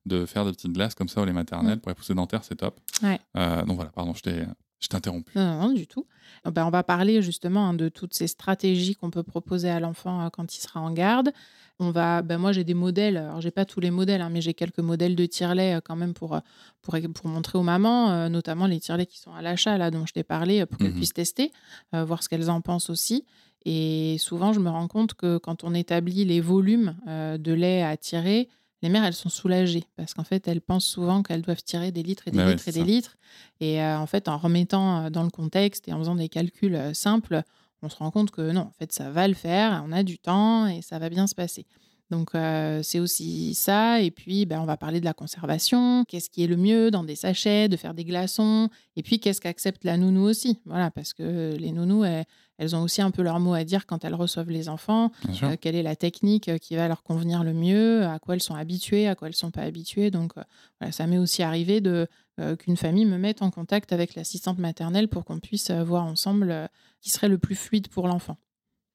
de 0.05 0.25
faire 0.25 0.45
des 0.45 0.51
petites 0.51 0.73
glaces 0.73 0.95
comme 0.95 1.07
ça 1.07 1.21
au 1.21 1.25
lait 1.25 1.33
maternel 1.33 1.79
pour 1.79 1.89
les 1.89 1.95
poussées 1.95 2.15
dentaires, 2.15 2.43
c'est 2.43 2.55
top. 2.55 2.79
Ouais. 3.03 3.19
Euh, 3.37 3.63
donc 3.63 3.75
voilà, 3.75 3.91
pardon, 3.91 4.13
je 4.15 4.21
t'ai 4.21 4.43
je 4.81 4.87
t'ai 4.87 4.95
interrompu. 4.97 5.31
Non, 5.37 5.45
non, 5.45 5.67
non, 5.67 5.73
du 5.73 5.87
tout. 5.87 6.05
Euh, 6.45 6.51
ben, 6.51 6.65
on 6.65 6.69
va 6.71 6.83
parler 6.83 7.21
justement 7.21 7.67
hein, 7.69 7.73
de 7.73 7.87
toutes 7.89 8.13
ces 8.13 8.27
stratégies 8.27 8.95
qu'on 8.95 9.11
peut 9.11 9.23
proposer 9.23 9.69
à 9.69 9.79
l'enfant 9.79 10.25
euh, 10.25 10.29
quand 10.29 10.55
il 10.55 10.59
sera 10.59 10.79
en 10.81 10.91
garde. 10.91 11.31
On 11.79 11.91
va, 11.91 12.21
ben, 12.21 12.37
moi 12.37 12.51
j'ai 12.51 12.63
des 12.63 12.73
modèles, 12.73 13.17
alors 13.17 13.41
j'ai 13.41 13.49
pas 13.51 13.65
tous 13.65 13.79
les 13.79 13.89
modèles, 13.91 14.21
hein, 14.21 14.29
mais 14.31 14.41
j'ai 14.41 14.53
quelques 14.53 14.79
modèles 14.79 15.15
de 15.15 15.25
tire-lait 15.25 15.75
euh, 15.75 15.81
quand 15.83 15.95
même 15.95 16.13
pour, 16.13 16.39
pour, 16.81 16.95
pour 17.13 17.27
montrer 17.27 17.57
aux 17.57 17.63
mamans, 17.63 18.11
euh, 18.11 18.29
notamment 18.29 18.65
les 18.67 18.79
tire-laits 18.79 19.07
qui 19.09 19.19
sont 19.19 19.33
à 19.33 19.41
l'achat, 19.41 19.77
là 19.77 19.89
dont 19.91 20.05
je 20.05 20.13
t'ai 20.13 20.23
parlé, 20.23 20.65
pour 20.65 20.77
qu'elles 20.77 20.89
Mhm. 20.91 20.95
puissent 20.97 21.13
tester, 21.13 21.51
voir 21.93 22.21
ce 22.23 22.29
qu'elles 22.29 22.49
en 22.49 22.61
pensent 22.61 22.89
aussi. 22.89 23.23
Et 23.65 24.17
souvent, 24.19 24.53
je 24.53 24.59
me 24.59 24.69
rends 24.69 24.87
compte 24.87 25.13
que 25.13 25.37
quand 25.37 25.63
on 25.63 25.73
établit 25.75 26.25
les 26.25 26.41
volumes 26.41 26.95
de 27.07 27.53
lait 27.53 27.83
à 27.83 27.95
tirer, 27.97 28.49
les 28.81 28.89
mères, 28.89 29.03
elles 29.03 29.13
sont 29.13 29.29
soulagées 29.29 29.83
parce 29.95 30.13
qu'en 30.13 30.23
fait, 30.23 30.47
elles 30.47 30.61
pensent 30.61 30.85
souvent 30.85 31.23
qu'elles 31.23 31.41
doivent 31.41 31.63
tirer 31.63 31.91
des 31.91 32.03
litres 32.03 32.27
et 32.27 32.31
des 32.31 32.37
Bah 32.37 32.45
ouais, 32.45 32.51
litres 32.51 32.67
et 32.67 32.71
des 32.71 32.83
litres. 32.83 33.17
Et 33.59 33.81
euh, 33.81 33.97
en 33.97 34.07
fait, 34.07 34.27
en 34.27 34.37
remettant 34.37 35.05
euh, 35.05 35.09
dans 35.09 35.23
le 35.23 35.29
contexte 35.29 35.87
et 35.87 35.93
en 35.93 35.99
faisant 35.99 36.15
des 36.15 36.29
calculs 36.29 36.75
euh, 36.75 36.93
simples, 36.93 37.43
on 37.83 37.89
se 37.89 37.95
rend 37.97 38.11
compte 38.11 38.31
que 38.31 38.51
non, 38.51 38.61
en 38.61 38.71
fait, 38.77 38.91
ça 38.91 39.09
va 39.09 39.27
le 39.27 39.33
faire, 39.33 39.83
on 39.87 39.91
a 39.91 40.03
du 40.03 40.17
temps 40.19 40.67
et 40.67 40.81
ça 40.81 40.99
va 40.99 41.09
bien 41.09 41.27
se 41.27 41.35
passer. 41.35 41.65
Donc, 42.11 42.35
euh, 42.35 42.81
c'est 42.83 42.99
aussi 42.99 43.55
ça. 43.55 44.01
Et 44.01 44.11
puis, 44.11 44.45
ben, 44.45 44.59
on 44.59 44.65
va 44.65 44.75
parler 44.75 44.99
de 44.99 45.05
la 45.05 45.13
conservation. 45.13 46.03
Qu'est-ce 46.09 46.29
qui 46.29 46.43
est 46.43 46.47
le 46.47 46.57
mieux 46.57 46.91
dans 46.91 47.05
des 47.05 47.15
sachets, 47.15 47.69
de 47.69 47.77
faire 47.77 47.93
des 47.93 48.03
glaçons? 48.03 48.67
Et 48.97 49.01
puis, 49.01 49.19
qu'est-ce 49.21 49.39
qu'accepte 49.39 49.85
la 49.85 49.95
nounou 49.95 50.23
aussi? 50.23 50.59
Voilà, 50.65 50.91
parce 50.91 51.13
que 51.13 51.55
les 51.57 51.71
nounous, 51.71 52.03
elles, 52.03 52.25
elles 52.61 52.75
ont 52.75 52.83
aussi 52.83 53.01
un 53.01 53.09
peu 53.09 53.23
leur 53.23 53.39
mot 53.39 53.55
à 53.55 53.63
dire 53.63 53.87
quand 53.87 54.05
elles 54.05 54.13
reçoivent 54.13 54.51
les 54.51 54.69
enfants. 54.69 55.11
Euh, 55.41 55.57
quelle 55.59 55.73
est 55.73 55.81
la 55.81 55.95
technique 55.95 56.47
euh, 56.47 56.59
qui 56.59 56.75
va 56.75 56.87
leur 56.87 57.01
convenir 57.01 57.43
le 57.43 57.53
mieux, 57.53 58.05
à 58.05 58.19
quoi 58.19 58.35
elles 58.35 58.43
sont 58.43 58.53
habituées, 58.53 59.07
à 59.07 59.15
quoi 59.15 59.27
elles 59.27 59.33
ne 59.33 59.37
sont 59.37 59.49
pas 59.49 59.63
habituées. 59.63 60.11
Donc 60.11 60.33
euh, 60.37 60.43
voilà, 60.79 60.91
ça 60.91 61.07
m'est 61.07 61.17
aussi 61.17 61.41
arrivé 61.41 61.81
de 61.81 62.07
euh, 62.39 62.55
qu'une 62.55 62.77
famille 62.77 63.05
me 63.05 63.17
mette 63.17 63.41
en 63.41 63.49
contact 63.49 63.93
avec 63.93 64.13
l'assistante 64.13 64.59
maternelle 64.59 65.07
pour 65.07 65.25
qu'on 65.25 65.39
puisse 65.39 65.71
voir 65.71 66.03
ensemble 66.03 66.69
qui 67.01 67.09
serait 67.09 67.29
le 67.29 67.39
plus 67.39 67.55
fluide 67.55 67.87
pour 67.87 68.07
l'enfant. 68.07 68.37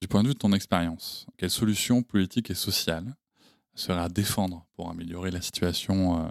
Du 0.00 0.06
point 0.06 0.22
de 0.22 0.28
vue 0.28 0.34
de 0.34 0.38
ton 0.38 0.52
expérience, 0.52 1.26
quelle 1.36 1.50
solution 1.50 2.04
politique 2.04 2.52
et 2.52 2.54
sociale 2.54 3.16
serait 3.74 4.00
à 4.00 4.08
défendre 4.08 4.64
pour 4.76 4.90
améliorer 4.90 5.32
la 5.32 5.40
situation 5.40 6.28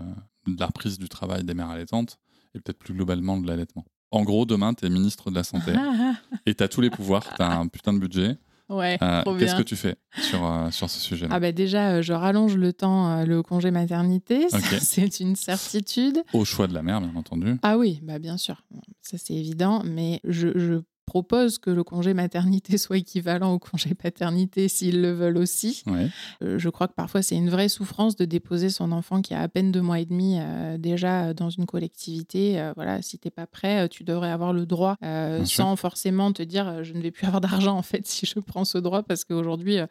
de 0.47 0.57
la 0.57 0.67
reprise 0.67 0.97
du 0.97 1.09
travail 1.09 1.43
des 1.43 1.53
mères 1.53 1.69
allaitantes 1.69 2.17
et 2.53 2.61
peut-être 2.61 2.79
plus 2.79 2.93
globalement 2.93 3.37
de 3.37 3.45
l'allaitement? 3.45 3.83
En 4.15 4.23
gros, 4.23 4.45
demain, 4.45 4.73
tu 4.73 4.85
es 4.85 4.89
ministre 4.89 5.29
de 5.29 5.35
la 5.35 5.43
Santé 5.43 5.73
et 6.45 6.55
tu 6.55 6.63
as 6.63 6.67
tous 6.69 6.79
les 6.81 6.89
pouvoirs, 6.89 7.23
tu 7.35 7.41
as 7.41 7.51
un 7.59 7.67
putain 7.67 7.91
de 7.91 7.99
budget. 7.99 8.37
ouais, 8.69 8.97
Euh, 9.01 9.23
Qu'est-ce 9.37 9.55
que 9.55 9.61
tu 9.61 9.75
fais 9.75 9.95
sur, 10.17 10.45
euh, 10.45 10.71
sur 10.71 10.89
ce 10.89 10.99
sujet-là 11.01 11.35
Ah 11.35 11.39
bah 11.41 11.51
déjà, 11.51 11.95
euh, 11.95 12.01
je 12.01 12.13
rallonge 12.13 12.55
le 12.55 12.71
temps, 12.71 13.23
le 13.25 13.43
congé 13.43 13.71
maternité, 13.71 14.47
c'est 14.79 15.19
une 15.19 15.35
certitude. 15.35 16.23
Au 16.31 16.45
choix 16.45 16.67
de 16.67 16.73
la 16.73 16.81
mère, 16.81 17.01
bien 17.01 17.13
entendu. 17.15 17.57
Ah 17.61 17.77
oui, 17.77 17.99
bah 18.03 18.17
bien 18.19 18.37
sûr, 18.37 18.63
ça 19.01 19.17
c'est 19.17 19.33
évident, 19.33 19.83
mais 19.85 20.21
je, 20.23 20.47
je 20.57 20.75
proposent 21.05 21.57
que 21.59 21.69
le 21.69 21.83
congé 21.83 22.13
maternité 22.13 22.77
soit 22.77 22.97
équivalent 22.97 23.53
au 23.53 23.59
congé 23.59 23.93
paternité 23.93 24.67
s'ils 24.67 25.01
le 25.01 25.11
veulent 25.11 25.37
aussi. 25.37 25.83
Ouais. 25.87 26.07
Euh, 26.43 26.57
je 26.57 26.69
crois 26.69 26.87
que 26.87 26.93
parfois 26.93 27.21
c'est 27.21 27.35
une 27.35 27.49
vraie 27.49 27.69
souffrance 27.69 28.15
de 28.15 28.25
déposer 28.25 28.69
son 28.69 28.91
enfant 28.91 29.21
qui 29.21 29.33
a 29.33 29.41
à 29.41 29.47
peine 29.47 29.71
deux 29.71 29.81
mois 29.81 29.99
et 29.99 30.05
demi 30.05 30.37
euh, 30.39 30.77
déjà 30.77 31.33
dans 31.33 31.49
une 31.49 31.65
collectivité. 31.65 32.59
Euh, 32.59 32.73
voilà, 32.75 33.01
si 33.01 33.17
t'es 33.19 33.29
pas 33.29 33.47
prêt, 33.47 33.87
tu 33.89 34.03
devrais 34.03 34.31
avoir 34.31 34.53
le 34.53 34.65
droit 34.65 34.97
euh, 35.03 35.45
sûr. 35.45 35.63
sans 35.63 35.75
forcément 35.75 36.31
te 36.31 36.43
dire 36.43 36.67
euh, 36.67 36.83
je 36.83 36.93
ne 36.93 37.01
vais 37.01 37.11
plus 37.11 37.25
avoir 37.27 37.41
d'argent 37.41 37.77
en 37.77 37.81
fait 37.83 38.05
si 38.07 38.25
je 38.25 38.39
prends 38.39 38.65
ce 38.65 38.77
droit 38.77 39.03
parce 39.03 39.23
qu'aujourd'hui 39.23 39.79
euh, 39.79 39.87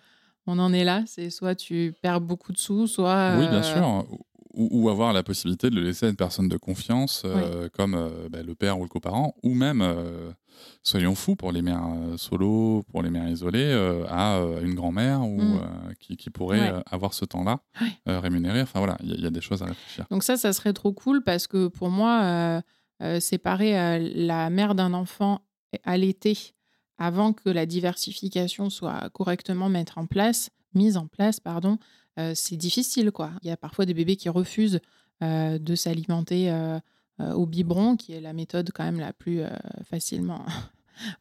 on 0.47 0.59
en 0.59 0.72
est 0.72 0.84
là. 0.84 1.03
C'est 1.07 1.30
soit 1.30 1.55
tu 1.55 1.95
perds 2.03 2.20
beaucoup 2.20 2.53
de 2.53 2.59
sous, 2.59 2.86
soit 2.86 3.36
Oui, 3.38 3.49
bien 3.49 3.59
euh, 3.59 3.62
sûr. 3.62 4.07
Ou, 4.57 4.68
ou 4.70 4.88
avoir 4.88 5.12
la 5.12 5.22
possibilité 5.22 5.68
de 5.70 5.74
le 5.74 5.82
laisser 5.82 6.07
à 6.07 6.09
une 6.11 6.16
personne 6.16 6.48
de 6.48 6.57
confiance, 6.57 7.22
euh, 7.24 7.68
comme 7.72 7.94
euh, 7.94 8.28
bah, 8.30 8.42
le 8.42 8.55
père 8.55 8.78
ou 8.78 8.82
le 8.84 8.88
coparent, 8.88 9.34
ou 9.42 9.52
même, 9.55 9.80
euh, 9.82 10.30
soyons 10.82 11.14
fous, 11.14 11.34
pour 11.36 11.50
les 11.50 11.61
mères 11.62 11.82
solo, 12.16 12.84
pour 12.90 13.02
les 13.02 13.11
mères 13.11 13.28
isolées, 13.28 13.72
à 14.09 14.38
une 14.62 14.74
grand-mère 14.74 15.22
ou 15.22 15.40
Mm. 15.40 15.94
qui, 15.98 16.16
qui 16.16 16.30
pourrait 16.30 16.70
Ouais. 16.72 16.82
avoir 16.90 17.14
ce 17.14 17.24
temps-là 17.24 17.61
rémunéré. 18.07 18.62
Enfin 18.62 18.78
voilà, 18.78 18.96
il 19.02 19.14
y, 19.18 19.22
y 19.22 19.26
a 19.26 19.30
des 19.30 19.40
choses 19.40 19.62
à 19.62 19.66
réfléchir. 19.66 20.07
Donc 20.11 20.22
ça, 20.22 20.36
ça 20.36 20.52
serait 20.52 20.72
trop 20.72 20.92
cool 20.92 21.22
parce 21.24 21.46
que 21.48 21.66
pour 21.68 21.90
moi, 21.90 22.62
séparer 23.20 23.98
la 24.14 24.50
mère 24.50 24.74
d'un 24.74 24.94
enfant 24.94 25.40
à 25.82 25.96
l'été 25.96 26.55
avant 26.98 27.32
que 27.32 27.48
la 27.50 27.66
diversification 27.66 28.70
soit 28.70 29.11
correctement 29.11 29.68
mettre 29.68 29.98
en 29.98 30.07
place, 30.07 30.50
mise 30.75 30.97
en 30.97 31.07
place, 31.07 31.41
pardon, 31.41 31.79
euh, 32.18 32.33
c'est 32.35 32.57
difficile 32.57 33.11
quoi. 33.11 33.31
Il 33.43 33.49
y 33.49 33.51
a 33.51 33.57
parfois 33.57 33.87
des 33.87 33.95
bébés 33.95 34.16
qui 34.16 34.29
refusent 34.29 34.81
euh, 35.22 35.59
de 35.59 35.75
s'alimenter 35.75 36.51
euh, 36.51 36.79
au 37.18 37.47
biberon, 37.47 37.97
qui 37.97 38.12
est 38.12 38.20
la 38.20 38.33
méthode 38.33 38.70
quand 38.75 38.85
même 38.85 39.01
la 39.01 39.12
plus 39.12 39.43
facilement 39.89 40.45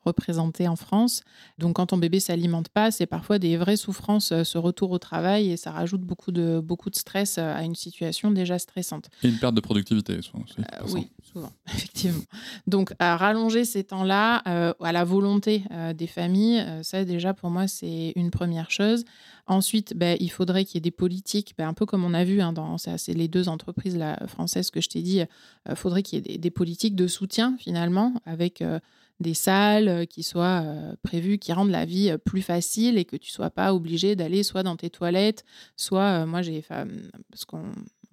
représentée 0.05 0.67
en 0.67 0.75
France. 0.75 1.21
Donc 1.57 1.75
quand 1.75 1.87
ton 1.87 1.97
bébé 1.97 2.19
s'alimente 2.19 2.69
pas, 2.69 2.91
c'est 2.91 3.05
parfois 3.05 3.39
des 3.39 3.57
vraies 3.57 3.77
souffrances, 3.77 4.31
euh, 4.31 4.43
ce 4.43 4.57
retour 4.57 4.91
au 4.91 4.99
travail, 4.99 5.51
et 5.51 5.57
ça 5.57 5.71
rajoute 5.71 6.01
beaucoup 6.01 6.31
de, 6.31 6.59
beaucoup 6.63 6.89
de 6.89 6.95
stress 6.95 7.37
euh, 7.37 7.53
à 7.53 7.63
une 7.63 7.75
situation 7.75 8.31
déjà 8.31 8.59
stressante. 8.59 9.09
Et 9.23 9.29
une 9.29 9.37
perte 9.37 9.55
de 9.55 9.61
productivité. 9.61 10.21
souvent, 10.21 10.43
Euh, 10.59 10.85
oui, 10.91 11.09
souvent, 11.21 11.51
effectivement. 11.73 12.23
Donc, 12.67 12.93
à 12.99 13.17
rallonger 13.17 13.65
ces 13.65 13.83
temps-là 13.83 14.41
euh, 14.47 14.73
à 14.81 14.91
la 14.91 15.03
volonté 15.03 15.63
euh, 15.71 15.93
des 15.93 16.07
familles, 16.07 16.63
ça 16.81 17.03
déjà 17.05 17.33
pour 17.33 17.49
moi 17.49 17.67
c'est 17.67 18.13
une 18.15 18.31
première 18.31 18.71
chose. 18.71 19.03
Ensuite, 19.45 19.93
ben, 19.95 20.15
il 20.19 20.31
faudrait 20.31 20.63
qu'il 20.63 20.75
y 20.75 20.77
ait 20.77 20.81
des 20.81 20.91
politiques, 20.91 21.53
ben, 21.57 21.67
un 21.67 21.73
peu 21.73 21.85
comme 21.85 22.05
on 22.05 22.13
a 22.13 22.23
vu 22.23 22.41
hein, 22.41 22.53
dans 22.53 22.77
c'est 22.77 23.13
les 23.13 23.27
deux 23.27 23.49
entreprises 23.49 23.97
là, 23.97 24.17
françaises 24.27 24.69
que 24.71 24.79
je 24.79 24.89
t'ai 24.89 25.01
dit. 25.01 25.21
Il 25.69 25.75
faudrait 25.75 26.03
qu'il 26.03 26.19
y 26.19 26.19
ait 26.19 26.33
des, 26.33 26.37
des 26.37 26.51
politiques 26.51 26.95
de 26.95 27.07
soutien 27.07 27.57
finalement 27.59 28.13
avec 28.25 28.63
des 29.19 29.33
salles 29.33 29.87
euh, 29.87 30.05
qui 30.05 30.23
soient 30.23 30.61
euh, 30.65 30.95
prévues, 31.03 31.37
qui 31.37 31.53
rendent 31.53 31.69
la 31.71 31.85
vie 31.85 32.09
euh, 32.09 32.17
plus 32.17 32.41
facile 32.41 32.97
et 32.97 33.05
que 33.05 33.15
tu 33.15 33.31
sois 33.31 33.49
pas 33.49 33.73
obligé 33.73 34.15
d'aller 34.15 34.43
soit 34.43 34.63
dans 34.63 34.75
tes 34.75 34.89
toilettes, 34.89 35.43
soit 35.77 36.25
moi 36.25 36.41
j'ai 36.41 36.61
parce 37.29 37.45
qu'on 37.45 37.63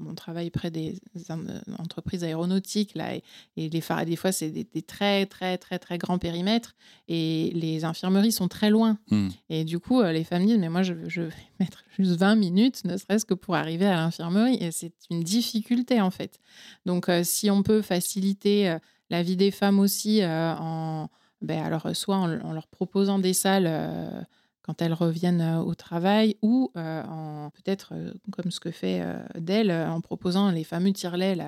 on 0.02 0.14
travaille 0.14 0.48
près 0.50 0.70
des 0.70 0.98
en- 1.28 1.40
entreprises 1.78 2.24
aéronautiques 2.24 2.94
là 2.94 3.14
et, 3.16 3.22
et 3.58 3.68
les 3.68 3.80
phares, 3.82 4.06
des 4.06 4.16
fois 4.16 4.32
c'est 4.32 4.48
des, 4.50 4.64
des 4.64 4.80
très 4.82 5.26
très 5.26 5.58
très 5.58 5.78
très 5.78 5.98
grands 5.98 6.18
périmètres 6.18 6.74
et 7.08 7.50
les 7.54 7.84
infirmeries 7.84 8.32
sont 8.32 8.48
très 8.48 8.70
loin 8.70 8.98
Hmm. 9.10 9.28
et 9.50 9.64
du 9.64 9.78
coup 9.78 10.02
les 10.02 10.24
femmes 10.24 10.46
disent 10.46 10.58
mais 10.58 10.68
moi 10.70 10.82
je, 10.82 10.94
je 11.08 11.22
vais 11.22 11.34
mettre 11.60 11.84
juste 11.98 12.12
20 12.12 12.36
minutes 12.36 12.84
ne 12.84 12.96
serait-ce 12.96 13.24
que 13.26 13.34
pour 13.34 13.56
arriver 13.56 13.86
à 13.86 13.96
l'infirmerie 13.96 14.56
et 14.60 14.70
c'est 14.70 14.92
une 15.10 15.22
difficulté 15.22 16.00
en 16.00 16.10
fait 16.10 16.38
donc 16.86 17.08
euh, 17.08 17.22
si 17.24 17.50
on 17.50 17.62
peut 17.62 17.82
faciliter 17.82 18.70
euh, 18.70 18.78
la 19.10 19.22
vie 19.22 19.36
des 19.36 19.50
femmes 19.50 19.78
aussi 19.78 20.22
euh, 20.22 20.54
en 20.56 21.08
ben, 21.42 21.62
alors 21.62 21.94
soit 21.94 22.16
en, 22.16 22.40
en 22.40 22.52
leur 22.52 22.66
proposant 22.68 23.18
des 23.18 23.32
salles 23.32 23.66
euh, 23.66 24.22
quand 24.70 24.82
elles 24.82 24.94
reviennent 24.94 25.40
euh, 25.40 25.58
au 25.58 25.74
travail 25.74 26.36
ou 26.42 26.70
euh, 26.76 27.02
en 27.02 27.50
peut-être 27.50 27.90
euh, 27.92 28.12
comme 28.30 28.52
ce 28.52 28.60
que 28.60 28.70
fait 28.70 29.00
euh, 29.02 29.18
Dell 29.36 29.72
en 29.72 30.00
proposant 30.00 30.52
les 30.52 30.62
fameux 30.62 30.92
tire-laits 30.92 31.40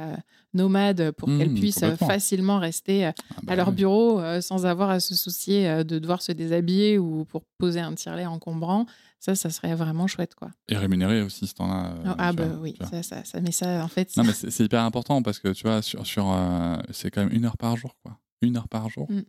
nomades 0.54 1.12
pour 1.12 1.28
Mmh, 1.28 1.38
qu'elles 1.38 1.54
puissent 1.54 1.84
facilement 1.98 2.58
rester 2.58 3.04
Ah 3.06 3.12
bah 3.44 3.52
à 3.52 3.56
leur 3.56 3.68
oui. 3.68 3.74
bureau 3.74 4.20
sans 4.40 4.66
avoir 4.66 4.90
à 4.90 4.98
se 4.98 5.14
soucier 5.14 5.84
de 5.84 5.98
devoir 6.00 6.20
se 6.20 6.32
déshabiller 6.32 6.98
ou 6.98 7.24
pour 7.24 7.44
poser 7.58 7.78
un 7.80 7.94
tire-lait 7.94 8.26
encombrant. 8.26 8.86
Ça, 9.20 9.36
ça 9.36 9.50
serait 9.50 9.76
vraiment 9.76 10.08
chouette, 10.08 10.34
quoi. 10.34 10.50
Et 10.68 10.76
rémunéré 10.76 11.22
aussi 11.22 11.46
ce 11.46 11.54
temps-là. 11.54 11.94
ah 12.18 12.32
bah 12.32 12.48
vois, 12.48 12.58
oui, 12.60 12.74
ça, 12.90 13.04
ça, 13.04 13.24
ça, 13.24 13.40
mais 13.40 13.52
ça, 13.52 13.84
en 13.84 13.88
fait, 13.88 14.16
Non, 14.16 14.24
mais 14.24 14.32
c'est 14.32 14.64
hyper 14.64 14.82
important 14.82 15.22
parce 15.22 15.38
que 15.38 15.48
tu 15.52 15.62
vois, 15.62 15.80
sur, 15.80 16.04
sur 16.04 16.36
c'est 16.90 17.10
quand 17.12 17.24
même 17.24 17.32
une 17.32 17.44
heure 17.44 17.56
par 17.56 17.76
jour, 17.76 17.94
quoi. 18.02 18.18
Une 18.42 18.56
heure 18.56 18.68
par 18.68 18.90
jour. 18.90 19.06
Mm. 19.10 19.22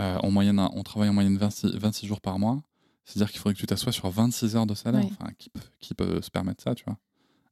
Euh, 0.00 0.18
en 0.22 0.30
moyenne, 0.30 0.58
on 0.58 0.82
travaille 0.82 1.08
en 1.08 1.12
moyenne 1.12 1.36
26, 1.36 1.76
26 1.76 2.06
jours 2.06 2.20
par 2.20 2.38
mois. 2.38 2.62
C'est-à-dire 3.04 3.30
qu'il 3.30 3.40
faudrait 3.40 3.54
que 3.54 3.60
tu 3.60 3.66
t'assoies 3.66 3.92
sur 3.92 4.08
26 4.10 4.56
heures 4.56 4.66
de 4.66 4.74
salaire. 4.74 5.02
Ouais. 5.04 5.10
Enfin, 5.20 5.30
qui 5.38 5.50
peut, 5.50 5.60
qui 5.80 5.94
peut 5.94 6.22
se 6.22 6.30
permettre 6.30 6.62
ça, 6.62 6.74
tu 6.74 6.84
vois? 6.84 6.98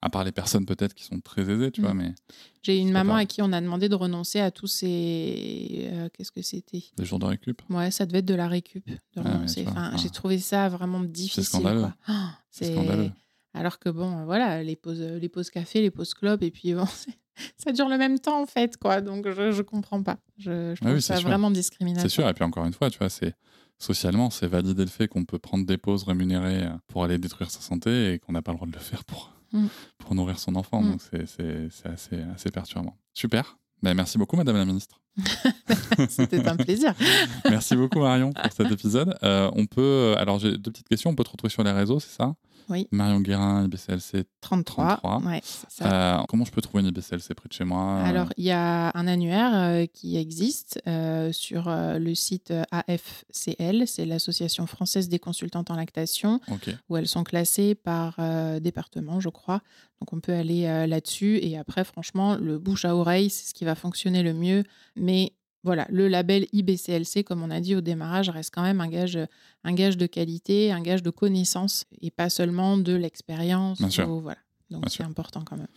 À 0.04 0.10
part 0.10 0.24
les 0.24 0.32
personnes 0.32 0.66
peut-être 0.66 0.94
qui 0.94 1.04
sont 1.04 1.20
très 1.20 1.42
aisées, 1.48 1.70
tu 1.70 1.80
Mm. 1.80 1.84
vois, 1.84 1.94
mais 1.94 2.14
j'ai 2.62 2.76
une 2.78 2.88
c'est 2.88 2.92
maman 2.92 3.12
pas- 3.14 3.18
à 3.20 3.24
qui 3.26 3.40
on 3.42 3.52
a 3.52 3.60
demandé 3.60 3.88
de 3.88 3.94
renoncer 3.94 4.40
à 4.40 4.50
tous 4.50 4.66
ces... 4.66 5.88
euh, 5.92 6.08
Qu'est-ce 6.12 6.32
que 6.32 6.42
c'était? 6.42 6.82
Des 6.96 7.04
jours 7.04 7.18
de 7.18 7.26
récup? 7.26 7.62
Ouais, 7.70 7.90
ça 7.90 8.04
devait 8.06 8.18
être 8.18 8.24
de 8.26 8.34
la 8.34 8.48
récup, 8.48 8.84
de 8.88 8.96
Ah 9.16 9.22
renoncer. 9.22 9.64
enfin, 9.68 9.88
enfin, 9.88 9.96
j'ai 9.96 10.10
trouvé 10.10 10.38
ça 10.38 10.68
vraiment 10.68 11.00
difficile. 11.04 11.44
scandaleux. 11.44 11.80
quoi. 11.82 11.94
Ah, 12.08 12.38
C'est 12.50 12.72
scandaleux. 12.72 13.10
Alors 13.54 13.78
que 13.78 13.90
bon, 13.90 14.24
voilà, 14.24 14.62
les 14.62 14.76
pauses, 14.76 15.00
les 15.00 15.28
pauses 15.28 15.50
café, 15.50 15.80
les 15.82 15.90
pauses 15.90 16.14
clopes, 16.14 16.42
et 16.42 16.50
puis 16.50 16.72
bon, 16.74 16.86
c'est- 16.86 17.18
ça 17.56 17.70
dure 17.72 17.88
le 17.88 17.98
même 17.98 18.18
temps 18.18 18.42
en 18.42 18.46
fait, 18.46 18.76
quoi. 18.78 19.00
Donc 19.02 19.28
je, 19.30 19.52
je 19.52 19.62
comprends 19.62 20.02
pas. 20.02 20.18
Je, 20.38 20.74
je 20.74 20.80
trouve 20.80 20.90
Ah 20.90 20.94
oui, 20.94 21.02
ça 21.02 21.14
c'est 21.14 21.20
sûr. 21.20 21.28
vraiment 21.28 21.50
discriminatoire. 21.50 22.10
C'est 22.10 22.14
sûr. 22.14 22.28
Et 22.28 22.34
puis 22.34 22.44
encore 22.44 22.64
une 22.66 22.72
fois, 22.72 22.90
tu 22.90 22.98
vois, 22.98 23.08
c'est 23.08 23.34
socialement, 23.82 24.30
c'est 24.30 24.46
valider 24.46 24.84
le 24.84 24.90
fait 24.90 25.08
qu'on 25.08 25.24
peut 25.24 25.38
prendre 25.38 25.66
des 25.66 25.76
pauses 25.78 26.04
rémunérées 26.04 26.64
euh, 26.64 26.70
pour 26.88 27.04
aller 27.04 27.18
détruire 27.18 27.50
sa 27.50 27.60
santé 27.60 28.14
et 28.14 28.18
qu'on 28.18 28.32
n'a 28.32 28.42
pas 28.42 28.52
le 28.52 28.56
droit 28.56 28.68
de 28.68 28.72
le 28.72 28.78
faire 28.78 29.04
pour, 29.04 29.30
Mm. 29.52 29.66
pour 29.98 30.14
nourrir 30.14 30.38
son 30.38 30.54
enfant. 30.56 30.80
Mm. 30.82 30.90
Donc 30.92 31.00
c'est- 31.02 31.86
assez, 31.86 32.20
assez 32.34 32.50
perturbant. 32.50 32.96
Super. 33.12 33.58
Ben, 33.82 33.94
merci 33.94 34.16
beaucoup, 34.16 34.36
Madame 34.36 34.56
la 34.56 34.64
Ministre. 34.64 35.00
C'était 36.08 36.46
un 36.48 36.56
plaisir. 36.56 36.94
Merci 37.50 37.76
beaucoup 37.76 37.98
Marion 37.98 38.32
pour 38.32 38.50
cet 38.52 38.70
épisode. 38.70 39.14
Euh, 39.22 39.50
on 39.54 39.66
peut, 39.66 40.14
alors 40.16 40.38
j'ai 40.38 40.52
deux 40.56 40.70
petites 40.70 40.88
questions. 40.88 41.10
On 41.10 41.14
peut 41.14 41.24
te 41.24 41.30
retrouver 41.30 41.50
sur 41.50 41.62
les 41.64 41.72
réseaux, 41.72 42.00
c'est 42.00 42.16
ça? 42.16 42.34
Oui. 42.68 42.88
Marion 42.90 43.20
Guérin, 43.20 43.64
IBCLC. 43.64 44.24
33. 44.40 44.96
33. 44.98 45.22
Ouais, 45.30 45.40
c'est 45.44 45.70
ça. 45.70 46.18
Euh, 46.20 46.22
comment 46.28 46.44
je 46.44 46.52
peux 46.52 46.60
trouver 46.60 46.82
une 46.82 46.88
IBCLC 46.88 47.34
près 47.34 47.48
de 47.48 47.52
chez 47.52 47.64
moi 47.64 48.00
Alors, 48.02 48.28
il 48.36 48.44
y 48.44 48.50
a 48.50 48.90
un 48.96 49.06
annuaire 49.06 49.52
euh, 49.54 49.86
qui 49.86 50.16
existe 50.16 50.80
euh, 50.86 51.32
sur 51.32 51.68
euh, 51.68 51.98
le 51.98 52.14
site 52.14 52.50
euh, 52.50 52.64
AFCL, 52.70 53.86
c'est 53.86 54.04
l'Association 54.04 54.66
française 54.66 55.08
des 55.08 55.18
consultantes 55.18 55.70
en 55.70 55.76
lactation, 55.76 56.40
où 56.88 56.96
elles 56.96 57.08
sont 57.08 57.24
classées 57.24 57.74
par 57.74 58.16
euh, 58.18 58.60
département, 58.60 59.20
je 59.20 59.28
crois. 59.28 59.60
Donc, 60.00 60.12
on 60.12 60.20
peut 60.20 60.32
aller 60.34 60.66
euh, 60.66 60.86
là-dessus. 60.86 61.38
Et 61.42 61.56
après, 61.56 61.84
franchement, 61.84 62.36
le 62.36 62.58
bouche 62.58 62.84
à 62.84 62.96
oreille, 62.96 63.30
c'est 63.30 63.48
ce 63.48 63.54
qui 63.54 63.64
va 63.64 63.74
fonctionner 63.74 64.22
le 64.22 64.34
mieux. 64.34 64.64
Mais 64.96 65.32
voilà, 65.64 65.86
le 65.90 66.08
label 66.08 66.46
IBCLC, 66.52 67.22
comme 67.24 67.42
on 67.42 67.50
a 67.50 67.60
dit 67.60 67.76
au 67.76 67.80
démarrage, 67.80 68.28
reste 68.30 68.52
quand 68.54 68.62
même 68.62 68.80
un 68.80 68.88
gage, 68.88 69.18
un 69.64 69.72
gage 69.74 69.96
de 69.96 70.06
qualité, 70.06 70.72
un 70.72 70.80
gage 70.82 71.02
de 71.02 71.10
connaissance, 71.10 71.84
et 72.00 72.10
pas 72.10 72.30
seulement 72.30 72.76
de 72.78 72.94
l'expérience. 72.94 73.78
Bien 73.78 73.90
sûr. 73.90 74.08
ou- 74.10 74.20
voilà. 74.20 74.38
Donc, 74.70 74.84
c'est 74.88 75.02
important 75.02 75.42
quand 75.44 75.56
même. 75.58 75.68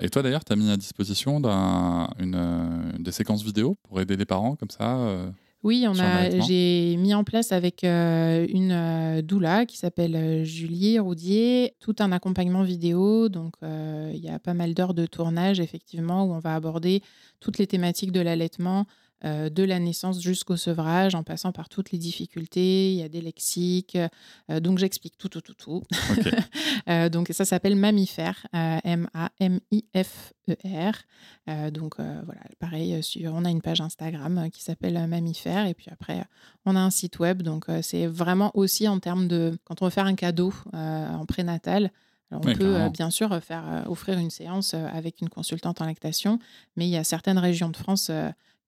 Et 0.00 0.08
toi 0.08 0.22
d'ailleurs, 0.22 0.44
tu 0.44 0.52
as 0.52 0.56
mis 0.56 0.70
à 0.70 0.76
disposition 0.76 1.38
d'un- 1.38 2.08
une, 2.18 2.34
euh, 2.34 2.92
des 2.98 3.12
séquences 3.12 3.42
vidéo 3.42 3.76
pour 3.82 4.00
aider 4.00 4.16
les 4.16 4.24
parents 4.24 4.56
comme 4.56 4.70
ça 4.70 4.96
euh, 5.00 5.30
Oui, 5.64 5.84
on 5.86 5.98
a, 5.98 6.30
j'ai 6.46 6.96
mis 6.98 7.12
en 7.14 7.24
place 7.24 7.52
avec 7.52 7.84
euh, 7.84 8.46
une 8.48 9.20
doula 9.22 9.66
qui 9.66 9.76
s'appelle 9.76 10.44
Julie 10.46 10.98
Roudier 10.98 11.74
tout 11.80 11.96
un 11.98 12.10
accompagnement 12.12 12.62
vidéo. 12.62 13.28
Donc, 13.28 13.54
il 13.62 14.16
y 14.20 14.28
a 14.30 14.38
pas 14.38 14.54
mal 14.54 14.72
d'heures 14.72 14.94
de 14.94 15.04
tournage, 15.04 15.60
effectivement, 15.60 16.24
où 16.24 16.32
on 16.32 16.38
va 16.38 16.54
aborder 16.54 17.02
toutes 17.40 17.58
les 17.58 17.66
thématiques 17.66 18.12
de 18.12 18.20
l'allaitement, 18.20 18.86
euh, 19.24 19.48
de 19.50 19.62
la 19.64 19.78
naissance 19.80 20.20
jusqu'au 20.22 20.56
sevrage, 20.56 21.14
en 21.14 21.22
passant 21.24 21.50
par 21.52 21.68
toutes 21.68 21.90
les 21.92 21.98
difficultés. 21.98 22.92
Il 22.92 22.98
y 22.98 23.02
a 23.02 23.08
des 23.08 23.20
lexiques. 23.20 23.96
euh, 24.50 24.60
donc, 24.60 24.78
j'explique 24.78 25.16
tout, 25.18 25.28
tout, 25.28 25.40
tout, 25.40 25.54
tout. 25.54 25.82
Euh, 26.88 27.08
donc, 27.10 27.28
ça 27.32 27.44
s'appelle 27.44 27.76
Mammifère, 27.76 28.46
M-A-M-I-F-E-R. 29.74 30.92
Donc, 31.72 31.96
voilà, 31.96 32.40
pareil, 32.58 33.02
sur- 33.02 33.32
on 33.34 33.44
a 33.44 33.50
une 33.50 33.60
page 33.62 33.80
Instagram 33.80 34.48
qui 34.52 34.62
s'appelle 34.62 35.06
Mammifère. 35.06 35.66
Et 35.66 35.74
puis 35.74 35.86
après, 35.90 36.24
on 36.64 36.76
a 36.76 36.80
un 36.80 36.90
site 36.90 37.18
web. 37.18 37.42
Donc, 37.42 37.66
c'est 37.82 38.06
vraiment 38.06 38.50
aussi 38.54 38.88
en 38.88 38.98
termes 39.00 39.28
de. 39.28 39.58
Quand 39.64 39.82
on 39.82 39.86
veut 39.86 39.90
faire 39.90 40.06
un 40.06 40.14
cadeau 40.14 40.52
en 40.72 41.24
prénatal, 41.26 41.90
alors 42.30 42.42
on 42.44 42.48
Oui, 42.48 42.54
peut 42.54 42.76
euh, 42.76 42.88
bien 42.90 43.10
sûr 43.10 43.42
faire 43.42 43.64
euh, 43.66 43.84
offrir 43.86 44.18
une 44.18 44.28
séance 44.30 44.74
euh, 44.74 44.86
avec 44.92 45.20
une 45.22 45.30
consultante 45.30 45.80
en 45.80 45.86
lactation, 45.86 46.38
mais 46.76 46.86
il 46.86 46.90
y 46.90 46.96
a 46.96 47.04
certaines 47.04 47.38
régions 47.38 47.70
de 47.70 47.76
France 47.76 48.10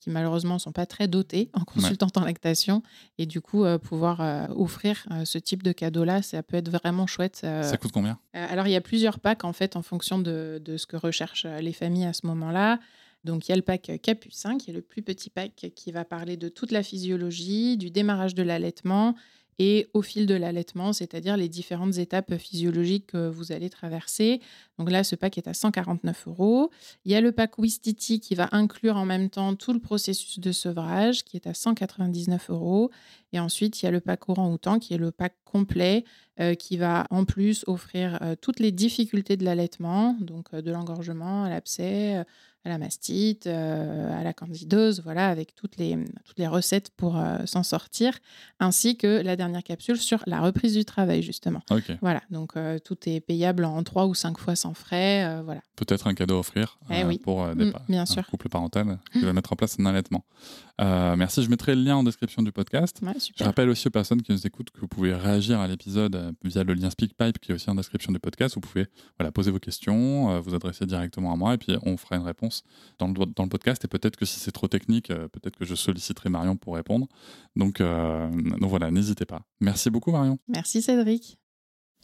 qui 0.01 0.11
malheureusement 0.11 0.59
sont 0.59 0.73
pas 0.73 0.87
très 0.87 1.09
dotées 1.09 1.51
en 1.53 1.65
consultante 1.65 2.17
en 2.17 2.25
lactation, 2.25 2.83
et 3.19 3.27
du 3.27 3.41
coup 3.41 3.65
euh, 3.65 3.79
pouvoir 3.79 4.21
euh, 4.21 4.47
offrir 4.49 5.07
euh, 5.11 5.25
ce 5.25 5.39
type 5.39 5.63
de 5.63 5.73
cadeau-là, 5.73 6.23
ça 6.23 6.43
peut 6.43 6.57
être 6.57 6.71
vraiment 6.71 7.07
chouette. 7.07 7.37
Ça 7.37 7.77
coûte 7.77 7.93
combien? 7.93 8.19
Alors, 8.33 8.67
il 8.67 8.73
y 8.73 8.77
a 8.77 8.81
plusieurs 8.81 9.21
packs 9.21 9.45
en 9.45 9.53
fait 9.53 9.77
en 9.77 9.83
fonction 9.83 10.19
de, 10.19 10.61
de 10.65 10.77
ce 10.77 10.87
que 10.87 10.97
recherchent 10.97 11.47
les 11.47 11.73
familles 11.73 12.07
à 12.07 12.13
ce 12.13 12.27
moment-là. 12.27 12.81
Donc 13.25 13.47
il 13.47 13.51
y 13.51 13.53
a 13.53 13.57
le 13.57 13.63
pack 13.63 14.01
Capucin, 14.03 14.57
qui 14.57 14.71
est 14.71 14.75
le 14.75 14.81
plus 14.81 15.03
petit 15.03 15.29
pack 15.29 15.71
qui 15.75 15.93
va 15.93 16.07
parler 16.07 16.39
de 16.39 16.49
toute 16.49 16.73
la 16.73 16.83
physiologie, 16.83 17.77
du 17.77 17.91
démarrage 17.91 18.35
de 18.35 18.43
l'allaitement 18.43 19.15
et 19.59 19.89
au 19.93 20.01
fil 20.01 20.25
de 20.25 20.35
l'allaitement, 20.35 20.95
c'est-à-dire 20.95 21.37
les 21.37 21.51
différentes 21.51 21.99
étapes 21.99 22.35
physiologiques 22.39 23.09
que 23.09 23.29
vous 23.29 23.53
allez 23.53 23.69
traverser. 23.69 24.41
Donc 24.81 24.91
là, 24.91 25.05
ce 25.05 25.15
pack 25.15 25.37
est 25.37 25.47
à 25.47 25.53
149 25.53 26.29
euros. 26.29 26.71
Il 27.05 27.13
y 27.13 27.15
a 27.15 27.21
le 27.21 27.33
pack 27.33 27.59
Wistiti 27.59 28.19
qui 28.19 28.35
va 28.35 28.49
inclure 28.53 28.97
en 28.97 29.05
même 29.05 29.29
temps 29.29 29.55
tout 29.55 29.75
le 29.75 29.79
processus 29.79 30.41
de 30.41 30.53
sevrage 30.53 31.23
qui 31.23 31.37
est 31.37 31.47
à 31.47 31.53
199 31.53 32.49
euros. 32.49 32.91
Et 33.35 33.41
ensuite, 33.41 33.83
il 33.83 33.85
y 33.85 33.89
a 33.89 33.91
le 33.91 34.01
pack 34.01 34.27
Orang-Outan 34.31 34.79
qui 34.79 34.95
est 34.95 34.99
le 34.99 35.11
pack 35.11 35.35
complet 35.45 36.05
euh, 36.41 36.55
qui 36.55 36.79
va 36.79 37.07
en 37.11 37.27
plus 37.27 37.65
offrir 37.67 38.19
euh, 38.23 38.35
toutes 38.41 38.61
les 38.61 38.73
difficultés 38.73 39.37
de 39.37 39.45
l'allaitement, 39.45 40.17
donc 40.21 40.47
euh, 40.55 40.63
de 40.63 40.71
l'engorgement 40.71 41.45
à 41.45 41.51
l'abcès 41.51 42.25
à 42.67 42.69
la 42.69 42.77
mastite, 42.77 43.47
à 43.47 44.23
la 44.23 44.35
candidose, 44.35 45.01
voilà, 45.03 45.29
avec 45.29 45.55
toutes 45.55 45.79
les, 45.79 45.97
toutes 46.27 46.39
les 46.39 46.47
recettes 46.47 46.91
pour 46.91 47.19
s'en 47.47 47.63
sortir, 47.63 48.19
ainsi 48.59 48.99
que 48.99 49.23
la 49.23 49.35
dernière 49.35 49.63
capsule 49.63 49.97
sur 49.97 50.23
la 50.27 50.43
reprise 50.43 50.75
du 50.75 50.85
travail, 50.85 51.23
justement. 51.23 51.63
Voilà, 52.03 52.21
donc 52.29 52.53
tout 52.85 52.99
est 53.07 53.21
payable 53.21 53.65
en 53.65 53.83
trois 53.83 54.07
ou 54.07 54.15
cinq 54.15 54.37
fois 54.37 54.57
sans 54.57 54.70
frais, 54.75 55.43
voilà. 55.43 55.61
Peut-être 55.77 56.07
un 56.07 56.15
cadeau 56.15 56.37
à 56.37 56.41
offrir 56.41 56.79
eh 56.91 57.19
pour 57.19 57.47
des 57.55 57.67
mmh, 57.67 57.73
bien 57.89 58.05
un 58.05 58.23
couple 58.23 58.49
parental 58.49 58.99
qui 59.13 59.21
va 59.21 59.33
mettre 59.33 59.53
en 59.53 59.57
place 59.57 59.77
un 59.79 59.87
allaitement. 59.87 60.25
merci, 60.79 61.43
je 61.43 61.51
mettrai 61.51 61.75
le 61.75 61.83
lien 61.83 61.97
en 61.97 62.03
description 62.03 62.43
du 62.43 62.53
podcast. 62.53 63.01
je 63.37 63.45
rappelle 63.45 63.69
aussi 63.69 63.89
aux 63.89 63.93
personnes 63.93 64.23
qui 64.23 64.33
nous 64.33 64.47
écoutent 64.47 64.71
que 64.71 64.81
vous 64.81 64.89
pouvez 64.89 65.15
réagir 65.15 65.61
à 65.61 65.69
l'épisode 65.69 66.35
via 66.45 66.65
le 66.65 66.75
lien 66.75 66.91
SpeakPipe 66.91 67.39
qui 67.39 67.53
est 67.53 67.55
aussi 67.55 67.71
en 67.71 67.75
description 67.75 68.13
du 68.13 68.19
podcast. 68.19 68.55
Vous 68.55 68.61
pouvez 68.61 68.87
voilà, 69.19 69.33
poser 69.33 69.51
vos 69.51 69.59
questions, 69.59 70.41
vous 70.41 70.55
adresser 70.55 70.87
directement 70.87 71.33
à 71.33 71.37
moi 71.37 71.55
et 71.55 71.59
puis 71.59 71.77
on 71.83 71.97
fera 71.97 72.17
une 72.17 72.23
réponse 72.23 72.63
dans 72.99 73.09
le, 73.09 73.15
dans 73.27 73.45
le 73.45 73.49
podcast. 73.49 73.85
Et 73.85 73.89
peut-être 73.89 74.17
que 74.17 74.25
si 74.25 74.39
c'est 74.39 74.53
trop 74.53 74.69
technique, 74.69 75.11
euh, 75.11 75.29
peut-être 75.29 75.57
que 75.57 75.65
je 75.65 75.75
solliciterai 75.75 76.29
Marion 76.29 76.57
pour 76.57 76.75
répondre. 76.75 77.07
Donc, 77.57 77.81
euh, 77.81 78.31
donc 78.31 78.71
voilà, 78.71 78.91
n'hésitez 78.91 79.27
pas. 79.27 79.43
Merci 79.61 79.91
beaucoup, 79.91 80.13
Marion. 80.13 80.39
Merci, 80.49 80.83
Cédric. 80.83 81.40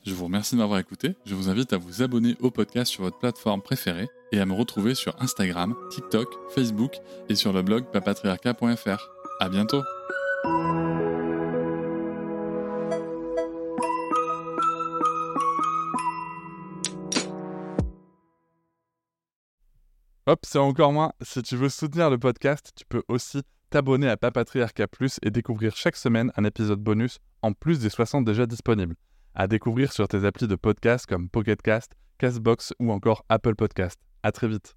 Je 0.06 0.14
vous 0.14 0.26
remercie 0.26 0.54
de 0.54 0.60
m'avoir 0.60 0.78
écouté. 0.78 1.16
Je 1.26 1.34
vous 1.34 1.48
invite 1.48 1.72
à 1.72 1.78
vous 1.78 2.00
abonner 2.00 2.36
au 2.38 2.52
podcast 2.52 2.92
sur 2.92 3.02
votre 3.02 3.18
plateforme 3.18 3.60
préférée 3.60 4.08
et 4.30 4.38
à 4.38 4.46
me 4.46 4.52
retrouver 4.52 4.94
sur 4.94 5.20
Instagram, 5.20 5.74
TikTok, 5.90 6.28
Facebook 6.54 6.92
et 7.28 7.34
sur 7.34 7.52
le 7.52 7.62
blog 7.62 7.86
papatriarca.fr. 7.92 9.08
À 9.40 9.48
bientôt! 9.48 9.82
Hop, 20.28 20.40
c'est 20.44 20.58
encore 20.58 20.92
moins. 20.92 21.12
Si 21.20 21.42
tu 21.42 21.56
veux 21.56 21.68
soutenir 21.68 22.10
le 22.10 22.18
podcast, 22.18 22.70
tu 22.76 22.84
peux 22.88 23.02
aussi 23.08 23.42
t'abonner 23.70 24.08
à 24.08 24.16
Papatriarca 24.16 24.86
Plus 24.86 25.18
et 25.22 25.30
découvrir 25.30 25.74
chaque 25.74 25.96
semaine 25.96 26.30
un 26.36 26.44
épisode 26.44 26.80
bonus 26.80 27.18
en 27.42 27.52
plus 27.52 27.80
des 27.80 27.90
60 27.90 28.24
déjà 28.24 28.46
disponibles. 28.46 28.94
À 29.38 29.48
découvrir 29.48 29.92
sur 29.92 30.08
tes 30.08 30.24
applis 30.24 30.48
de 30.48 30.54
podcast 30.54 31.04
comme 31.04 31.28
Pocketcast, 31.28 31.92
Castbox 32.16 32.72
ou 32.80 32.90
encore 32.90 33.22
Apple 33.28 33.54
Podcast. 33.54 34.00
À 34.22 34.32
très 34.32 34.48
vite. 34.48 34.74